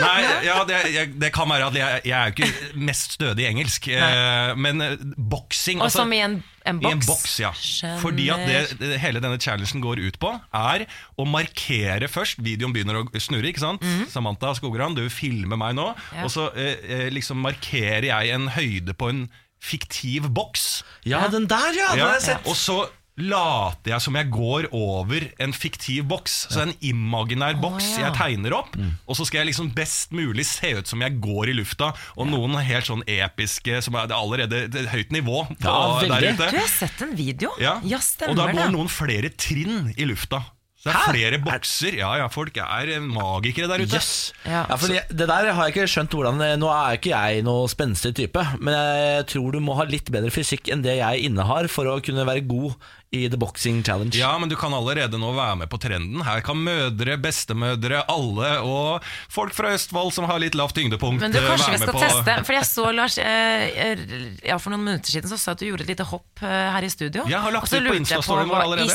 [0.00, 3.44] Nei, ja, det, jeg, det kan være at jeg, jeg er jo ikke mest stødig
[3.44, 4.54] i engelsk, Nei.
[4.58, 6.38] men uh, boksing Og altså- som i en,
[6.70, 7.50] en i en boks, ja.
[7.56, 8.00] Skjønner.
[8.02, 10.32] Fordi at det, det, hele denne challengen går ut på,
[10.62, 10.86] er
[11.20, 13.86] å markere først Videoen begynner å snurre, ikke sant?
[14.12, 15.90] Samantha Skogran, du filmer meg nå.
[16.16, 16.26] Ja.
[16.26, 19.28] Og så eh, eh, liksom markerer jeg en høyde på en
[19.60, 20.82] fiktiv boks.
[21.08, 21.90] Ja, den der, ja!
[21.92, 22.46] Den Ja, har jeg sett.
[22.48, 22.78] Og så
[23.20, 26.36] later jeg som jeg går over en fiktiv boks.
[26.54, 28.06] Så en imaginær boks ja.
[28.06, 28.78] jeg tegner opp.
[29.04, 31.90] Og så skal jeg liksom best mulig se ut som jeg går i lufta.
[32.16, 35.58] Og noen helt sånn episke som er det er allerede det er høyt nivå på,
[35.66, 36.08] Ja, veldig.
[36.14, 36.50] der Du, ute.
[36.54, 37.52] Du har sett en video.
[37.60, 37.76] Ja.
[38.00, 38.72] stemmer og da går det.
[38.78, 40.40] noen flere trinn i lufta.
[40.80, 41.12] Så det er Hæ?
[41.12, 41.96] flere bokser.
[41.98, 43.98] Ja, ja, folk er magikere der ute.
[44.00, 44.32] Yes.
[44.46, 44.62] Ja.
[44.64, 48.14] Ja, fordi Det der har jeg ikke skjønt hvordan Nå er ikke jeg noe spenstig
[48.16, 51.84] type, men jeg tror du må ha litt bedre fysikk enn det jeg innehar for
[51.84, 52.78] å kunne være god
[53.12, 54.14] i The Boxing Challenge.
[54.16, 56.22] Ja, men du kan allerede nå være med på trenden.
[56.24, 61.34] Her kan mødre, bestemødre, alle og folk fra Østfold som har litt lavt tyngdepunkt, Men
[61.34, 62.36] du, eh, kanskje vi skal teste?
[62.46, 64.04] For jeg så Lars eh, eh,
[64.46, 66.68] Ja, For noen minutter siden så sa du at du gjorde et lite hopp eh,
[66.72, 67.26] her i studio.
[67.28, 68.94] Jeg har lagt Og så ut på lurte jeg Insta-storyen vår allerede.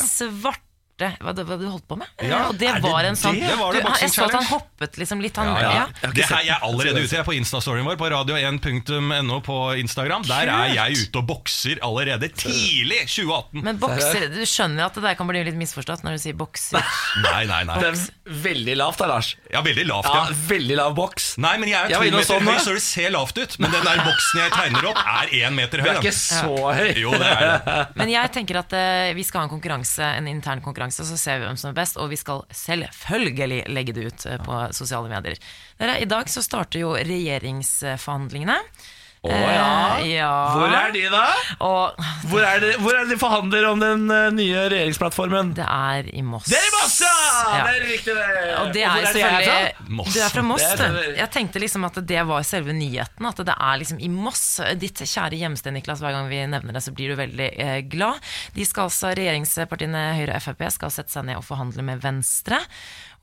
[0.96, 2.08] svarte hva, det, hva du holdt på med.
[2.24, 3.48] Ja, og det er det var en sånn det?
[3.50, 5.36] Det var det du, han, Jeg så at han hoppet liksom litt.
[5.36, 5.72] Han, Ja,
[6.02, 10.24] ja, Det er jeg allerede ute jeg på Insta-storyen vår på radio1.no på Instagram.
[10.28, 13.64] Der er jeg ute og bokser allerede tidlig 2018.
[13.66, 16.80] Men bokser, du skjønner at det der kan bli litt misforstått når du sier bokser.
[17.26, 17.76] Nei, nei, nei.
[17.80, 19.30] Det er veldig lavt da, Lars.
[19.52, 20.36] Ja, veldig lavt, Ja, ja.
[20.46, 21.28] Veldig lav boks.
[21.42, 23.56] Nei, men jeg er to meter så høy, så det ser lavt ut.
[23.62, 25.90] Men den der boksen jeg tegner opp, er én meter Du høy.
[25.92, 26.90] er ikke så høy.
[27.00, 27.76] Jo, det er det.
[27.98, 31.40] Men jeg tenker at uh, vi skal ha en konkurranse, en intern konkurranse, så ser
[31.40, 31.98] vi hvem som er best.
[32.00, 35.40] Og vi skal selvfølgelig legge det ut eh, på sosiale medier.
[35.80, 38.58] Dere, I dag så starter jo regjeringsforhandlingene.
[39.26, 39.66] Å ja.
[39.98, 40.32] Eh, ja.
[40.56, 41.24] Hvor er de, da?
[41.66, 45.54] Og Hvor er det, hvor er det de forhandler om den uh, nye regjeringsplattformen?
[45.56, 46.48] det er i Moss.
[46.50, 47.12] Det er i Moss, ja!
[47.16, 47.62] Ja.
[47.66, 48.26] Det er riktig, det.
[48.60, 49.90] Og det hvor er er selvfølgelig?
[50.00, 50.12] Moss.
[50.14, 51.00] Du er fra Moss, du.
[51.16, 53.30] Jeg tenkte liksom at det var selve nyheten.
[53.30, 54.44] At det er liksom i Moss.
[54.80, 56.02] Ditt kjære hjemsted, Niklas.
[56.04, 58.22] Hver gang vi nevner det, så blir du veldig eh, glad.
[58.56, 62.60] De skal altså, Regjeringspartiene Høyre og Frp skal sette seg ned og forhandle med Venstre.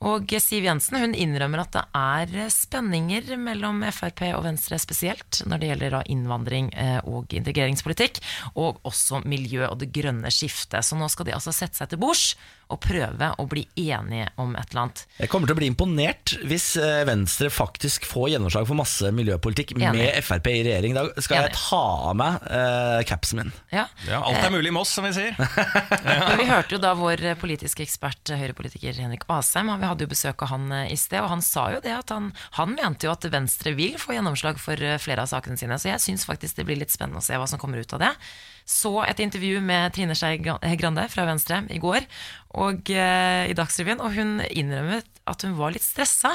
[0.04, 5.62] Og Siv Jensen hun innrømmer at det er spenninger mellom Frp og Venstre spesielt når
[5.62, 8.20] det gjelder innvandring eh, og integreringspolitikk,
[8.60, 10.84] og også miljø og det grønne skiftet.
[10.84, 12.34] Så nå skal de altså sette seg til bords
[12.72, 15.04] og prøve å bli enige om et eller annet.
[15.18, 19.74] Jeg kommer til å bli imponert hvis eh, Venstre faktisk får gjennomslag for masse miljøpolitikk
[19.76, 19.92] Enig.
[19.98, 20.96] med Frp i regjering.
[20.96, 23.52] Da skal jeg ta av meg uh, capsen min.
[23.74, 23.86] Ja.
[24.08, 25.36] Ja, alt er mulig i Moss, som vi sier.
[26.04, 30.44] Men vi hørte jo da vår politiske ekspert, høyrepolitiker Henrik Asheim, vi hadde jo besøk
[30.44, 33.14] av han eh, i sted, og han sa jo det at han, han mente jo
[33.14, 36.60] at Venstre vil få gjennomslag for eh, flere av sakene sine, så jeg syns faktisk
[36.60, 38.12] det blir litt spennende å se hva som kommer ut av det.
[38.64, 42.06] Så et intervju med Trine Skei Grande fra Venstre i går,
[42.60, 46.32] og eh, i Dagsrevyen, og hun innrømmet at hun var litt stressa.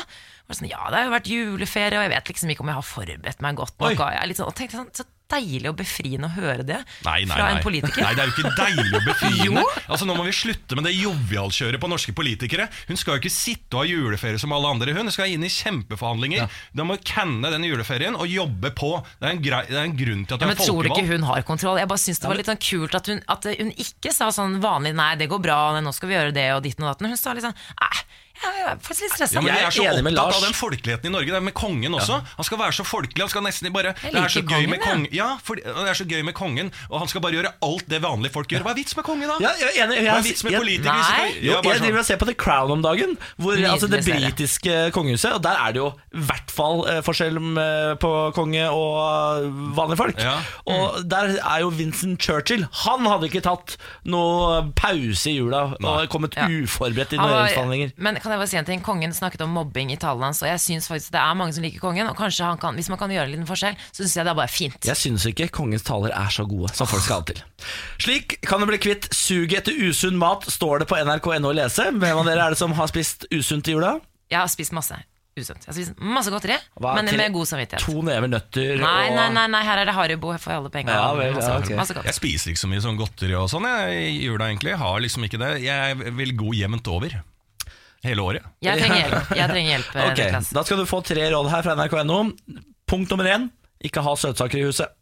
[0.49, 2.80] Var sånn, ja, det har jo vært juleferie, og jeg vet liksom ikke om jeg
[2.80, 3.89] har forberedt meg godt nok.
[3.89, 3.95] Oi.
[3.97, 6.80] Og jeg er litt sånn, og tenkte sånn, så deilig og befriende å høre det
[7.05, 7.51] Nei, nei, fra nei.
[7.57, 8.01] en politiker.
[8.03, 9.63] Nei, det er jo ikke deilig og befriende.
[9.89, 12.67] Altså, nå må vi slutte med det jovialkjøret på norske politikere.
[12.89, 14.93] Hun skal jo ikke sitte og ha juleferie som alle andre.
[14.93, 16.45] Hun skal inn i kjempeforhandlinger.
[16.77, 18.91] De må canne den juleferien og jobbe på.
[19.17, 20.86] Det er en, grei, det er en grunn til at Ja, hun men er Tror
[20.86, 21.82] du ikke hun har kontroll?
[21.82, 24.59] Jeg bare synes det var litt sånn kult at hun, at hun ikke sa sånn
[24.63, 27.09] vanlig 'nei, det går bra, nå skal vi gjøre det', og ditt og datten.
[27.09, 28.03] Hun sa litt sånn 'æh,
[28.43, 29.33] jeg er faktisk litt stressa'.
[29.35, 30.35] Ja, men Jeg er så opptatt Lars.
[30.35, 31.25] av den folkeligheten i Norge.
[31.27, 32.19] Det er med kongen også.
[32.37, 33.21] Han skal være så folkelig.
[33.25, 35.07] Han skal nesten bare Det er så gøy med kongen.
[35.11, 38.01] Ja, for, det er så gøy med kongen, og han skal bare gjøre alt det
[38.01, 38.63] vanlige folk gjør.
[38.63, 39.37] Hva er vits med kongen, da?
[39.39, 39.89] Ja, jeg jeg.
[39.89, 40.93] Jeg, Hva er vits med jeg- politikere?
[40.93, 41.29] Nei.
[41.41, 41.85] Ja, bare jeg sånn.
[41.87, 45.33] driver og ser på The Crown om dagen, hvor, altså det britiske kongehuset.
[45.33, 49.49] Og der er det jo i hvert fall eh, forskjell eh, på konge og eh,
[49.75, 50.19] vanlige folk.
[50.19, 50.37] Ja.
[50.67, 52.65] Og der er jo Vincent Churchill.
[52.85, 56.47] Han hadde ikke tatt noe pause i jula og kommet Ja.
[56.47, 57.91] uforberedt i noen regjeringsforhandlinger.
[58.30, 58.82] Kan jeg bare si en ting?
[58.86, 61.65] Kongen snakket om mobbing i talen hans, og jeg syns faktisk det er mange som
[61.65, 62.05] liker kongen.
[62.11, 64.34] Og kanskje han kan, hvis man kan gjøre en liten forskjell, så syns jeg det
[64.36, 64.77] er bare fint.
[64.86, 67.69] Jeg syns ikke kongens taler er så gode som folk skal ha det til.
[68.05, 71.89] Slik kan du bli kvitt suget etter usunn mat, står det på nrk.no å lese.
[71.89, 73.95] Hvem av dere er det som har spist usunt i jula?
[74.30, 74.93] Jeg har spist masse
[75.39, 75.63] usunt.
[75.63, 77.82] Jeg har spist masse godteri, Hva, men tre- med god samvittighet.
[77.86, 80.71] To never nøtter Nei, og nei, nei, nei, her er det Haribo Jeg får alle
[80.73, 80.93] penger.
[80.93, 81.77] Ja, vel, masse, ja, okay.
[81.80, 81.95] masse.
[82.05, 84.73] Jeg spiser ikke så mye sånn godteri og sånn jeg, i jula, egentlig.
[84.75, 85.51] Jeg har liksom ikke det.
[85.63, 87.15] Jeg vil gå jevnt over.
[88.05, 88.45] Hele året.
[88.63, 89.31] Jeg trenger hjelp.
[89.35, 92.19] Jeg trenger hjelp okay, Ok, Da skal du få tre råd her fra nrk.no.
[92.89, 93.49] Punkt nummer én
[93.83, 94.95] ikke ha søtsaker i huset.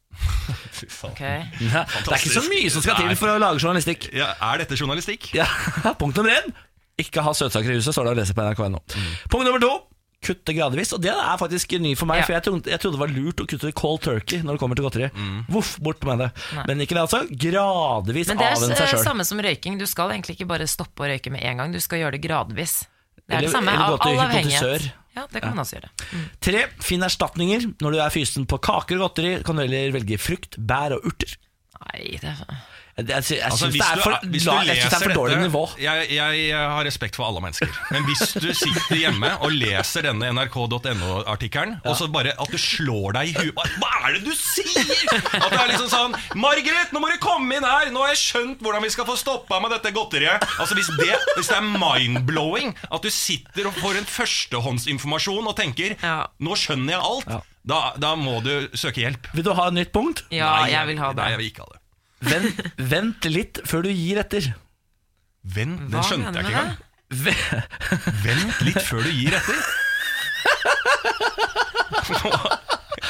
[1.05, 1.21] Ok.
[1.21, 4.09] Det er ikke så mye som skal til for å lage journalistikk.
[4.17, 5.29] Ja, er dette journalistikk?
[5.37, 5.47] Ja,
[6.01, 6.53] Punkt nummer én
[6.97, 8.81] ikke ha søtsaker i huset, står det å lese på nrk.no.
[9.29, 9.73] Punkt nummer to
[10.27, 10.91] kutte gradvis.
[10.97, 12.25] Og det er faktisk ny for meg, Ja.
[12.27, 14.75] for jeg trodde, jeg trodde det var lurt å kutte cold turkey når det kommer
[14.79, 15.09] til godteri.
[15.49, 16.29] Voff, bort med det.
[16.67, 17.23] Men ikke det, altså.
[17.31, 19.03] Gradvis Men det er avvenne seg eh, sjøl.
[19.07, 19.79] samme som røyking.
[19.79, 22.23] Du skal egentlig ikke bare stoppe å røyke med en gang, du skal gjøre det
[22.27, 22.85] gradvis.
[23.27, 23.71] Det er Eller- det samme.
[23.73, 24.91] eller gå All, til hypnotisør.
[25.17, 25.89] Ja, det kan man også gjøre.
[26.45, 27.63] Tre, finn erstatninger.
[27.81, 31.03] Når du er fysen på kaker og godteri, kan du heller velge frukt, bær og
[31.09, 31.33] urter.
[31.81, 32.57] Nei, det Jeg,
[32.97, 35.07] jeg, Altså, syns hvis det er du for, du la- jeg synes det er for
[35.07, 35.63] leser dårlig dette- nivå.
[35.77, 37.69] Jeg, jeg, har respekt for alle mennesker.
[37.91, 43.13] Men hvis du sitter hjemme og leser denne nrk.no-artikkelen, og så bare at du slår
[43.19, 44.81] deg i huet Hva er det du sier?!
[45.37, 47.91] At det er liksom sånn 'Margaret, nå må du komme inn her!
[47.93, 51.13] Nå har jeg skjønt hvordan vi skal få stoppa med dette godteriet.' Altså Hvis det,
[51.37, 56.25] hvis det er mind-blowing at du sitter og får en førstehåndsinformasjon og tenker Ja.
[56.41, 59.27] 'Nå skjønner jeg alt', da, da må du søke hjelp.
[59.35, 60.23] Vil du ha et nytt punkt?
[60.31, 61.17] Ja, Nei, jeg vil ha det.
[61.19, 61.81] Nei, jeg vil ikke ha det.
[62.25, 64.47] Vent, vent litt før du gir etter.
[65.43, 66.77] Vent, Hva skjønte jeg ikke engang.
[67.07, 67.61] Ve-
[68.25, 69.59] Vent litt før du gir etter.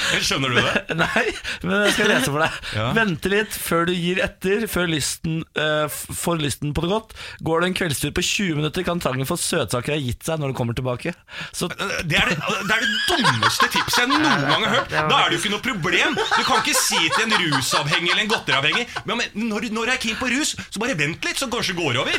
[0.27, 0.73] Skjønner du det?
[1.01, 1.23] Nei,
[1.63, 2.57] men jeg skal lese for deg.
[2.77, 2.85] Ja.
[2.97, 7.15] Vente litt før du gir etter, før lysten uh, får lysten på det godt.
[7.47, 10.53] Går det en kveldstur på 20 minutter, kan trangen for søtsaker ha gitt seg når
[10.53, 11.13] du kommer tilbake.
[11.55, 14.93] Så Det er det, det er det dummeste tipset jeg noen gang har hørt.
[14.95, 16.17] Da er det jo ikke noe problem.
[16.17, 19.97] Du kan ikke si til en rusavhengig eller en godteriavhengig Men men når, når jeg
[19.97, 22.17] er keen på rus, så bare vent litt, så kanskje går det over.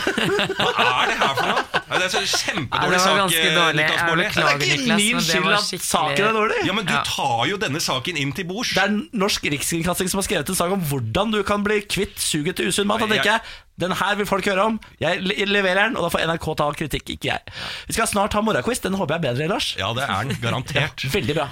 [0.58, 1.82] Hva er det her for noe?
[1.88, 3.06] Det er så kjempedårlig sak.
[3.06, 3.84] det var ganske eh, dårlig.
[3.84, 6.36] Jeg beklager, det er ikke Niklas, min men det skyld var at skikkelig- saken er
[6.38, 6.58] dårlig.
[6.68, 8.74] Ja, men du tar jo denne saken inn til bords.
[8.76, 12.18] Det er Norsk Rikskringkasting som har skrevet en sak om hvordan du kan bli kvitt
[12.22, 13.02] suget til usunn mat.
[13.04, 13.40] Tenker jeg,
[13.78, 14.80] Den her vil folk høre om.
[14.98, 17.58] Jeg leverer den, og da får NRK ta kritikk, ikke jeg.
[17.86, 18.82] Vi skal snart ha morgenquiz.
[18.82, 19.74] Den håper jeg er bedre, Lars.
[19.78, 20.40] Ja, det er den.
[20.42, 21.06] Garantert.
[21.16, 21.48] Veldig bra.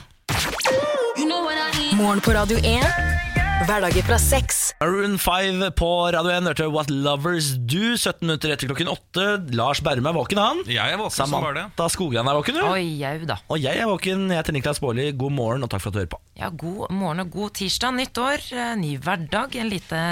[1.96, 3.15] Morgen på Radio 1.
[3.66, 4.58] Hverdager fra seks.
[4.78, 9.24] Maroon 5 på Radio 1 hørte What Lovers Do 17 minutter etter klokken 8.
[9.58, 10.60] Lars Berme er våken, han.
[10.70, 11.64] Jeg er våken, så var det.
[11.90, 12.62] Skogran er våken, du.
[12.62, 13.40] Oi, jau da.
[13.50, 14.28] Og jeg er våken.
[14.30, 15.08] Jeg heter Niklas Baarli.
[15.18, 16.20] God morgen, og takk for at du hører på.
[16.38, 17.96] Ja, God morgen og god tirsdag.
[17.96, 19.58] Nytt år, eh, ny hverdag.
[19.58, 20.02] En lite,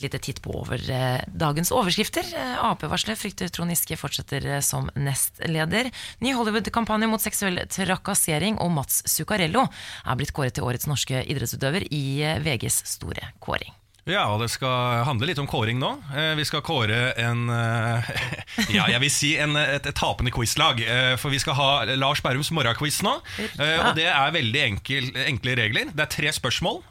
[0.00, 2.24] lite titt på over eh, dagens overskrifter.
[2.32, 5.92] Eh, Ap-varsler frykter Trond Giske fortsetter som nestleder.
[6.24, 11.90] Ny Hollywood-kampanje mot seksuell trakassering, og Mats Zuccarello er blitt kåret til årets norske idrettsutøver
[11.92, 12.04] i
[12.40, 13.74] VGs store kåring.
[14.04, 15.90] Ja, og det skal handle litt om kåring nå.
[16.12, 18.10] Eh, Vi skal kåre en eh,
[18.76, 20.82] Ja, jeg vil si en, et, et tapende quizlag.
[20.84, 23.14] Eh, For vi skal ha Lars Berrums morgenquiz nå.
[23.40, 25.88] Eh, Og det er veldig enkel, enkle regler.
[25.94, 26.82] Det er tre spørsmål,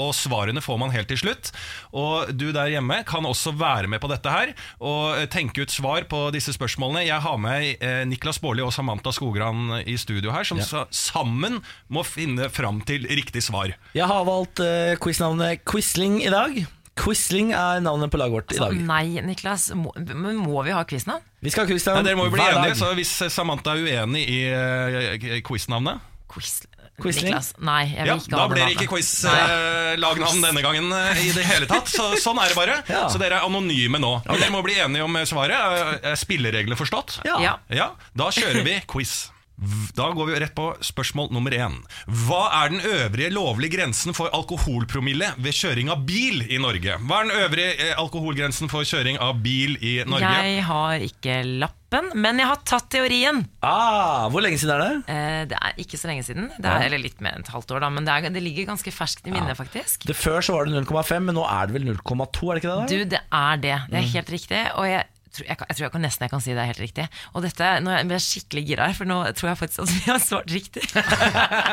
[0.00, 1.52] og svarene får man helt til slutt.
[1.96, 6.06] Og du der hjemme kan også være med på dette her og tenke ut svar
[6.10, 7.04] på disse spørsmålene.
[7.06, 10.84] Jeg har med Niklas Baarli og Samantha Skogran i studio her, som ja.
[10.94, 11.60] sammen
[11.92, 13.74] må finne fram til riktig svar.
[13.96, 16.39] Jeg har valgt uh, quiznavnet Quisling i dag.
[17.00, 18.74] Quisling er navnet på laget vårt i dag.
[18.84, 21.22] Nei, Niklas, må, men må vi ha quiznavn?
[21.40, 22.80] Vi skal ha quiznavn dere må jo bli hver enige, dag.
[22.82, 26.60] så hvis Samantha er uenig i uh, quiznavnet Quiz...
[27.00, 27.30] Quisling?
[27.30, 28.82] Niklas, nei, jeg vil ja, ikke Da ha det blir det navnet.
[28.82, 31.88] ikke quiz-lagnavn denne gangen eh, i det hele tatt.
[31.88, 32.74] Så, sånn er det bare.
[32.92, 33.06] Ja.
[33.08, 34.10] Så dere er anonyme nå.
[34.26, 35.56] Men dere må bli enige om eh, svaret.
[35.56, 37.20] Er- Er spillereglene forstått?
[37.24, 37.38] Ja.
[37.40, 37.54] Ja.
[37.72, 39.30] Ja, Da kjører vi quiz.
[39.96, 41.74] Da går vi rett på spørsmål nummer én.
[42.26, 46.96] Hva er den øvrige lovlige grensen for alkoholpromille ved kjøring av bil i Norge?
[47.04, 50.30] Hva er den øvrige eh, alkoholgrensen for kjøring av bil i Norge?
[50.48, 53.42] Jeg har ikke lappen, men jeg har tatt teorien.
[53.66, 54.90] Ah, hvor lenge siden er det?
[55.12, 56.48] Eh, det er ikke så lenge siden.
[56.56, 58.70] Det er, Eller litt mer enn et halvt år, da, men det, er, det ligger
[58.72, 60.08] ganske ferskt i minnet, faktisk.
[60.08, 60.16] det?
[60.16, 62.80] Før så var det 0,5, men nå er det vel 0,2, er det ikke det?
[62.80, 62.90] da?
[62.90, 63.78] Du, det er det.
[63.90, 64.04] Det Mm.
[64.04, 64.60] er helt riktig.
[64.80, 65.04] Og jeg
[65.38, 67.06] jeg, kan, jeg tror jeg kan, nesten jeg kan si det er helt riktig.
[67.34, 70.00] Og dette, nå er jeg skikkelig gira her, for nå tror jeg faktisk at vi
[70.10, 70.84] har svart riktig.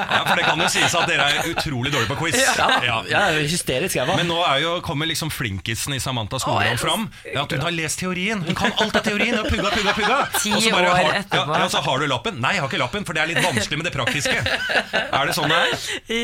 [0.08, 2.38] Ja, For det kan jo sies at dere er utrolig dårlige på quiz.
[2.38, 2.97] Ja, ja.
[3.10, 3.22] Ja.
[3.34, 7.08] Er hysterisk, jeg, var Men nå er jo, kommer liksom flinkisen i Samantha Skogran fram.
[7.25, 8.42] Ja, at hun har lest teorien.
[8.46, 9.38] Hun kan alt av teorien.
[9.42, 10.20] Og pugga, pugga, pugga.
[10.38, 11.54] Ti Og så bare år har, etterpå.
[11.58, 12.39] Ja, ja, så har du lappen.
[12.43, 14.38] Nei, jeg har ikke lappen, for det er litt vanskelig med det praktiske.
[14.38, 15.78] Er det sånn det er?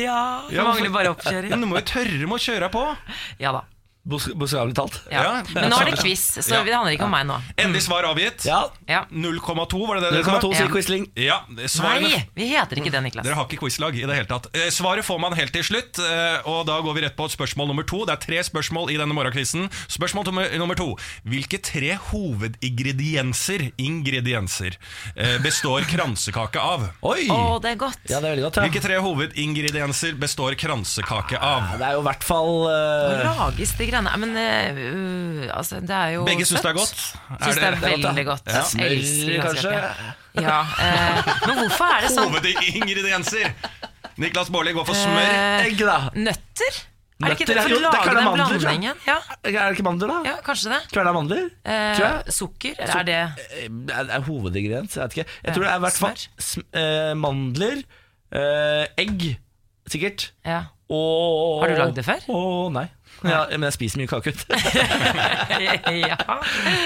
[0.04, 1.54] Ja, det Ja, mangler bare oppkjøring.
[1.54, 2.84] Men du må jo tørre med å kjøre på.
[3.42, 3.64] Ja da.
[4.04, 4.98] Bokstavelig talt.
[5.10, 5.22] Ja.
[5.24, 6.62] Ja, Men nå er det quiz, så Ja.
[6.64, 7.38] det handler ikke om meg nå.
[7.56, 8.44] Endelig svar avgitt.
[8.44, 9.04] Ja, Ja.
[9.10, 10.38] 0,2, var det det dere sa?
[10.40, 10.72] 0,2 sier Ja.
[10.74, 11.06] Quisling.
[11.16, 13.24] Ja, svarene Nei, vi heter ikke det, Niklas.
[13.24, 14.46] Dere har ikke quizlag i det hele tatt.
[14.54, 17.68] Eh, Svaret får man helt til slutt, eh, og da går vi rett på spørsmål
[17.68, 18.04] nummer to.
[18.04, 19.70] Det er tre spørsmål i denne morgenkvissen.
[19.88, 20.24] Spørsmål
[20.58, 20.96] nummer, to.
[21.26, 24.76] Hvilke tre hovedingredienser ingredienser,
[25.16, 26.90] eh, består kransekake av?
[27.02, 27.28] Oi!
[27.30, 27.98] Oh, det er godt.
[28.10, 28.56] Ja, det er veldig godt.
[28.56, 28.62] Ja.
[28.68, 31.78] Hvilke tre hovedingredienser består kransekake av?
[31.78, 33.54] Det er jo i hvert fall Å
[33.94, 36.94] greiene Men uh, altså, det er jo Begge syns det er godt?
[37.00, 38.28] Syns det det er veldig ja.
[38.28, 38.52] godt.
[38.52, 38.62] Ja.
[38.88, 39.74] Elsker Smør, kanskje?
[40.44, 42.32] Ja, Uh, men hvorfor er det sånn?
[42.32, 43.52] Hovedingredienser!
[44.20, 45.30] Niklas Baarli går for smør.
[45.30, 45.98] Uh, egg, da.
[46.14, 46.80] nøtter?
[47.22, 47.62] Er det ikke det?
[47.62, 49.02] For å lage den blandingen?
[49.06, 49.16] Ja,
[49.46, 50.16] Er det ikke mandler, da?
[50.26, 50.80] ja, kanskje det.
[50.90, 51.44] Kverna mandler?
[51.62, 52.34] Eh, Tror jeg.
[52.34, 53.18] sukker, eller er det
[53.94, 54.96] Er det hovedingrediens?
[54.98, 55.38] Jeg vet ikke.
[55.44, 57.84] Jeg tror det er i hvert fall mandler,
[58.34, 59.28] eh, egg,
[59.94, 60.32] sikkert.
[60.44, 60.64] Ja.
[60.90, 62.26] Og Har du lagd det før?
[62.28, 62.42] Å,
[62.74, 62.88] nei.
[63.22, 64.32] Ja, men jeg spiser mye kake.
[66.10, 66.16] ja.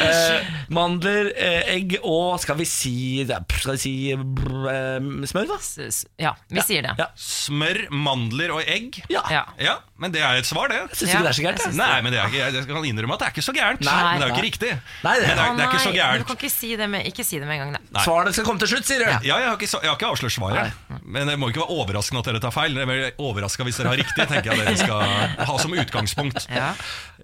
[0.05, 2.95] eh, mandler, eh, egg og skal vi si
[3.27, 5.59] Skal vi si brr, eh, smør, da?
[5.63, 6.95] S- s- ja, vi sier det.
[7.01, 7.09] Ja.
[7.19, 9.01] Smør, mandler og egg.
[9.13, 9.25] Ja.
[9.59, 9.77] Ja.
[9.99, 10.77] Men det er et svar, det.
[10.95, 11.77] Syns Ja, ikke det er så gærent.
[11.77, 13.81] Nei, men det er ikke, jeg kan innrømme at det er ikke så gærent.
[13.83, 13.95] Nei.
[13.99, 14.71] men det er jo ikke riktig.
[15.03, 17.25] Nei, det- er, det er ikke så nei, Du kan ikke si det med, ikke
[17.27, 17.81] si det med en gang, da.
[17.99, 18.05] Nei.
[18.07, 19.09] Svarene skal komme til slutt, sier du.
[19.11, 19.19] Ja.
[19.27, 20.73] Ja, jeg har ikke, jeg har ikke avslørt svaret.
[21.03, 22.79] Men det må ikke være overraskende at dere tar feil.
[22.79, 24.29] Jeg blir overraska hvis dere har riktig.
[24.29, 25.03] tenker jeg dere skal
[25.51, 26.47] ha som utgangspunkt.
[26.55, 26.71] Ja.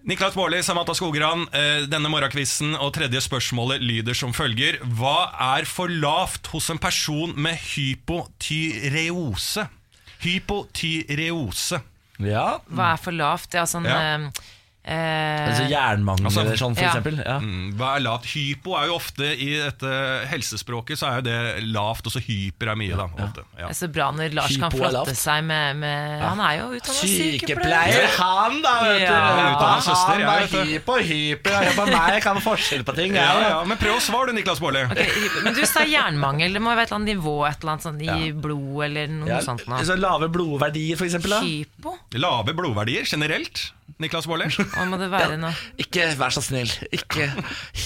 [0.05, 4.83] Niklas Baarli, Samantha Skogran, eh, denne morgenkvissen og tredje spørsmålet lyder som følger.
[4.99, 9.69] Hva er for lavt hos en person med hypotyreose?
[10.25, 11.81] Hypotyreose.
[12.23, 12.61] Ja.
[12.71, 13.51] Hva er for lavt?
[13.51, 14.19] Det er sånn Ja.
[14.85, 16.91] Eh, Altså jernmangel Altså, eller sånn, for ja.
[16.93, 17.19] eksempel.
[17.25, 17.37] Ja.
[17.41, 18.27] Mm, Hva er lavt?
[18.35, 19.93] Hypo er jo ofte I dette
[20.31, 21.37] helsespråket så er jo det
[21.75, 22.97] lavt, og så hyper er mye.
[22.99, 23.45] da ofte.
[23.59, 23.69] Ja.
[23.69, 26.59] Det er så bra når Lars kan Hypo kan flotte seg med, med Han er
[26.61, 29.05] jo utdannet Sykepleier, han da, vet du.
[29.05, 29.47] Ja.
[29.55, 31.59] Utdannet søster, han er hypo, hyper.
[31.65, 33.15] Jeg på meg kan forskjell på ting.
[33.19, 33.49] Ja, jeg.
[33.55, 34.85] ja, Men prøv å svare du, Niklas Baarli.
[34.95, 36.53] Okay, Men du sa jernmangel.
[36.55, 39.29] Det må være et eller annet nivå et eller annet sånt, i blod eller noe
[39.33, 39.65] Ja, sånt.
[39.71, 39.81] Nå.
[39.85, 41.35] så lave blodverdier, for eksempel.
[41.37, 41.41] Da.
[41.45, 41.97] Hypo?
[42.21, 43.67] Lave blodverdier generelt.
[44.03, 44.49] Niklas Baarli.
[44.75, 45.51] Hva må det være nå?
[45.81, 46.71] Ikke vær så snill.
[46.95, 47.29] Ikke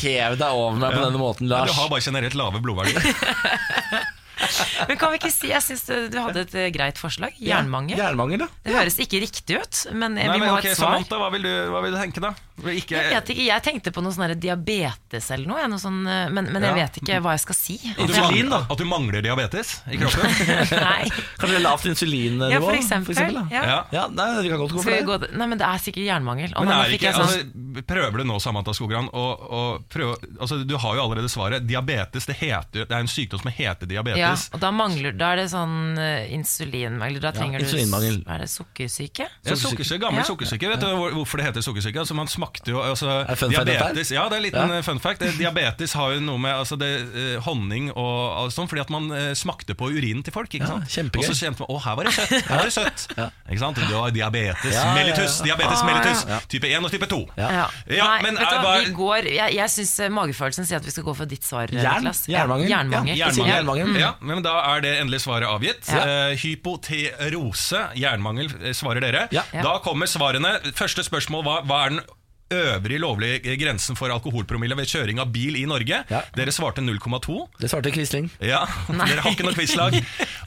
[0.01, 1.69] hev deg over meg på denne måten, Lars.
[1.73, 3.03] Du har bare generelt lave blodverdier.
[4.89, 7.35] Men kan vi ikke si Jeg syns du hadde et eh, greit forslag.
[7.39, 7.98] Ja, Jernmangel.
[7.98, 8.48] Jernmangel, da.
[8.65, 10.94] Det høres ikke riktig ut, men eh, Nei, vi men okay, ha et svar.
[10.98, 12.35] Samantha, hva vil, du, hva vil du tenke, da?
[12.59, 16.24] Ikke, Jeg vet ikke, jeg tenkte på noe sånn diabetes eller noe, noe sånn, eh,
[16.35, 16.78] men, men jeg Ja.
[16.81, 17.77] vet ikke hva jeg skal si.
[17.94, 18.62] Insulin, da.
[18.70, 20.35] at du mangler diabetes i kroppen?
[20.74, 21.06] Nei.
[21.39, 22.51] Kanskje lavt insulinnivå?
[22.52, 23.15] Ja, for eksempel.
[23.15, 23.78] For eksempel Ja.
[23.94, 25.02] Ja, nei, det kan godt gå for det.
[25.06, 26.52] gå, nei, men det er sikkert jernmangel.
[26.59, 29.24] Og Men er ikke, sånn, altså, prøver du nå, Samantha Skogran, å,
[29.59, 31.66] å prøve, altså, Du har jo allerede svaret.
[31.69, 34.19] Diabetes det heter, det er en sykdom som heter diabetes.
[34.28, 34.50] Diabetes.
[34.55, 37.20] og da mangler Da er det sånn uh, insulinmangel.
[37.22, 38.20] Da trenger du insulinmangel.
[38.28, 39.26] Er det sukkersyke?
[39.46, 40.28] Ja, sukkersyke, gammel Ja.
[40.28, 40.68] sukkersyke.
[40.72, 40.86] Vet du
[41.16, 41.98] hvorfor det heter sukkersyke?
[42.02, 44.14] Altså, man smakte jo altså, Er det fun fact dette her?
[44.18, 44.80] Ja, det er en liten ja.
[44.82, 45.22] fun fact.
[45.22, 49.10] Eh, Diabetes har jo noe med altså, det, eh, honning og, sånn, fordi at man
[49.12, 50.52] eh, smakte på urinen til folk.
[50.55, 50.88] Ikke sant?
[50.88, 51.22] kjempegøy.
[51.24, 52.34] Og så kjente man å, her var det søtt.
[52.48, 53.06] Her var det søtt.
[53.48, 53.76] Ikke sant?
[53.88, 54.94] Du har diabetes Ja, ja, ja.
[54.98, 55.38] mellitus.
[55.44, 56.24] Diabetes Ah, mellitus.
[56.28, 56.38] ja.
[56.48, 57.20] Type 1 og type 2.
[57.38, 57.48] Ja.
[57.88, 60.84] Ja, Nei, men vet du hva, vi går Jeg, jeg syns eh, magefølelsen sier at
[60.86, 62.02] vi skal gå for ditt svar, eh, Jern?
[62.02, 62.24] Niklas.
[62.28, 62.68] Jernmangel?
[62.68, 63.16] Ja, jernmangel.
[63.18, 63.46] Ja, Ja.
[63.55, 63.94] jernmangel.
[64.20, 65.89] Men Da er det endelig svaret avgitt.
[65.93, 66.05] Ja.
[66.05, 69.27] Uh, hypoterose, jernmangel, eh, svarer dere.
[69.35, 69.45] Ja.
[69.53, 70.59] Da kommer svarene.
[70.78, 72.01] Første spørsmål var hva er den
[72.49, 76.03] øvrige lovlige grensen for alkoholpromille ved kjøring av bil i Norge?
[76.09, 76.23] Ja.
[76.36, 77.45] Dere svarte 0,2.
[77.61, 78.31] Det svarte Quisling.
[78.40, 79.99] Ja, Dere har ikke noe quizlag.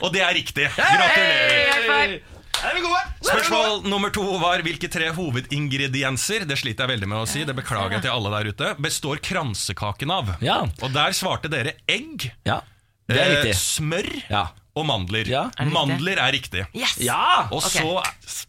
[0.01, 0.69] Og det er riktig.
[0.77, 1.89] Gratulerer.
[1.91, 2.19] Er?
[3.21, 7.55] Spørsmål nummer to var hvilke tre hovedingredienser Det sliter jeg veldig med å si, det
[7.57, 8.73] beklager jeg til alle der ute.
[8.81, 10.35] Består kransekaken av?
[10.45, 10.59] Ja.
[10.81, 12.59] Og der svarte dere egg, Ja,
[13.13, 13.55] det er eh, riktig.
[13.59, 14.45] smør Ja.
[14.75, 15.27] og mandler.
[15.27, 15.43] Ja.
[15.57, 15.73] Er det riktig?
[15.79, 16.65] Mandler er riktig.
[16.75, 16.97] Yes!
[17.03, 17.47] Ja!
[17.51, 17.71] Og Ok.
[17.71, 18.45] så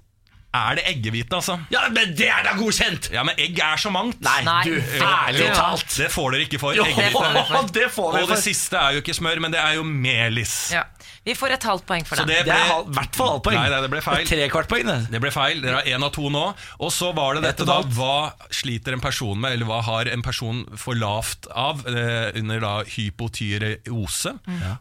[0.52, 1.54] er det eggehvite, altså.
[1.72, 3.06] ja, men det er da godkjent!
[3.14, 4.18] Ja, men egg er så mangt.
[4.20, 5.86] Nei, Nei, du, ærlig talt.
[5.96, 6.76] Det får dere ikke for.
[6.76, 7.72] Jo, Eggehvite.
[7.72, 10.52] det får vi Og det siste er jo ikke smør, men det er jo melis.
[10.76, 10.82] Ja.
[11.24, 12.40] Vi får et halvt poeng for Så det.
[12.42, 13.58] det Det ble, er i hvert fall halvt poeng.
[13.60, 14.24] Nei, nei, det ble feil.
[14.26, 14.96] Tre kvart poeng, det.
[15.12, 15.60] Det ble feil.
[15.62, 16.42] Dere har én av to nå.
[16.82, 17.76] Og så var det dette da.
[17.94, 22.58] Hva sliter en person med, eller hva har en person for lavt av eh, under
[22.64, 24.34] da hypotyreose?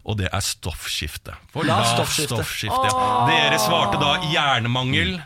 [0.05, 1.35] Og det er stoffskifte.
[1.53, 2.35] For Lavt stoffskifte.
[2.41, 2.89] stoffskifte.
[2.89, 3.27] ja.
[3.29, 5.19] Dere svarte da jernmangel.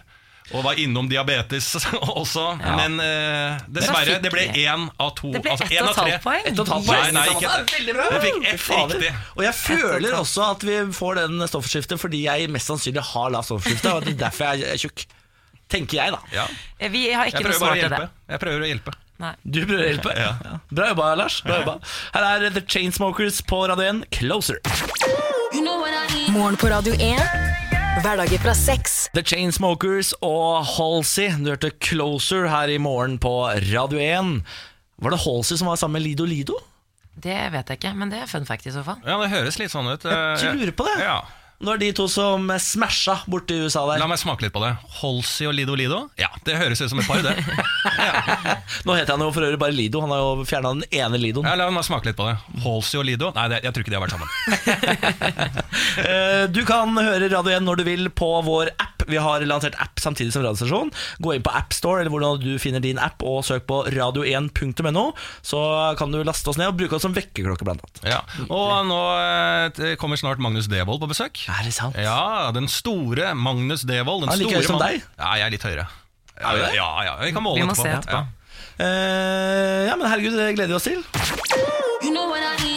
[0.54, 1.72] Og var innom diabetes
[2.22, 2.44] også.
[2.62, 5.32] Men uh, dessverre, det ble én av to.
[5.34, 6.44] Det ble altså ett og av et halvt poeng.
[6.46, 7.16] Et og et halvt Nei, poeng.
[7.16, 8.04] nei, Det ikke.
[8.14, 9.10] Jeg fikk F riktig.
[9.36, 13.50] Og jeg føler også at vi får den stoffskiftet fordi jeg mest sannsynlig har lavt
[13.50, 13.96] stoffskifte.
[13.98, 15.08] Og det er derfor jeg er tjukk.
[15.66, 16.22] Tenker jeg, da.
[16.30, 16.46] Ja.
[16.78, 18.04] Eh, Vi har ikke noe svar til det.
[18.30, 18.94] Jeg prøver å hjelpe.
[19.26, 19.34] Nei.
[19.42, 20.14] Du prøver å hjelpe?
[20.20, 20.60] Ja.
[20.70, 21.40] Bra jobba, Lars.
[21.42, 21.78] Bra jobba.
[22.14, 24.62] Her er The Chainsmokers på Radio 1, Closer.
[26.36, 27.55] Morgen på Radio 1.
[28.04, 28.96] Hverdager fra sex.
[29.16, 31.30] The Chainsmokers og Halsey.
[31.40, 33.32] Du hørte Closer her i morgen på
[33.72, 34.42] Radio 1.
[35.02, 36.58] Var det Halsey som var sammen med Lido Lido?
[37.16, 39.00] Det vet jeg ikke, men det er fun fact i så fall.
[39.08, 40.04] Ja, det høres litt sånn ut.
[40.04, 40.98] Jeg lurer på det.
[41.06, 41.22] Ja.
[41.58, 44.02] Det var de to som smasha borte i USA der.
[44.02, 44.74] La meg smake litt på det.
[45.00, 46.02] Holsey og Lido Lido?
[46.20, 47.32] Ja, det høres ut som et par, det.
[48.86, 50.02] Nå heter han jo for øvrig bare Lido.
[50.04, 51.48] Han har jo fjerna den ene Lidoen.
[51.48, 52.36] Ja, la meg smake litt på det.
[52.66, 53.32] Holsey og Lido?
[53.38, 54.30] Nei, det, jeg tror ikke de har vært sammen.
[55.96, 58.95] Eh, Du kan høre Radio 1 når du vil på vår app.
[59.08, 60.92] Vi har lansert app samtidig som radiostasjon.
[61.24, 65.06] Gå inn på AppStore eller hvordan du finner din app, og søk på radio1.no.
[65.46, 65.62] Så
[66.00, 68.02] kan du laste oss ned og bruke oss som vekkerklokke, blant annet.
[68.16, 68.22] Ja.
[68.50, 69.02] Og nå
[69.82, 71.46] eh, kommer snart Magnus Devold på besøk.
[71.52, 71.98] Er det sant?
[72.00, 74.26] Ja, den store Magnus Devold.
[74.26, 75.04] Den Han like høy som deg?
[75.20, 75.88] Ja, jeg er litt høyere.
[76.36, 76.72] Ja, Er det?
[76.76, 78.24] ja, ja, vi kan måle Vi må se etterpå.
[78.26, 78.26] Ja.
[78.76, 81.00] Eh, ja, men herregud, det gleder vi oss til.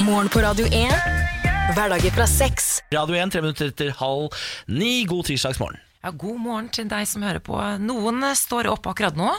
[0.07, 0.95] Morgen på Radio 1.
[1.75, 2.69] Hverdager fra seks.
[2.95, 4.31] Radio 1, tre minutter etter halv
[4.71, 5.03] ni.
[5.11, 5.81] God tirsdagsmorgen.
[5.99, 7.57] Ja, god morgen til deg som hører på.
[7.83, 9.33] Noen står opp akkurat nå,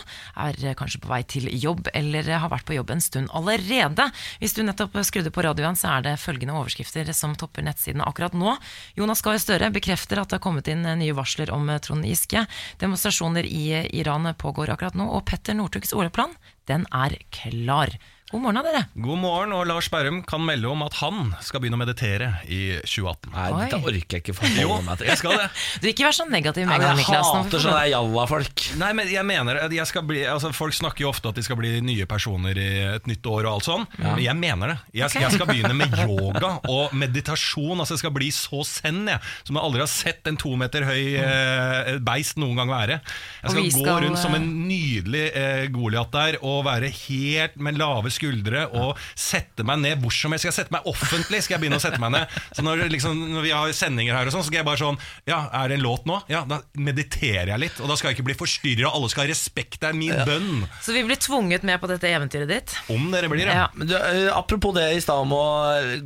[0.44, 4.10] er kanskje på vei til jobb eller har vært på jobb en stund allerede.
[4.42, 8.36] Hvis du nettopp skrudde på radioen, så er det følgende overskrifter som topper nettsiden akkurat
[8.36, 8.58] nå.
[9.00, 12.44] Jonas Gahr Støre bekrefter at det har kommet inn nye varsler om Trond Giske.
[12.84, 16.36] Demonstrasjoner i Iran pågår akkurat nå, og Petter Northugs OL-plan,
[16.68, 17.96] den er klar.
[18.30, 18.84] God morgen, dere.
[18.94, 22.76] God morgen, og Lars Berrum kan melde om at han skal begynne å meditere i
[22.84, 23.32] 2018.
[23.34, 23.62] Nei, Oi.
[23.64, 25.08] dette orker jeg ikke forholde meg til.
[25.10, 25.48] Jeg skal det.
[25.80, 27.26] Du, ikke vær så negativ med en gang, jeg Niklas.
[27.26, 28.66] Nå hater sånne jalla-folk.
[28.78, 31.58] Nei, men jeg mener jeg skal bli, altså Folk snakker jo ofte at de skal
[31.58, 33.88] bli nye personer i et nytt år og alt sånn.
[33.98, 34.78] Men jeg mener det.
[35.00, 37.82] Jeg, jeg skal begynne med yoga og meditasjon.
[37.82, 40.86] Altså Jeg skal bli så zen jeg, som jeg aldri har sett en to meter
[40.86, 43.02] høy eh, beist noen gang være.
[43.42, 47.58] Jeg skal, skal, gå rundt som en eh, nydelig eh, Goliat der og være helt
[47.58, 50.44] med lave skuldre og sette meg ned hvor som helst.
[50.46, 51.42] Skal jeg sette meg offentlig?
[51.46, 52.38] Skal jeg begynne å sette meg ned?
[52.56, 55.00] Så når, liksom, når vi har sendinger her og sånn, så skal jeg bare sånn
[55.30, 56.20] Ja, er det en låt nå?
[56.32, 57.80] Ja, da mediterer jeg litt.
[57.84, 58.92] Og da skal jeg ikke bli forstyrra.
[58.92, 59.80] Alle skal ha respekt.
[59.82, 60.66] Det er min bønn.
[60.86, 62.76] Så vi blir tvunget med på dette eventyret ditt.
[62.92, 63.56] Om dere blir det.
[63.56, 63.70] Ja.
[63.76, 65.46] Men du, eh, apropos det i stad om å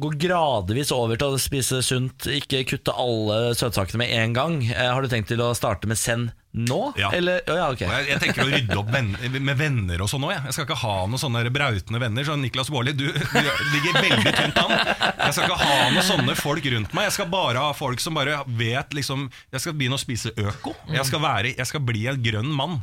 [0.01, 4.61] gå gradvis over til å spise sunt, ikke kutte alle søtsakene med en gang.
[4.69, 6.93] Eh, har du tenkt til å starte med Zen nå?
[6.97, 7.09] Ja.
[7.13, 7.87] Eller, ja, okay.
[7.89, 9.09] Jeg, jeg tenker å rydde opp venn,
[9.41, 10.35] med venner og sånn òg.
[10.35, 10.43] Jeg.
[10.49, 12.27] jeg skal ikke ha noen sånne brautende venner.
[12.27, 13.39] Så Niklas Baarli, du, du
[13.73, 14.75] ligger veldig tynt an.
[14.75, 17.09] Jeg skal ikke ha noen sånne folk rundt meg.
[17.09, 20.75] Jeg skal bare ha folk som bare vet liksom Jeg skal begynne å spise øko.
[20.93, 22.79] Jeg skal, være, jeg skal bli en grønn mann.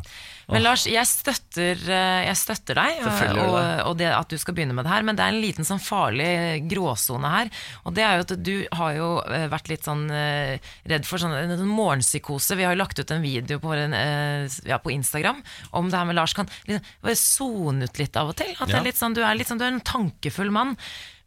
[0.52, 3.01] Men Lars, jeg støtter eh, jeg støtter deg,
[3.40, 3.56] og,
[3.90, 5.82] og det at du skal begynne med det her, men det er en liten sånn
[5.82, 6.31] farlig
[6.70, 7.51] gråsone her.
[7.85, 11.22] Og det er jo at du har jo eh, vært litt sånn eh, redd for
[11.22, 12.59] sånn en morgenpsykose.
[12.59, 15.43] Vi har jo lagt ut en video på, eh, ja, på Instagram
[15.77, 18.52] om det her med Lars kan liksom, sone ut litt av og til.
[18.59, 18.85] At det Ja.
[18.85, 20.77] er sånn, du, er litt sånn, du er en tankefull mann.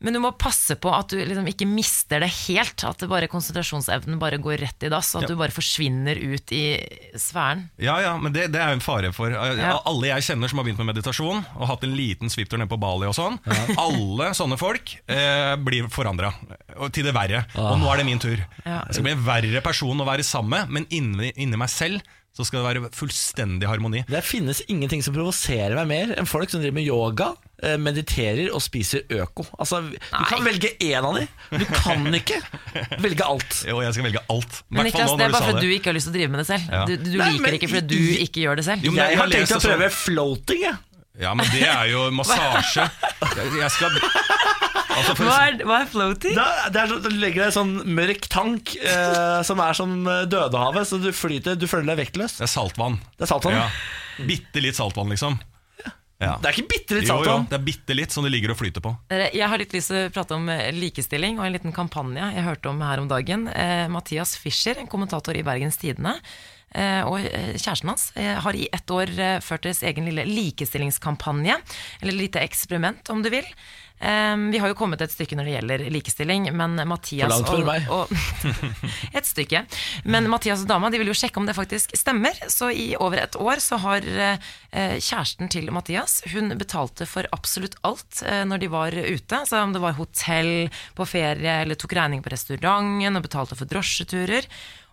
[0.04, 2.84] Men du må passe på at du liksom ikke mister det helt.
[2.84, 5.14] At det bare konsentrasjonsevnen bare går rett i dass.
[5.16, 5.30] At Ja.
[5.32, 6.64] du bare forsvinner ut i
[7.16, 7.70] sfæren.
[7.80, 9.78] Ja, ja, men det, det er jo en fare for Ja.
[9.88, 12.80] Alle jeg kjenner som har begynt med meditasjon og hatt en liten svipptur ned på
[12.82, 13.40] Bali og sånn,
[13.80, 16.34] alle sånne folk eh, blir forandra
[16.92, 17.46] til det verre.
[17.56, 18.42] Og nå er det min tur.
[18.66, 18.82] Ja.
[18.90, 22.04] Jeg skal bli en verre person å være sammen med, men inni, inni meg selv
[22.34, 24.00] så skal det være fullstendig harmoni.
[24.10, 27.28] Det finnes ingenting som provoserer meg mer enn folk som driver med yoga,
[27.80, 29.46] mediterer og spiser øko.
[29.60, 31.26] Altså, Du kan velge én av de.
[31.58, 32.40] Du kan ikke
[33.04, 33.60] velge alt.
[33.70, 34.60] Jo, jeg skal velge alt.
[34.70, 36.48] Men Niklas, det er bare fordi du ikke har lyst til å drive med det
[36.50, 36.72] selv.
[36.74, 36.84] Ja.
[36.90, 38.88] Du, du Nei, liker men det ikke fordi du ikke gjør det selv.
[38.90, 40.82] Jo, Jeg jeg har tenkt å prøve sånn- floating, jeg.
[41.22, 42.88] Ja, men det er jo massasje.
[43.62, 44.00] Jeg skal
[44.94, 46.34] altså Hva er, hva er floating?
[46.38, 49.62] Det er, det er så, du legger deg i en sånn mørk tank eh, som
[49.62, 52.40] er som eh, Dødehavet, så du flyter, du føler deg vektløs.
[52.42, 52.98] Det er saltvann.
[53.18, 53.58] Det er saltvann.
[53.62, 53.70] Ja.
[54.30, 55.38] Bitte litt saltvann, liksom.
[56.24, 56.38] Ja.
[56.42, 58.60] Det er ikke bitte litt Jo, jo, det er bitte litt som det ligger og
[58.62, 58.96] flyter på.
[59.12, 62.48] Jeg har litt lyst til å prate om eh, likestilling og en liten kampanje jeg
[62.48, 63.48] hørte om her om dagen.
[63.52, 66.16] Eh, Mathias Fischer, en kommentator i Bergens Tidende,
[66.74, 70.26] eh, og eh, kjæresten hans eh, har i ett år eh, ført deres egen lille
[70.30, 71.60] likestillingskampanje,
[72.02, 73.48] eller lite eksperiment, om du vil.
[74.04, 77.62] Vi har jo kommet et stykke når det gjelder likestilling, men Mathias og,
[77.94, 78.12] og
[79.18, 79.64] Et stykke.
[80.04, 82.36] Men Mathias og dama de vil jo sjekke om det faktisk stemmer.
[82.52, 87.80] Så i over et år så har eh, kjæresten til Mathias Hun betalte for absolutt
[87.88, 89.44] alt eh, når de var ute.
[89.48, 90.54] Så om det var hotell
[90.98, 94.50] på ferie, eller tok regning på restauranten og betalte for drosjeturer.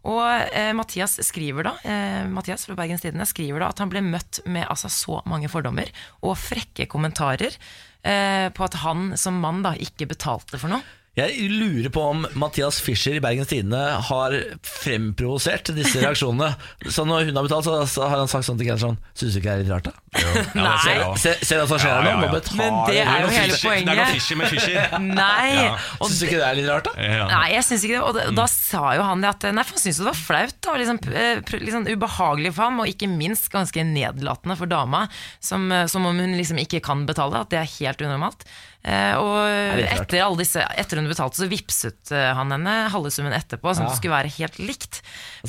[0.08, 0.24] Og
[0.56, 4.40] eh, Mathias skriver da eh, Mathias fra Bergens Tidende skriver da at han ble møtt
[4.48, 5.90] med altså, så mange fordommer
[6.24, 7.56] og frekke kommentarer
[8.02, 10.80] på at han som mann da ikke betalte for noe.
[11.18, 16.52] Jeg lurer på om Mathias Fischer i Bergens Tidende har fremprovosert disse reaksjonene.
[16.86, 19.50] Så når hun har betalt, så, har han sagt sånn til Gensson Syns du ikke
[19.50, 19.96] det er litt rart, da?
[20.58, 20.94] Nei.
[21.22, 23.86] Se, se hva som skjer her nå, Må betaler Men det er jo hele poenget.
[23.86, 24.72] Det er noe fishy med fishy.
[25.20, 25.50] Nei!
[25.54, 25.76] Ja.
[26.00, 27.06] Syns du ikke det er litt rart, da?
[27.06, 27.28] Ja.
[27.30, 28.02] Nei, jeg syns ikke det.
[28.08, 30.56] Og da, da sa jo han det at Nei, for han syntes det var flaut.
[30.58, 35.04] Da, og liksom, eh, liksom ubehagelig for ham, og ikke minst ganske nedlatende for dama.
[35.38, 37.44] Som, eh, som om hun liksom ikke kan betale.
[37.46, 38.42] At det er helt unormalt.
[38.80, 39.44] Eh, og
[39.76, 43.84] etter, alle disse, etter hun betalte, så vippset eh, han henne halve summen etterpå, som
[43.84, 43.90] Ja.
[43.92, 45.02] det skulle være helt likt.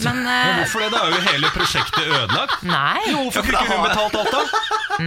[0.03, 0.89] Men, Men eh, hvorfor det?
[0.91, 2.65] Da er jo hele prosjektet ødelagt.
[2.67, 4.43] nei, Hvorfor ikke hun betalt alt, da?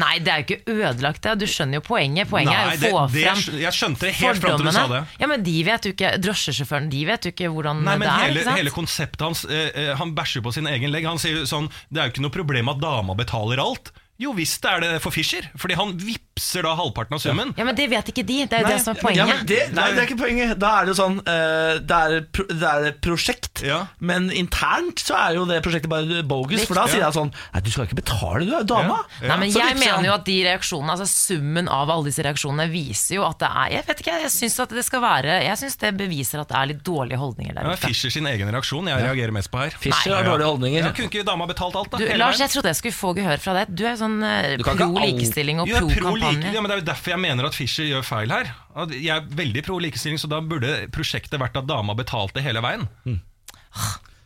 [0.03, 1.35] Nei, det er jo ikke ødelagt, det.
[1.43, 2.29] Du skjønner jo poenget.
[2.31, 4.75] Poenget Nei, er jo å få det, frem jeg skjønte det helt fram til du
[4.77, 5.03] sa det.
[5.21, 8.15] Ja, men de vet jo ikke Drosjesjåføren, de vet jo ikke hvordan Nei, men det
[8.15, 8.25] er.
[8.25, 8.61] hele, ikke sant?
[8.63, 11.07] hele konseptet hans eh, eh, Han bæsjer på sin egen legg.
[11.09, 13.93] Han sier sånn Det er jo ikke noe problem at dama betaler alt.
[14.23, 17.49] Jo visst er det for Fischer, fordi han vippser da halvparten av summen.
[17.59, 18.37] Ja, men det vet ikke de.
[18.47, 19.27] Det er jo Nei, det som er Ja, poenget.
[19.41, 20.53] men det, nei, det er ikke poenget.
[20.63, 23.81] Da er det jo sånn eh, det, er, pro- det er et prosjekt, Ja.
[23.99, 26.63] men internt så er jo det prosjektet bare bogus.
[26.69, 29.01] For da sier jeg sånn Nei, du skal ikke betale, du er jo dama.
[29.19, 29.33] Ja.
[29.33, 29.83] Nei, men Så jeg han.
[29.83, 33.51] mener jo at de reaksjonene, altså summen av alle disse reaksjonene, viser jo at det
[33.51, 36.49] er Jeg vet ikke, jeg syns at det skal være Jeg syns det beviser at
[36.55, 37.91] det er litt dårlige holdninger Det der er ute.
[37.91, 39.75] Fischer sin egen reaksjon jeg reagerer mest på her.
[39.75, 40.83] Fischer har dårlige holdninger.
[40.87, 41.99] Ja, kunne ikke dama betalt alt, da?
[41.99, 42.47] Du, hele Lars, veien?
[42.47, 43.75] jeg trodde jeg skulle få gehør fra deg.
[43.75, 46.53] Du er sånn eh, pro likestilling og pro kampanje.
[46.55, 48.55] ja, men Det er jo derfor jeg mener at Fischer gjør feil her.
[48.95, 52.89] Jeg er veldig pro likestilling, så da burde prosjektet vært at dama betalte hele veien.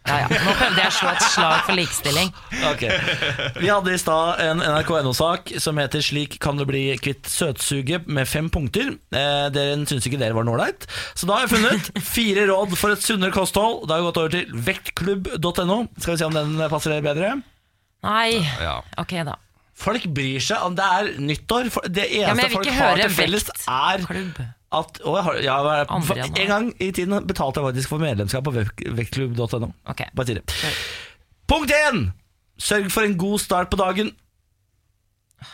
[0.09, 0.29] Ja, ja.
[0.41, 2.31] Nå prøvde jeg å slå et slag for likestilling.
[2.69, 2.95] Okay.
[3.61, 8.29] Vi hadde i stad en NRK.no-sak som heter 'Slik kan du bli kvitt søtsuget' med
[8.29, 8.95] fem punkter.
[9.13, 10.87] Eh, dere syns ikke dere var noe ålreit,
[11.19, 13.85] så da har jeg funnet fire råd for et sunnere kosthold.
[13.89, 15.79] Da har jeg gått over til vektklubb.no.
[15.99, 17.35] Skal vi se om den passer dere bedre?
[18.09, 18.79] Nei, Ja.
[18.97, 19.37] ok da.
[19.79, 21.71] Folk bryr seg om det er nyttår.
[21.87, 24.41] Det eneste Ja, folk har til felles, er Klubb.
[24.79, 25.59] at å, har, ja,
[26.05, 26.19] For.
[26.19, 28.57] En gang i tiden betalte jeg faktisk for medlemskap på
[28.99, 29.71] vektklubb.no.
[29.87, 30.11] Okay.
[30.19, 30.41] Bare.
[31.49, 32.09] Punkt én!
[32.59, 34.11] Sørg for en god start på dagen.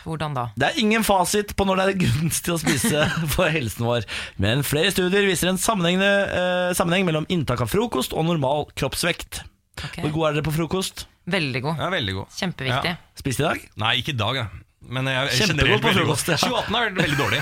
[0.01, 0.47] Hvordan da?
[0.57, 4.07] Det er ingen fasit på når det er gunstig å spise for helsen vår,
[4.41, 9.43] men flere studier viser en eh, sammenheng mellom inntak av frokost og normal kroppsvekt.
[9.83, 9.97] Ok.
[10.05, 11.05] Hvor god er dere på frokost?
[11.25, 11.79] Veldig god.
[11.81, 12.35] Ja, veldig god.
[12.37, 12.93] Kjempeviktig.
[12.95, 13.17] Ja.
[13.19, 13.63] Spist i dag?
[13.81, 14.45] Nei, ikke i dag, da.
[14.85, 16.37] Men jeg jeg Kjempegod på frokost, ja.
[16.45, 17.41] 2018 er veldig dårlig.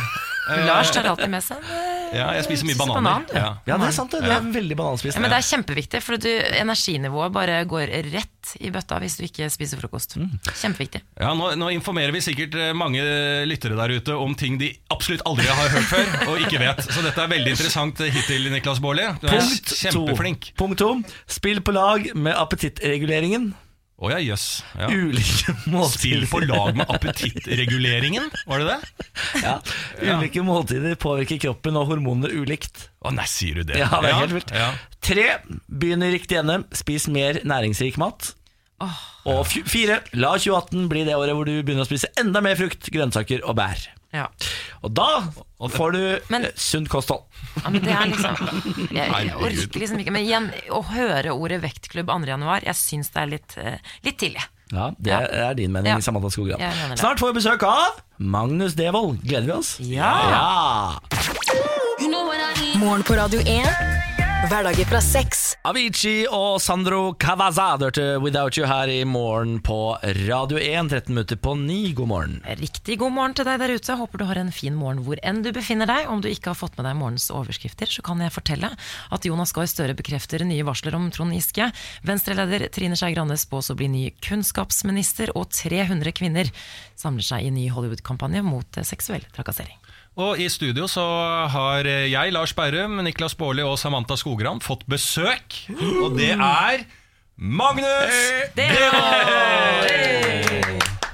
[0.50, 1.62] Eh, Lars tar alltid med seg
[2.14, 3.02] Ja, jeg spiser mye bananer.
[3.02, 3.46] banan, ja.
[3.66, 4.12] Ja, det er sant.
[4.12, 4.20] det.
[4.26, 5.18] det er veldig bananspisende.
[5.18, 6.28] Ja, men det er kjempeviktig, for du,
[6.60, 10.18] energinivået bare går rett i bøtta hvis du ikke spiser frokost.
[10.20, 10.28] Mm.
[10.52, 11.02] Kjempeviktig.
[11.18, 13.02] Ja, nå, nå informerer vi sikkert eh, mange
[13.50, 16.84] lyttere der ute om ting de absolutt aldri har hørt før og ikke vet.
[16.92, 19.08] Så dette er veldig interessant eh, hittil, Niklas Baarli.
[19.24, 19.80] Du er Punkt to.
[19.82, 20.52] kjempeflink.
[20.60, 20.92] Punkt to.
[21.40, 23.54] Spill på lag med appetittreguleringen.
[24.04, 24.46] Å ja, jøss.
[24.76, 24.90] Ja.
[24.92, 25.54] Ulike
[25.94, 29.08] Spill på lag med appetittreguleringen, var det det?
[29.46, 29.54] ja.
[30.04, 32.90] Ulike måltider påvirker kroppen og hormonene ulikt.
[33.00, 33.80] Å nei, sier du det?
[33.80, 34.52] Ja, det er helt vilt.
[34.56, 34.70] Ja.
[35.04, 35.28] Tre,
[35.72, 36.62] begynn i riktig ende.
[36.76, 38.34] Spis mer næringsrik mat.
[39.30, 42.90] Og fire, la 2018 bli det året hvor du begynner å spise enda mer frukt,
[42.92, 43.80] grønnsaker og bær.
[44.14, 44.28] Ja.
[44.86, 45.08] Og da
[45.74, 47.24] får du Men- eh, sunt kosthold.
[47.64, 48.36] Ja, men det er liksom
[48.92, 52.26] Jeg, jeg orker liksom ikke Men igjen, å høre ordet vektklubb 2.
[52.30, 54.44] januar Jeg syns det er litt, eh, litt tidlig.
[54.72, 55.20] Ja, Det Ja.
[55.50, 56.00] er din mening, Ja.
[56.00, 56.60] Samantha Skogran.
[56.98, 59.22] Snart får vi besøk av Magnus Devold.
[59.24, 59.80] Gleder vi oss?
[59.80, 60.14] Ja.
[60.30, 61.00] ja.
[62.78, 64.13] Morgen på Radio 1.
[64.44, 65.54] Hverdager fra sex.
[65.64, 69.96] Avicii og Sandro Cavazza hørte Without You her i morgen på
[70.28, 70.90] Radio 1.
[70.92, 71.78] 13 minutter på 9.
[71.96, 72.34] God morgen.
[72.60, 73.96] Riktig god morgen til deg der ute.
[74.02, 76.10] Håper du har en fin morgen hvor enn du befinner deg.
[76.12, 78.74] Om du ikke har fått med deg morgens overskrifter, så kan jeg fortelle
[79.16, 81.70] at Jonas Gahr Støre bekrefter nye varsler om Trond Giske.
[82.04, 86.52] Venstre-leder Trine Skei Grande spås å bli ny kunnskapsminister, og 300 kvinner
[87.00, 89.80] samler seg i ny Hollywood-kampanje mot seksuell trakassering.
[90.14, 91.02] Og i studio så
[91.50, 95.56] har jeg, Lars Berrum, Niklas Baarli og Samantha Skogran fått besøk.
[96.04, 96.84] Og det er
[97.34, 98.20] Magnus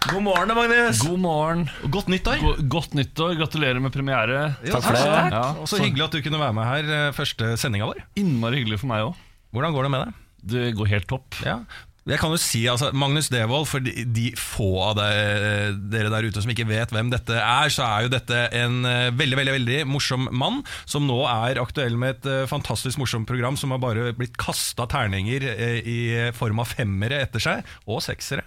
[0.09, 0.99] God morgen, Magnus.
[1.05, 1.63] God morgen.
[1.93, 2.39] Godt nyttår!
[2.41, 3.35] Go- Godt nyttår.
[3.39, 4.39] Gratulerer med premiere.
[4.65, 5.03] Takk for det.
[5.35, 8.01] Ja, så hyggelig at du kunne være med her eh, første sendinga vår.
[8.19, 9.19] Innmari hyggelig for meg òg.
[9.53, 10.17] Hvordan går det med deg?
[10.49, 11.37] Det går helt topp.
[11.45, 11.59] Ja.
[12.07, 16.29] Jeg kan jo si, altså, Magnus Devold, for de, de få av deg, dere der
[16.29, 19.55] ute som ikke vet hvem dette er, så er jo dette en eh, veldig veldig,
[19.57, 23.83] veldig morsom mann som nå er aktuell med et eh, fantastisk morsomt program som har
[23.83, 25.99] bare blitt kasta terninger eh, i
[26.35, 28.45] form av femmere etter seg, og seksere,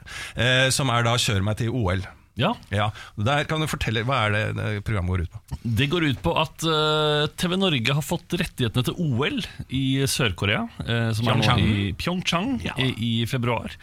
[0.75, 2.05] som er da 'Kjør meg til OL'.
[2.39, 2.87] Ja, Ja,
[3.21, 5.59] der kan du fortelle, Hva er det, det programmet går ut på?
[5.63, 10.65] Det går ut på at uh, TV Norge har fått rettighetene til OL i Sør-Korea.
[10.81, 11.61] Uh, som er nå Pyeongchang.
[11.61, 12.51] i Pyeongchang
[12.81, 13.77] i, i februar.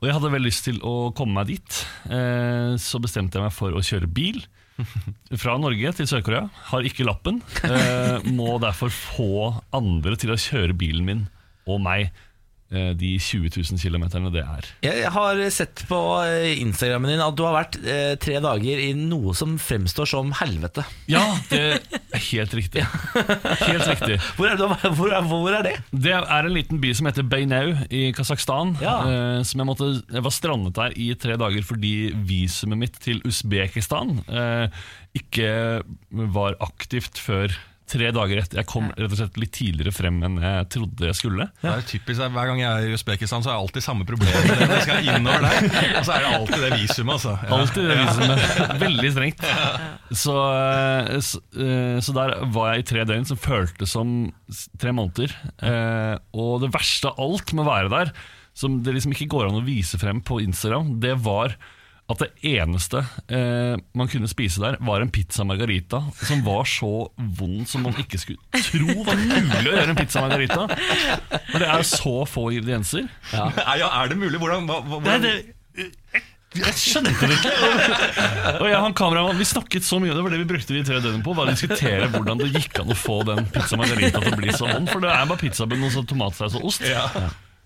[0.00, 1.82] Og jeg hadde vel lyst til å komme meg dit.
[2.08, 4.42] Uh, så bestemte jeg meg for å kjøre bil.
[5.42, 6.46] Fra Norge til Sør-Korea.
[6.70, 7.40] Har ikke lappen.
[8.32, 9.32] må derfor få
[9.76, 11.28] andre til å kjøre bilen min
[11.68, 12.08] og meg
[12.70, 14.68] de 20 000 kilometerne det er.
[14.84, 18.92] Jeg har sett på eh, Instagrammen din at du har vært eh, tre dager i
[18.94, 20.84] noe som fremstår som helvete.
[21.10, 22.84] Ja, det er helt riktig.
[23.14, 24.20] Helt riktig.
[24.36, 25.74] Hvor er, det, hvor er, hvor er det?
[25.90, 28.76] Det er en liten by som heter Beinau i Kasakhstan.
[28.82, 28.96] Ja.
[29.06, 31.94] Eh, som jeg, måtte, jeg var strandet der i tre dager fordi
[32.26, 34.82] visumet mitt til Usbekistan eh,
[35.18, 35.50] ikke
[36.34, 37.54] var aktivt før
[37.90, 38.60] tre dager etter.
[38.60, 41.46] Jeg kom rett og slett litt tidligere frem enn jeg trodde jeg skulle.
[41.60, 44.30] Det er typisk, Hver gang jeg er i Usbekistan, så er det alltid samme problem.
[44.30, 45.68] jeg skal innover der
[45.98, 47.12] Og så er det alltid det visumet.
[47.16, 47.34] Altså.
[47.42, 47.58] Ja.
[47.58, 48.44] Alltid det visumet.
[48.86, 49.46] Veldig strengt.
[50.22, 54.14] Så, eh, så, eh, så der var jeg i tre døgn som føltes som
[54.80, 55.34] tre måneder.
[55.62, 58.14] Eh, Og det verste av alt med å være der,
[58.56, 61.54] som det liksom ikke går an å vise frem på Instagram, det var
[62.10, 67.10] at det eneste eh, man kunne spise der, var en pizza margarita som var så
[67.16, 70.66] vond som man ikke skulle tro var mulig å gjøre en pizza margarita.
[71.52, 73.06] Men det er så få ingredienser.
[73.34, 73.46] Ja,
[73.78, 74.40] ja, er det mulig?
[74.42, 75.24] Hvordan, hva, hvordan?
[75.24, 75.34] det,
[75.78, 76.24] jeg,
[76.58, 77.52] jeg skjønte det ikke.
[78.58, 80.98] Og jeg han kameramann Vi snakket så mye, det var det vi brukte de tre
[80.98, 81.34] døgnene på.
[81.38, 84.66] Bare diskutere hvordan det gikk an å få den pizza margarita til å bli så
[84.66, 84.90] vond.
[84.90, 86.82] For det er bare pizzabunn og så tomatsaus og ost.
[86.86, 87.06] Ja.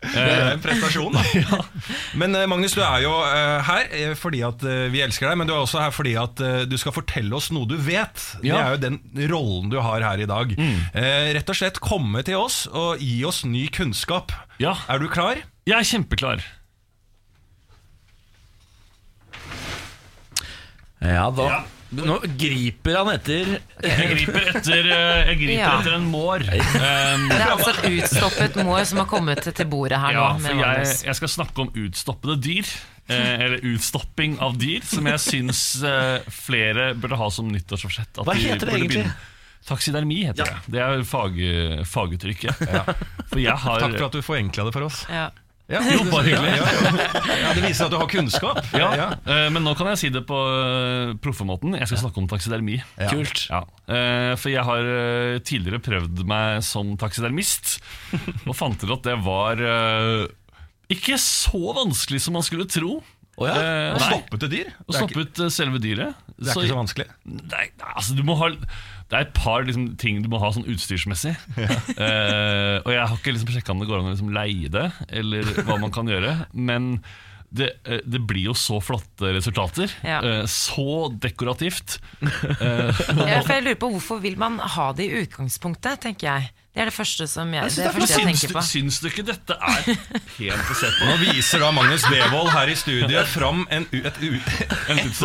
[0.05, 1.59] Det er en prestasjon, da.
[2.21, 5.39] Men eh, Magnus, du er jo eh, her eh, fordi at eh, vi elsker deg,
[5.41, 8.21] men du er også her fordi at eh, du skal fortelle oss noe du vet.
[8.43, 8.99] Det er jo den
[9.33, 10.53] rollen du har her i dag.
[10.59, 14.35] Eh, rett og slett komme til oss og gi oss ny kunnskap.
[14.63, 14.77] Ja.
[14.93, 15.41] Er du klar?
[15.65, 16.45] Jeg er kjempeklar.
[21.05, 21.65] Ja, da
[21.95, 23.51] Nå griper han etter
[23.85, 25.71] Jeg griper etter, eh, jeg griper Ja.
[25.81, 26.45] etter en mår.
[26.49, 30.41] Um, Det er altså et utstoppet mår som har kommet til bordet her ja, nå.
[30.41, 31.05] for Med jeg, Magnus.
[31.07, 32.73] jeg skal snakke om utstoppede dyr.
[33.05, 38.17] Eh, eller utstopping av dyr, som jeg syns eh, flere burde ha som nyttårsforsett.
[38.17, 39.15] at Hva de heter det burde egentlig?
[39.69, 40.57] Taksidermi heter det.
[40.73, 41.37] Det er fag,
[41.89, 42.59] faguttrykket.
[43.31, 45.05] For jeg har Takk for at du forenkla det for oss.
[45.09, 45.29] Ja.
[45.73, 46.51] Ja, Jo, bare hyggelig.
[46.59, 47.37] Ja, ja.
[47.41, 48.59] Ja, det viser at du har kunnskap.
[48.77, 49.07] Ja, Ja.
[49.25, 51.73] eh, Men nå kan jeg si det på uh, proffemåten.
[51.79, 52.77] Jeg skal snakke om taksidermi.
[53.09, 53.47] Kult.
[53.49, 53.63] Ja.
[53.89, 57.79] Eh, for jeg har eh, tidligere prøvd meg som taksidermist,
[58.49, 60.27] og fant ut at det var eh,
[60.93, 62.99] ikke så vanskelig som man skulle tro.
[63.35, 63.55] Å ja?
[63.59, 64.69] Eh, Å stoppe et dyr?
[64.87, 66.13] å stoppe ut eh, selve dyret.
[66.37, 67.09] det er ikke så vanskelig.
[67.27, 67.65] Nei,
[67.97, 68.53] altså du må ha
[69.15, 71.37] Det er et par liksom, ting du må ha sånn utstyrsmessig.
[71.55, 74.89] Eh, og jeg har ikke liksom sjekka om det går an å liksom, leie det,
[75.15, 76.33] eller hva man kan gjøre.
[76.51, 76.97] Men
[77.55, 79.93] det, eh, det blir jo så flotte resultater.
[80.03, 80.19] Ja.
[80.19, 82.01] Eh, så dekorativt.
[82.65, 86.51] Ja, jeg lurer på Hvorfor vil man ha det i utgangspunktet, tenker jeg.
[86.75, 88.63] Det er det første som jeg, jeg, det det er første jeg tenker på.
[88.67, 91.07] syns du ikke dette er pent å se på?
[91.07, 95.21] Nå viser da Magnus Devold her i studiet fram en, et, et,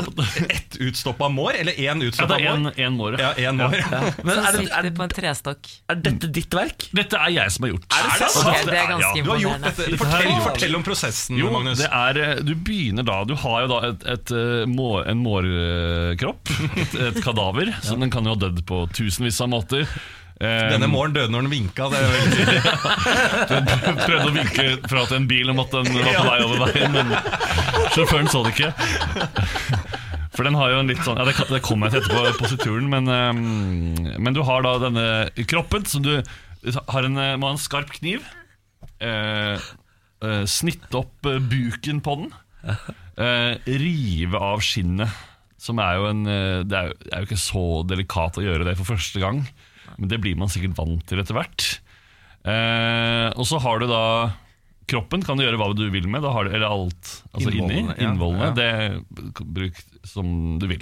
[0.45, 2.75] et utstoppa mår, eller én Ja, utstoppa det er mår.
[2.75, 3.17] en, en mår.
[3.23, 3.73] Ja, en mår.
[4.21, 5.71] Men Som er, det, er, på en trestokk.
[5.89, 6.85] er dette ditt verk?
[7.01, 7.89] Dette er jeg som har gjort.
[7.97, 8.69] Er det sant?
[8.69, 9.73] Det er ganske ja, Du har gjort imponerende.
[9.81, 9.99] dette.
[10.03, 11.81] Fortell, fortell om prosessen, Jo, Magnus.
[11.81, 15.25] det er, eh, du begynner da Du har jo da et, et, eh, må, en
[15.25, 16.53] mårkropp,
[16.85, 19.89] et, et kadaver, så den kan jo ha dødd på tusenvis av måter.
[20.39, 21.87] Eh, Denne morgenen døde når den vinka.
[21.91, 22.61] Det er veldig tydelig.
[23.49, 26.61] Den prøvde å vinke fra til en bil om at den var på vei over
[26.63, 27.11] veien, men
[27.95, 28.69] sjåføren så det ikke.
[30.37, 32.87] For den har jo en litt sånn Ja, det, det kommer jeg til etterpå, posituren,
[32.91, 35.07] men, eh, men du har da denne
[35.49, 38.23] kroppen som du har en, må ha en skarp kniv.
[39.03, 39.59] Eh,
[40.23, 42.31] eh, snitte opp eh, buken på den.
[43.19, 45.11] Eh, rive av skinnet.
[45.59, 48.45] Som er jo en eh, det, er jo, det er jo ikke så delikat å
[48.45, 49.41] gjøre det for første gang,
[49.99, 51.69] men det blir man sikkert vant til etter hvert.
[52.47, 54.03] Eh, og så har du da
[54.89, 57.83] Kroppen kan du gjøre hva du vil med, da har du, eller alt altså inni.
[58.01, 58.49] Innvollene, ja.
[58.49, 58.95] Ja.
[59.05, 60.81] Det bruk som du vil.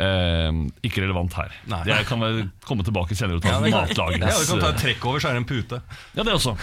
[0.00, 1.52] Eh, ikke relevant her.
[1.68, 1.82] Nei.
[1.90, 4.24] Jeg kan vel komme tilbake senere og ta Ja, det kan- matlagrings...
[4.24, 5.82] Ja, du kan ta et trekk over, så er det en pute.
[6.16, 6.54] Ja, det også.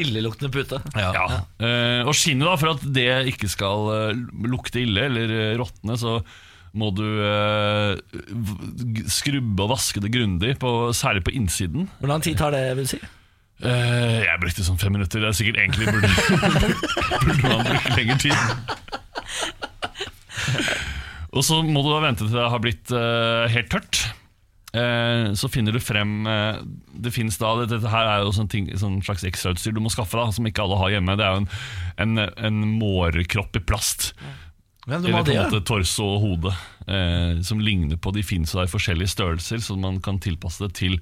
[0.00, 0.80] Illeluktende pute.
[0.96, 1.12] Ja.
[1.60, 5.98] Eh, og skinnet, da, for at det ikke skal eh, lukte ille eller uh, råtne,
[6.00, 6.16] så
[6.72, 7.98] må du eh,
[9.12, 11.90] skrubbe og vaske det grundig, på, særlig på innsiden.
[12.00, 12.64] Hvor lang tid tar det?
[12.76, 13.00] vil du si?
[13.62, 15.22] Eh, jeg brukte sånn fem minutter.
[15.22, 16.08] Det er sikkert egentlig burde,
[17.26, 18.38] burde man bruke lengre tid.
[21.32, 24.02] Og så må du da vente til det har blitt eh, helt tørt.
[24.72, 26.62] Eh, så finner du frem eh,
[27.04, 29.90] Det finnes da Dette, dette her er jo sånn, ting, sånn slags ekstrautstyr du må
[29.92, 31.16] skaffe, da som ikke alle har hjemme.
[31.20, 31.50] Det er jo en,
[32.04, 34.12] en, en mårekropp i plast.
[34.86, 36.52] Ja, Eller på en måte torso og hode,
[36.90, 40.96] eh, som ligner på De finnes i forskjellige størrelser, så man kan tilpasse det til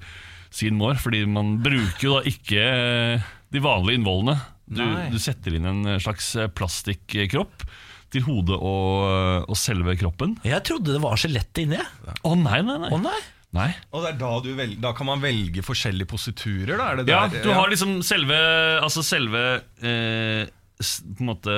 [0.53, 0.99] sin mår.
[1.01, 4.37] Fordi man bruker jo da ikke eh, de vanlige innvollene.
[4.71, 7.65] Du, du setter inn en slags eh, plastikkropp
[8.11, 10.37] til hodet og, og selve kroppen.
[10.45, 11.79] Jeg trodde det var skjelettet inni.
[11.79, 12.91] Å nei, nei, nei.
[12.91, 13.17] Oh, nei.
[13.55, 13.69] nei.
[13.95, 16.75] Og det er da, du vel, da kan man velge forskjellige positurer?
[16.75, 18.37] Da, er det Ja, du har liksom selve
[18.83, 19.45] Altså selve
[19.81, 20.43] eh,
[20.81, 21.55] På en måte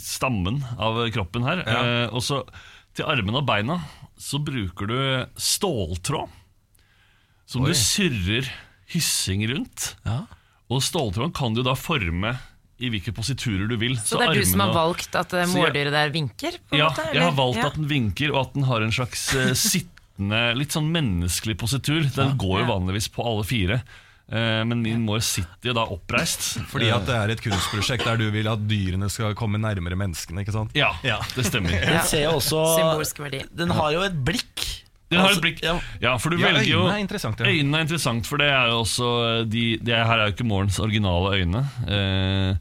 [0.00, 1.62] Stammen av kroppen her.
[1.66, 1.78] Ja.
[1.82, 2.42] Eh, og så
[2.96, 3.80] til armene og beina
[4.16, 4.98] så bruker du
[5.36, 6.32] ståltråd.
[7.46, 7.70] Som Oi.
[7.70, 8.48] du surrer
[8.90, 9.92] hyssing rundt.
[10.06, 10.22] Ja.
[10.72, 12.34] Og ståltråden kan du da forme
[12.82, 13.94] i hvilke positurer du vil.
[13.96, 16.58] Så det er du som har valgt at eh, Så mårdyret der vinker?
[16.68, 17.68] På ja, måte, jeg har valgt Ja.
[17.70, 22.04] at den vinker, og at den har en slags eh, sittende, litt sånn menneskelig positur.
[22.16, 23.80] Den går jo vanligvis på alle fire.
[24.26, 26.56] Eh, men min mor sitter jo da oppreist.
[26.72, 30.42] Fordi at det er et kunstprosjekt der du vil at dyrene skal komme nærmere menneskene.
[30.42, 30.72] ikke sant?
[30.74, 31.20] Ja, Ja.
[31.36, 31.70] det stemmer.
[31.70, 33.44] Den ser også verdi.
[33.54, 34.64] Den har jo et blikk.
[35.10, 35.62] Den har Altså, et blikk.
[36.02, 36.16] ja.
[36.18, 37.46] For du Ja, velger jo øynene er interessant, ja.
[37.46, 40.80] Øynene er interessant, for det er jo også de, de, her er jo ikke morens
[40.82, 41.62] originale øyne.
[41.86, 42.56] Eh,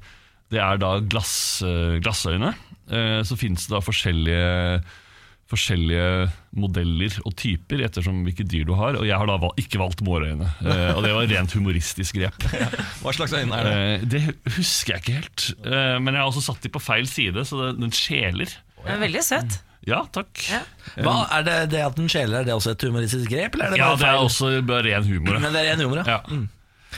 [0.51, 2.53] det er da glass, eh, glassøyne.
[2.91, 4.83] Eh, så finnes det da forskjellige
[5.56, 6.30] Forskjellige
[6.60, 8.98] modeller og typer ettersom hvilke dyr du har.
[8.99, 10.48] Og jeg har da val ikke valgt mårøyne.
[10.64, 12.45] Eh, og det var rent humoristisk grep.
[13.02, 13.76] Hva slags øyne er det?
[13.76, 14.23] Eh, det
[14.57, 15.48] husker jeg ikke helt.
[15.65, 18.52] Eh, men jeg har også satt de på feil side, så det, den skjeler.
[18.84, 19.61] Den er veldig søt.
[19.86, 20.32] Ja, takk.
[20.49, 20.60] Ja.
[21.06, 23.53] Hva, er det, det at den skjeler, er det også et humoristisk grep?
[23.57, 24.30] Eller er det Ja, bare det er feil?
[24.32, 25.38] også bare ren humor.
[25.44, 26.15] Men det er ren humor, ja.
[26.26, 26.40] Ja.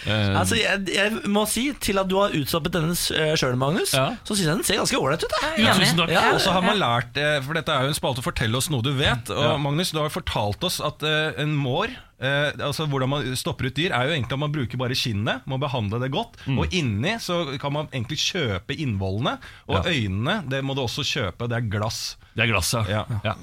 [0.05, 2.93] Eh, Altså, jeg, jeg må si til at du har utstoppet denne
[3.37, 4.15] sjøl, Magnus, Ja.
[4.23, 5.33] så syns jeg den ser ganske ålreit ut.
[5.57, 6.09] ja, tusen takk.
[6.13, 8.69] Ja, Og så har man lært, eh, for dette er jo en spalte 'Fortell oss
[8.69, 9.29] noe du vet'.
[9.31, 9.57] Og Ja.
[9.57, 11.87] Magnus, du har fortalt oss at eh, en mår
[12.19, 15.41] eh, altså Hvordan man stopper ut dyr, er jo egentlig at man bruker bare skinnet.
[15.45, 16.33] Må behandle det godt.
[16.47, 16.59] Mm.
[16.59, 19.37] Og inni så kan man egentlig kjøpe innvollene.
[19.69, 19.91] Og Ja.
[19.91, 21.47] øynene det må du også kjøpe.
[21.47, 22.15] Det er glass.
[22.35, 22.83] Det er glass, ja.
[22.89, 23.05] Ja.
[23.23, 23.33] ja.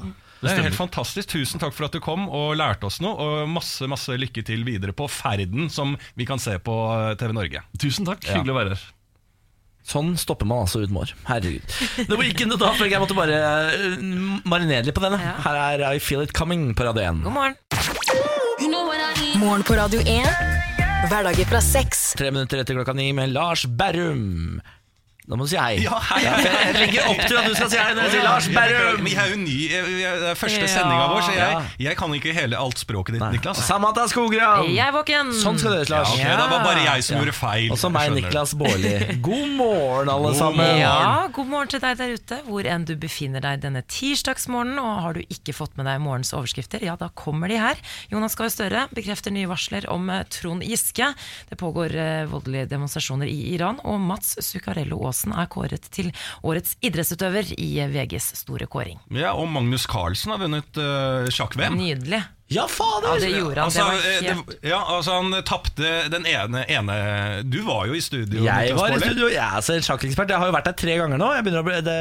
[0.44, 1.30] Det Det er helt fantastisk.
[1.34, 3.14] Tusen takk for at du kom og lærte oss noe.
[3.16, 7.32] Og masse masse lykke til videre på ferden som vi kan se på eh, TV
[7.36, 7.64] Norge.
[7.80, 8.24] Tusen takk.
[8.28, 8.38] Ja.
[8.38, 8.84] Hyggelig å være her.
[9.84, 11.12] Sånn stopper man altså ut mår.
[11.28, 11.74] Herregud.
[12.08, 13.98] Det var ikke noe da, for jeg måtte bare uh,
[14.48, 15.20] marinere litt på denne.
[15.20, 15.34] Ja.
[15.44, 17.20] Her er I Feel It Coming på Radio 1.
[17.26, 17.58] God morgen.
[19.42, 20.24] Morgen på Radio 1.
[21.10, 22.14] Hverdager fra seks.
[22.16, 24.62] Tre minutter etter klokka ni med Lars Berrum.
[25.24, 25.78] Da må du si hei.
[25.80, 26.18] Ja, hei.
[26.20, 28.98] jeg legger opp til at du skal si hei når jeg sier Lars Berrum.
[29.00, 29.54] Men jeg er jo ny.
[29.72, 29.84] jeg-
[30.20, 33.62] Det er første sendinga vår, så jeg, jeg kan ikke hele alt språket ditt, Niklas.
[33.64, 34.68] Samantha Skogran.
[34.68, 35.32] Jeg er våken.
[35.32, 36.12] Sånn skal det gjøres, Lars.
[36.12, 37.22] Ja, okay, Det var bare jeg som Ja.
[37.22, 37.70] gjorde feil.
[37.72, 38.92] Og så meg, Niklas Baarli.
[39.24, 40.60] God morgen, alle God sammen.
[40.60, 40.78] morgen.
[40.84, 44.78] Ja, god morgen til deg der ute, hvor enn du befinner deg denne tirsdagsmorgenen.
[44.78, 47.80] Og har du ikke fått med deg morgens overskrifter, ja, da kommer de her.
[48.12, 51.14] Jonas Gahr Støre bekrefter nye varsler om eh, Trond Giske.
[51.48, 56.10] Det pågår eh, voldelige demonstrasjoner i Iran, og Mats Zuccarello Aasen er kåret til
[56.42, 58.98] årets idrettsutøver i VGs store kåring.
[59.14, 61.78] Ja, Og Magnus Carlsen har vunnet uh, sjakk-VM.
[61.78, 62.24] Nydelig.
[62.52, 63.08] Ja, fader!
[63.08, 63.64] Ja, det gjorde han.
[63.64, 66.96] Altså, det var eh, helt det, ja, altså Han tapte den ene, ene
[67.48, 68.42] Du var jo i studio.
[68.44, 70.28] Jeg var i studio, jeg er altså en sjakkekspert.
[70.28, 71.30] Jeg har jo vært der tre ganger nå.
[71.38, 71.96] Jeg, begynner å bli, det,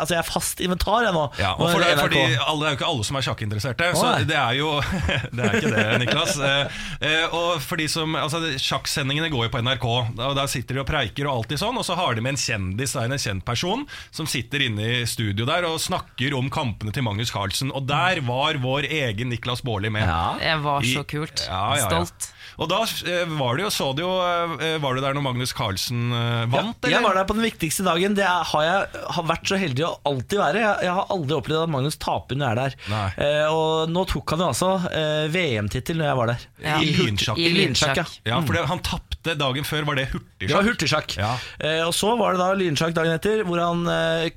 [0.00, 1.24] altså jeg er fast inventar jeg nå.
[1.42, 3.90] Ja, og for, det fordi alle, Det er jo ikke alle som er sjakkinteresserte.
[4.00, 4.70] Så det er jo
[5.36, 6.40] Det er ikke det, Niklas.
[6.40, 9.86] Eh, eh, og for de som, altså Sjakksendingene går jo på NRK.
[10.16, 12.40] Og Der sitter de og preiker, og alltid sånn Og så har de med en
[12.40, 17.04] kjendis, en kjent person, som sitter inne i studio der og snakker om kampene til
[17.04, 17.70] Magnus Carlsen.
[17.76, 20.08] Og der var vår egen Niklas Baarli med.
[20.08, 20.36] Ja.
[20.40, 21.46] Det var så I- kult.
[21.48, 21.86] Ja, ja, ja.
[21.86, 22.34] Stolt.
[22.62, 22.78] Og da
[23.10, 26.44] eh, var det jo, så det jo eh, Var du der når Magnus Carlsen eh,
[26.52, 28.14] vant, Ja, jeg var der på den viktigste dagen.
[28.18, 30.60] Det har jeg har vært så heldig å alltid være.
[30.62, 33.16] Jeg, jeg har aldri opplevd at Magnus taper når jeg er der.
[33.26, 36.46] Eh, og nå tok han jo altså eh, VM-tittel når jeg var der.
[36.62, 36.76] Ja.
[36.84, 37.40] I lynsjakk.
[37.42, 38.06] I lynsjakk, ja.
[38.34, 39.86] Ja, for det, han tapte dagen før.
[39.88, 40.46] Var det hurtigsjakk?
[40.52, 41.16] Det var hurtigsjakk.
[41.18, 41.32] Ja.
[41.62, 43.82] Eh, og så var det da lynsjakk dagen etter, hvor han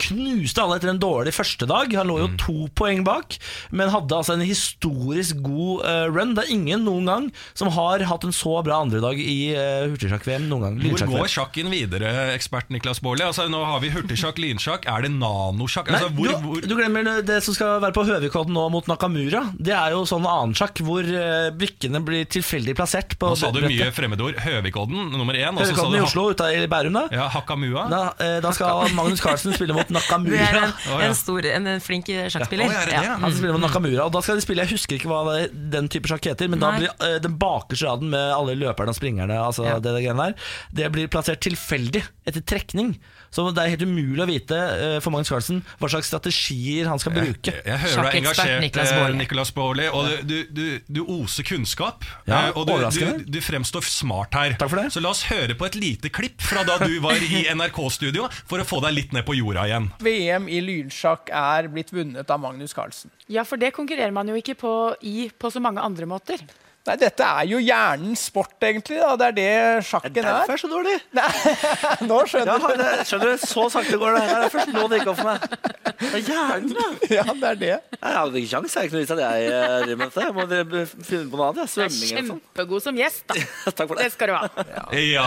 [0.02, 1.92] knuste alle etter en dårlig første dag.
[2.00, 2.38] Han lå jo Mm.
[2.42, 3.36] to poeng bak,
[3.76, 5.84] men hadde altså en historisk god
[6.16, 6.34] run.
[6.38, 10.48] Det er ingen noen gang som har hatt en så bra andredag i uh, hurtigsjakk-VM
[10.48, 10.78] noen gang.
[10.96, 13.26] Hvor går sjakken videre, ekspert Niklas Baarli?
[13.28, 14.86] Altså, nå har vi hurtigsjakk, lynsjakk.
[14.88, 15.90] Er det nanosjakk?
[15.92, 18.70] Nei, Altså, hvor, du, hvor, du glemmer det- det som skal være på Høvikodden nå
[18.72, 19.44] mot Nakamura.
[19.60, 23.18] Det er jo sånn annen sjakk hvor uh, brikkene blir tilfeldig plassert.
[23.20, 24.38] På nå sa du mye fremmedord.
[24.46, 25.58] Høvikodden nummer én.
[25.58, 27.08] Høvikodden du i ha- Oslo, ute i Bærum, da.
[27.12, 27.88] Ja, Hakamua.
[27.92, 30.30] Da, uh, da skal Magnus Carlsen spille mot Nakamura.
[30.30, 31.00] Du er en, ja.
[31.10, 32.70] en, stor, en, en flink sjakkspiller.
[32.70, 33.04] Er det det?
[33.08, 33.16] Ja.
[33.20, 35.36] Han skal spille mot Nakamura, og da skal de spille Jeg husker ikke hva
[35.76, 38.98] den type sjakk heter, men da blir uh, den bakerste raden med alle løperne og
[39.00, 39.80] springerne, altså Ja.
[39.80, 40.34] det, det, der,
[40.76, 42.96] det blir plassert tilfeldig etter trekning.
[43.36, 47.02] Så det er helt umulig å vite uh, for Magnus Carlsen hva slags strategier han
[47.02, 47.52] skal bruke.
[47.52, 49.18] Jeg, jeg hører du er engasjert, Niklas eh, Baarli.
[49.20, 49.88] Niklas Baarli.
[49.92, 52.06] Og du, du, du, du oser kunnskap.
[52.30, 54.56] Ja, eh, og du, du, du fremstår smart her.
[54.62, 54.88] Takk for det.
[54.96, 58.64] Så la oss høre på et lite klipp fra da du var i NRK-studio, for
[58.64, 59.92] å få deg litt ned på jorda igjen.
[60.06, 63.12] VM i lynsjakk er blitt vunnet av Magnus Carlsen.
[63.28, 66.40] Ja, for det konkurrerer man jo ikke på i på så mange andre måter.
[66.86, 69.00] Nei, dette er jo hjernens sport, egentlig.
[69.02, 69.16] Da.
[69.18, 70.28] Det er det sjakken er.
[70.28, 70.96] Derfor er så dårlig.
[71.18, 71.30] Nei,
[72.10, 74.22] Nå skjønner Ja, det, skjønner du, så sakte går det.
[74.30, 75.40] Det er først nå det gikk opp for meg.
[76.04, 76.86] Det er hjernen, da.
[77.16, 77.72] Ja, det er det.
[77.96, 80.28] Jeg hadde ikke kjangs, jeg er ikke noe vits at jeg eh, driver med dette.
[80.28, 81.58] Jeg må finne på noe annet.
[81.58, 81.66] ja.
[81.66, 82.44] Du Svømming eller sånn.
[82.46, 83.40] kjempegod som gjest, da.
[83.80, 84.12] Takk for Det det.
[84.14, 84.68] skal du ha.
[85.16, 85.26] Ja,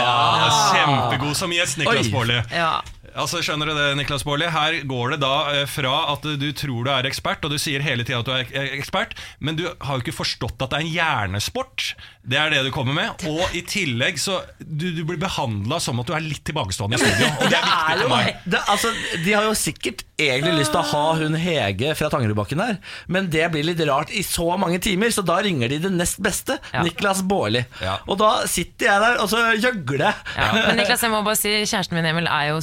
[0.76, 2.12] kjempegod som gjest, Niklas.
[2.14, 2.38] Baarli.
[2.54, 2.70] Ja.
[3.18, 4.46] Altså, skjønner du det, Niklas Baarli?
[4.54, 7.82] Her går det da eh, fra at du tror du er ekspert, og du sier
[7.84, 10.86] hele tida at du er ekspert, men du har jo ikke forstått at det er
[10.86, 11.88] en hjernesport.
[12.28, 13.24] Det er det du kommer med.
[13.30, 17.00] Og i tillegg så Du, du blir behandla som at du er litt tilbakestående i
[17.00, 17.28] studio.
[17.40, 18.28] Og det er viktig for meg.
[18.44, 18.90] det, altså,
[19.24, 23.28] De har jo sikkert egentlig lyst til å ha hun Hege fra Tangerudbakken her, men
[23.32, 26.58] det blir litt rart i så mange timer, så da ringer de det nest beste,
[26.74, 26.82] Ja.
[26.84, 27.62] Niklas Baarli.
[27.82, 27.98] Ja.
[28.10, 30.26] Og da sitter jeg der og så gjøgler jeg.
[30.36, 30.48] Ja.
[30.58, 32.58] Men Niklas, jeg må bare si Kjæresten min Emil er jo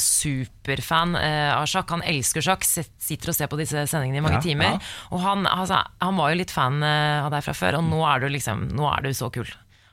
[0.45, 1.89] superfan eh, av sjakk.
[1.95, 4.77] Han elsker sjakk, sitter og ser på disse sendingene i mange Ja, timer.
[4.77, 4.79] ja.
[5.11, 8.01] Og han, altså, han var jo litt fan eh, av deg fra før, og nå
[8.09, 9.47] er du liksom Nå er du så kul.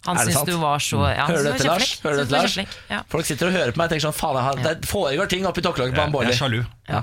[0.06, 0.34] Han syns?
[0.42, 0.46] Mm.
[0.50, 1.90] du var så ja, han Hører du etter, Lars?
[2.02, 2.78] Hører du etter, Lars?
[2.90, 3.02] Ja.
[3.12, 5.46] Folk sitter og hører på meg og tenker sånn Faen, jeg har, det foregår ting
[5.46, 6.62] oppi tokkelaget på han Jeg er sjalu.
[6.90, 7.02] Ja.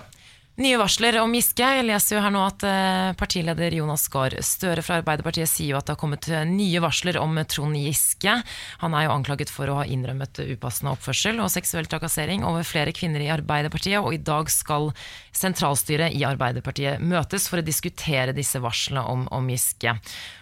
[0.60, 1.64] Nye varsler om Giske.
[1.64, 5.78] Jeg leser jo her nå at eh, partileder Jonas Gahr Støre fra Arbeiderpartiet sier jo
[5.80, 8.34] at det har kommet eh, nye varsler om Trond Giske.
[8.82, 12.92] Han er jo anklaget for å ha innrømmet upassende oppførsel og seksuell trakassering over flere
[12.92, 14.92] kvinner i Arbeiderpartiet, og i dag skal
[15.40, 19.96] sentralstyret i Arbeiderpartiet møtes for å diskutere disse varslene om, om Giske.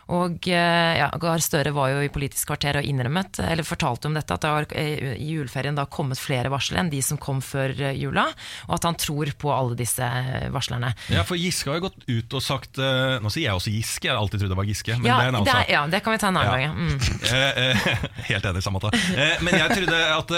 [0.08, 4.14] Og eh, ja, Gahr Støre var jo i Politisk kvarter og innrømmet, eller fortalte om
[4.16, 7.42] dette, at det har eh, i juleferien da kommet flere varsler enn de som kom
[7.44, 8.24] før eh, jula,
[8.70, 10.08] og at han tror på alle disse
[10.56, 10.94] varslerne.
[11.12, 14.14] Ja, for Giske har jo gått ut og sagt Nå sier jeg også Giske, jeg
[14.16, 14.96] har alltid trodd det var Giske.
[15.02, 15.70] Men Ja det er en annen sak.
[15.76, 16.56] ja, det kan vi ta en annen Ja.
[16.56, 16.64] gang.
[16.64, 16.72] ja.
[16.78, 18.18] Mm.
[18.32, 18.92] Helt enig, Samantha.
[19.12, 20.36] Eh, men jeg trodde at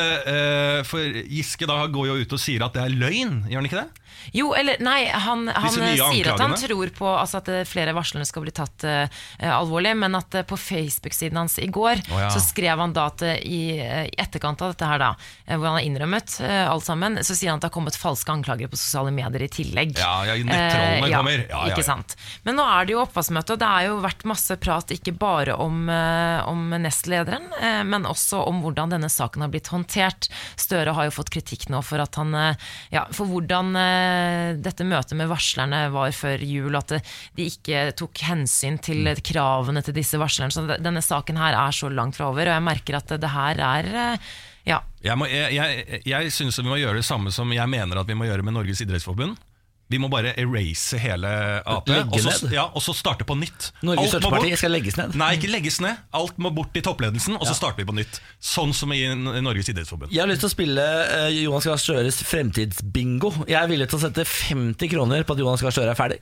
[0.90, 3.84] For Giske da går jo ut og sier at det er løgn, gjør han ikke
[3.84, 4.06] det?
[4.36, 7.94] Jo, eller nei, han, han nye sier at han tror på altså, at eh, flere
[7.98, 9.20] varslerne skal bli tatt uh,
[9.54, 12.30] alvorlig, men at uh, på Facebook-siden hans i går oh, ja.
[12.34, 15.12] så skrev han da at eh, i, eh, etterkant av dette her, da,
[15.46, 17.98] eh, hvor han har innrømmet eh, alt sammen, så sier han at det har kommet
[18.00, 19.96] falske anklager på sosiale medier i tillegg.
[20.00, 21.46] Ja, ja, nettrollene Eh, kommer.
[21.50, 22.16] Ja, Ikke sant.
[22.48, 25.56] Men nå er det jo oppvaskmøte, og det har jo vært masse prat ikke bare
[25.60, 30.30] om, eh, om nestlederen, eh, men også om hvordan denne saken har blitt håndtert.
[30.60, 34.29] Støre har jo fått kritikk nå for at han eh, Ja, for hvordan eh,
[34.62, 36.94] dette møtet med varslerne var før jul, at
[37.36, 39.08] de ikke tok hensyn til Mm.
[39.14, 40.52] eh, kravene til disse varslerne.
[40.52, 43.60] Så denne saken her er så langt fra over, og jeg merker at det, her
[43.60, 44.18] er eh,
[44.68, 47.98] ja, Jeg, må- jeg, jeg, jeg syns vi må gjøre det samme som jeg mener
[48.02, 49.38] at vi må gjøre med Norges idrettsforbund.
[49.90, 51.30] Vi må bare erase hele
[51.66, 52.54] Ap, Legge og så, ned.
[52.54, 53.72] ja, og så starte på nytt.
[53.82, 55.16] Norges største skal legges ned.
[55.18, 55.98] Nei, ikke legges ned.
[56.14, 58.20] Alt må bort i toppledelsen, og så starter vi på nytt.
[58.38, 60.14] Sånn som i Norges idrettsforbund.
[60.14, 63.34] Jeg har lyst til å spille eh, Jonas Gahr Støres fremtidsbingo.
[63.50, 66.22] Jeg er villig til å sette 50 kroner på at Jonas Gahr Støre er ferdig.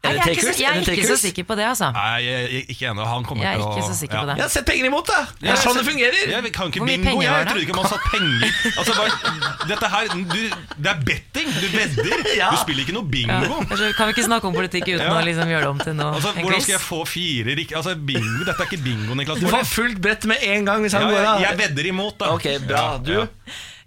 [0.00, 1.90] Nei, jeg er ikke så, jeg er Er ikke så sikker på det, altså.
[1.92, 3.04] Nei, jeg, ikke ennå.
[3.04, 4.36] Han kommer Jeg er til å ikke så sikker på det.
[4.38, 5.18] Jeg har Sett penger imot, da!
[5.42, 6.22] Det er sånn det fungerer.
[6.32, 7.50] Jeg kan ikke Hvor mye bingo, penger var Jeg det?
[7.50, 8.48] trodde ikke man satt penger
[8.80, 10.40] Altså, bare, dette her, du,
[10.80, 11.48] Det er betting!
[11.52, 12.24] Du vedder!
[12.40, 12.48] Ja.
[12.54, 13.60] Du spiller ikke noe bingo!
[13.68, 15.12] Kanskje, kan vi ikke snakke om politikk uten Ja.
[15.18, 17.94] å liksom gjøre det om til noe Altså, hvordan skal jeg få fire riktige Altså,
[18.12, 19.42] bingo, Dette er ikke bingo, Niklas.
[19.44, 21.44] Du får fullt brett med en gang hvis ja, går jeg, av.
[21.44, 22.32] jeg vedder imot, da.
[22.38, 22.86] Ok, bra.
[23.04, 23.12] Du?
[23.20, 23.28] Ja,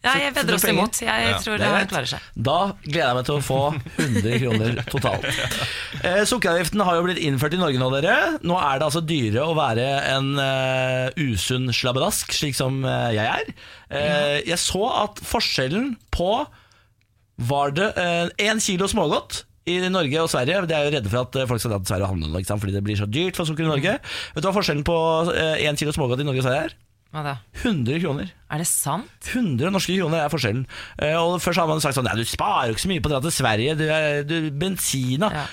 [0.03, 0.97] Ja, jeg vedder oss imot.
[0.99, 2.23] Jeg Ja, tror det er klarer seg.
[2.35, 3.59] Da gleder jeg meg til å få
[4.03, 5.27] 100 kroner totalt.
[6.03, 8.33] Eh, sukkeravgiften har jo blitt innført i Norge nå, dere.
[8.43, 13.23] Nå er det altså dyrere å være en uh, usunn slabbedask, slik som uh, jeg
[13.23, 13.53] er.
[13.87, 16.27] Eh, jeg så at forskjellen på
[17.47, 17.87] Var det
[18.43, 21.75] én kilo smågodt i Norge og Sverige De er jo redde for at folk skal
[21.75, 23.95] dra til Sverige og handle fordi det blir så dyrt for sukker i Norge.
[24.35, 24.97] Vet du hva forskjellen på
[25.63, 26.75] én kilo smågodt i Norge og Sverige er?
[27.13, 27.33] Hva da?
[27.61, 28.31] 100 kroner.
[28.49, 29.27] Er det sant?
[29.29, 30.63] 100 norske kroner er forskjellen.
[30.97, 33.11] Eh, og Først har man sagt sånn Nei, du sparer jo ikke så mye på
[33.11, 33.75] å dra til Sverige.
[33.77, 33.85] Du,
[34.31, 35.29] du, bensina.
[35.29, 35.45] Ja.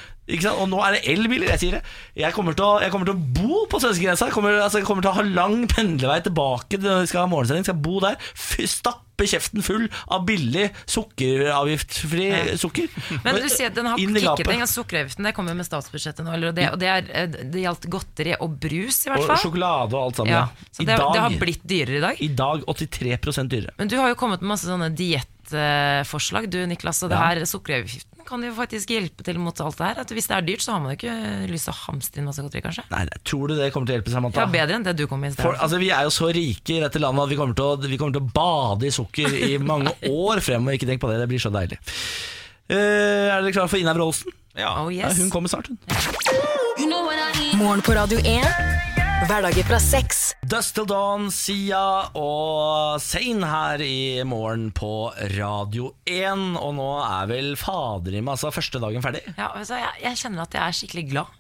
[0.54, 1.50] Og nå er det elbiler.
[1.52, 1.82] Jeg sier det.
[2.22, 4.30] Jeg kommer til å, jeg kommer til å bo på svenskegrensa.
[4.30, 7.32] Jeg kommer, altså, jeg kommer til å ha lang pendlervei tilbake når vi skal ha
[7.34, 7.68] morgensending.
[7.68, 8.16] Skal bo der.
[8.32, 8.64] Fy,
[9.20, 12.88] stappe kjeften full av billig sukkeravgiftfri sukker.
[13.24, 14.52] Men du sier at den har gapet.
[14.54, 14.66] inn.
[14.70, 16.34] Sukkeravgiften det kommer med statsbudsjettet nå.
[16.34, 19.42] Eller, og det, og det, er, eh, det gjaldt godteri og brus, i hvert Og
[19.44, 20.32] sjokolade og alt sammen.
[20.32, 20.46] Ja.
[20.50, 20.68] Ja.
[20.70, 22.22] Så det, dag, det har blitt dyrere i dag.
[22.22, 23.74] I dag 83% dyrere.
[23.78, 27.02] Men du har jo kommet med masse sånne diettforslag, du Niklas.
[27.04, 30.00] Og det her sukkeravgiften kan jo faktisk hjelpe til mot alt det her.
[30.04, 31.14] At hvis det er dyrt, så har man jo ikke
[31.50, 32.84] lyst til å hamstre inn masse godteri, kanskje.
[32.92, 34.44] Nei, tror du det kommer til å hjelpe, Samantha?
[34.44, 35.62] Ja, bedre enn det du kom i For, sted.
[35.66, 38.00] altså, vi er jo så rike i dette landet at vi kommer, til å, vi
[38.00, 40.78] kommer til å bade i sukker i mange år fremover.
[40.78, 41.80] Ikke tenk på det, det blir så deilig.
[42.70, 44.30] Uh, er dere klare for Ina Wroldsen?
[44.58, 44.76] Ja.
[44.82, 45.78] Oh Ja, hun kommer snart, hun.
[47.60, 48.69] Morgen på Radio 1.
[49.28, 50.20] Hverdager fra sex.
[50.48, 51.80] Dust til Dawn, Sia
[52.16, 56.56] og Zain her i morgen på Radio 1.
[56.56, 59.20] Og nå er vel fader i meg altså første dagen ferdig.
[59.34, 61.36] Ja, altså, jeg, jeg kjenner at jeg er skikkelig glad.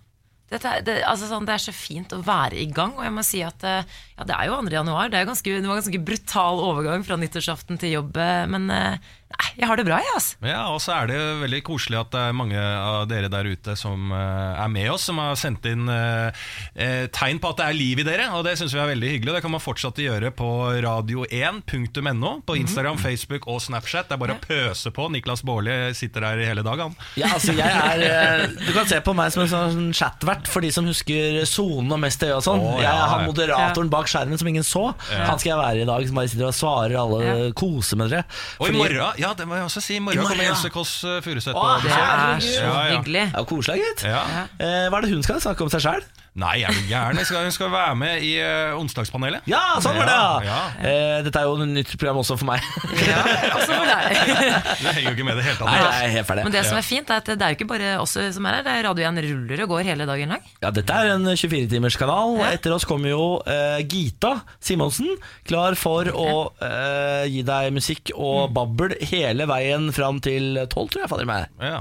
[0.50, 3.22] Dette, det, altså sånn, det er så fint å være i gang, og jeg må
[3.24, 3.86] si at eh,
[4.16, 4.72] ja, det er jo 2.
[4.74, 5.12] januar.
[5.12, 8.66] Det, er ganske, det var en ganske brutal overgang fra nyttårsaften til jobb, eh, men
[8.74, 10.36] eh, nei, jeg har det bra, jeg, altså.
[10.46, 13.76] Ja, og så er det veldig koselig at det er mange av dere der ute
[13.78, 16.42] som eh, er med oss, som har sendt inn eh,
[16.74, 19.12] eh, tegn på at det er liv i dere, og det syns vi er veldig
[19.14, 19.34] hyggelig.
[19.36, 20.48] Det kan man fortsatt gjøre på
[20.84, 24.08] radio1.no, på Instagram, Facebook og Snapchat.
[24.10, 25.08] Det er bare å pøse på.
[25.14, 26.96] Niklas Baarli sitter der hele dag, han.
[27.20, 30.72] Ja, altså jeg er Du kan se på meg som en sånn chatvert for de
[30.74, 32.62] som husker sonen og Mest øye og sånn.
[32.80, 33.28] Jeg har er han ja.
[33.28, 34.90] moderatoren bak skjermen som ingen så.
[35.10, 37.50] Han skal jeg være i dag, som bare sitter og svarer alle, Ja.
[37.56, 38.24] koser med dere.
[38.60, 40.46] Og i morgen ja, det må jeg også si, i morgen, kommer.
[40.50, 42.96] Else Kåss eh, Furuseth Det er så Ja, ja.
[42.98, 43.26] hyggelig.
[43.34, 44.04] Ja, koselig, gitt.
[44.08, 44.22] Ja.
[44.58, 46.04] Eh, hva er det hun skal snakke om seg sjøl?
[46.38, 47.18] Nei, er du gæren?
[47.18, 49.48] Hun skal, skal være med i uh, Onsdagspanelet.
[49.50, 50.14] Ja, sånn var det!
[50.14, 50.90] Ja, Ja, ja.
[50.90, 52.62] Eh, dette er jo et nytt program også for meg.
[53.10, 53.18] Ja,
[53.56, 54.14] også for deg.
[54.84, 55.66] Det henger jo ikke med i det hele tatt.
[55.74, 56.46] Nei, er helt ferdig.
[56.46, 58.60] Men det som er fint, er at det er jo ikke bare oss som er
[58.60, 58.66] her.
[58.66, 60.46] Det er Radio 1 ruller og går hele dagen lang.
[60.62, 62.38] Ja, Dette er en 24-timerskanal.
[62.52, 65.10] Etter oss kommer jo uh, Gita Simonsen,
[65.48, 66.30] klar for å
[66.62, 71.10] uh, gi deg musikk og babbel hele veien fram til tolv, tror jeg.
[71.10, 71.50] Fader meg.
[71.58, 71.80] Ja.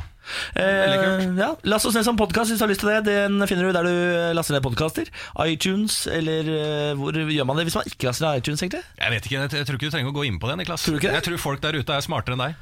[0.56, 3.00] Eh, ja, Last oss ned som podkast hvis du har lyst til det.
[3.10, 3.94] Den finner du der du
[4.38, 5.10] laster ned podkaster.
[5.46, 8.84] iTunes, eller eh, hvor gjør man det hvis man ikke laster ned iTunes, egentlig?
[9.00, 10.86] Jeg vet ikke, jeg, jeg tror ikke du trenger å gå inn på det, Niklas.
[10.86, 11.18] Tror du ikke det?
[11.22, 12.54] Jeg tror folk der ute er smartere enn deg.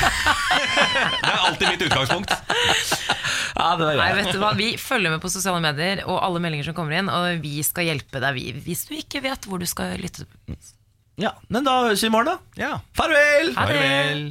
[1.20, 2.34] det er alltid mitt utgangspunkt.
[3.60, 4.52] Ja, er Nei, vet du hva?
[4.56, 7.88] Vi følger med på sosiale medier og alle meldinger som kommer inn, og vi skal
[7.90, 10.24] hjelpe deg vi- hvis du ikke vet hvor du skal lytte.
[11.20, 12.36] Ja, men da høres vi i morgen, da.
[12.56, 12.72] Ja.
[12.96, 13.50] Farvel!
[13.58, 13.76] Ha det!
[13.76, 14.22] Farvel.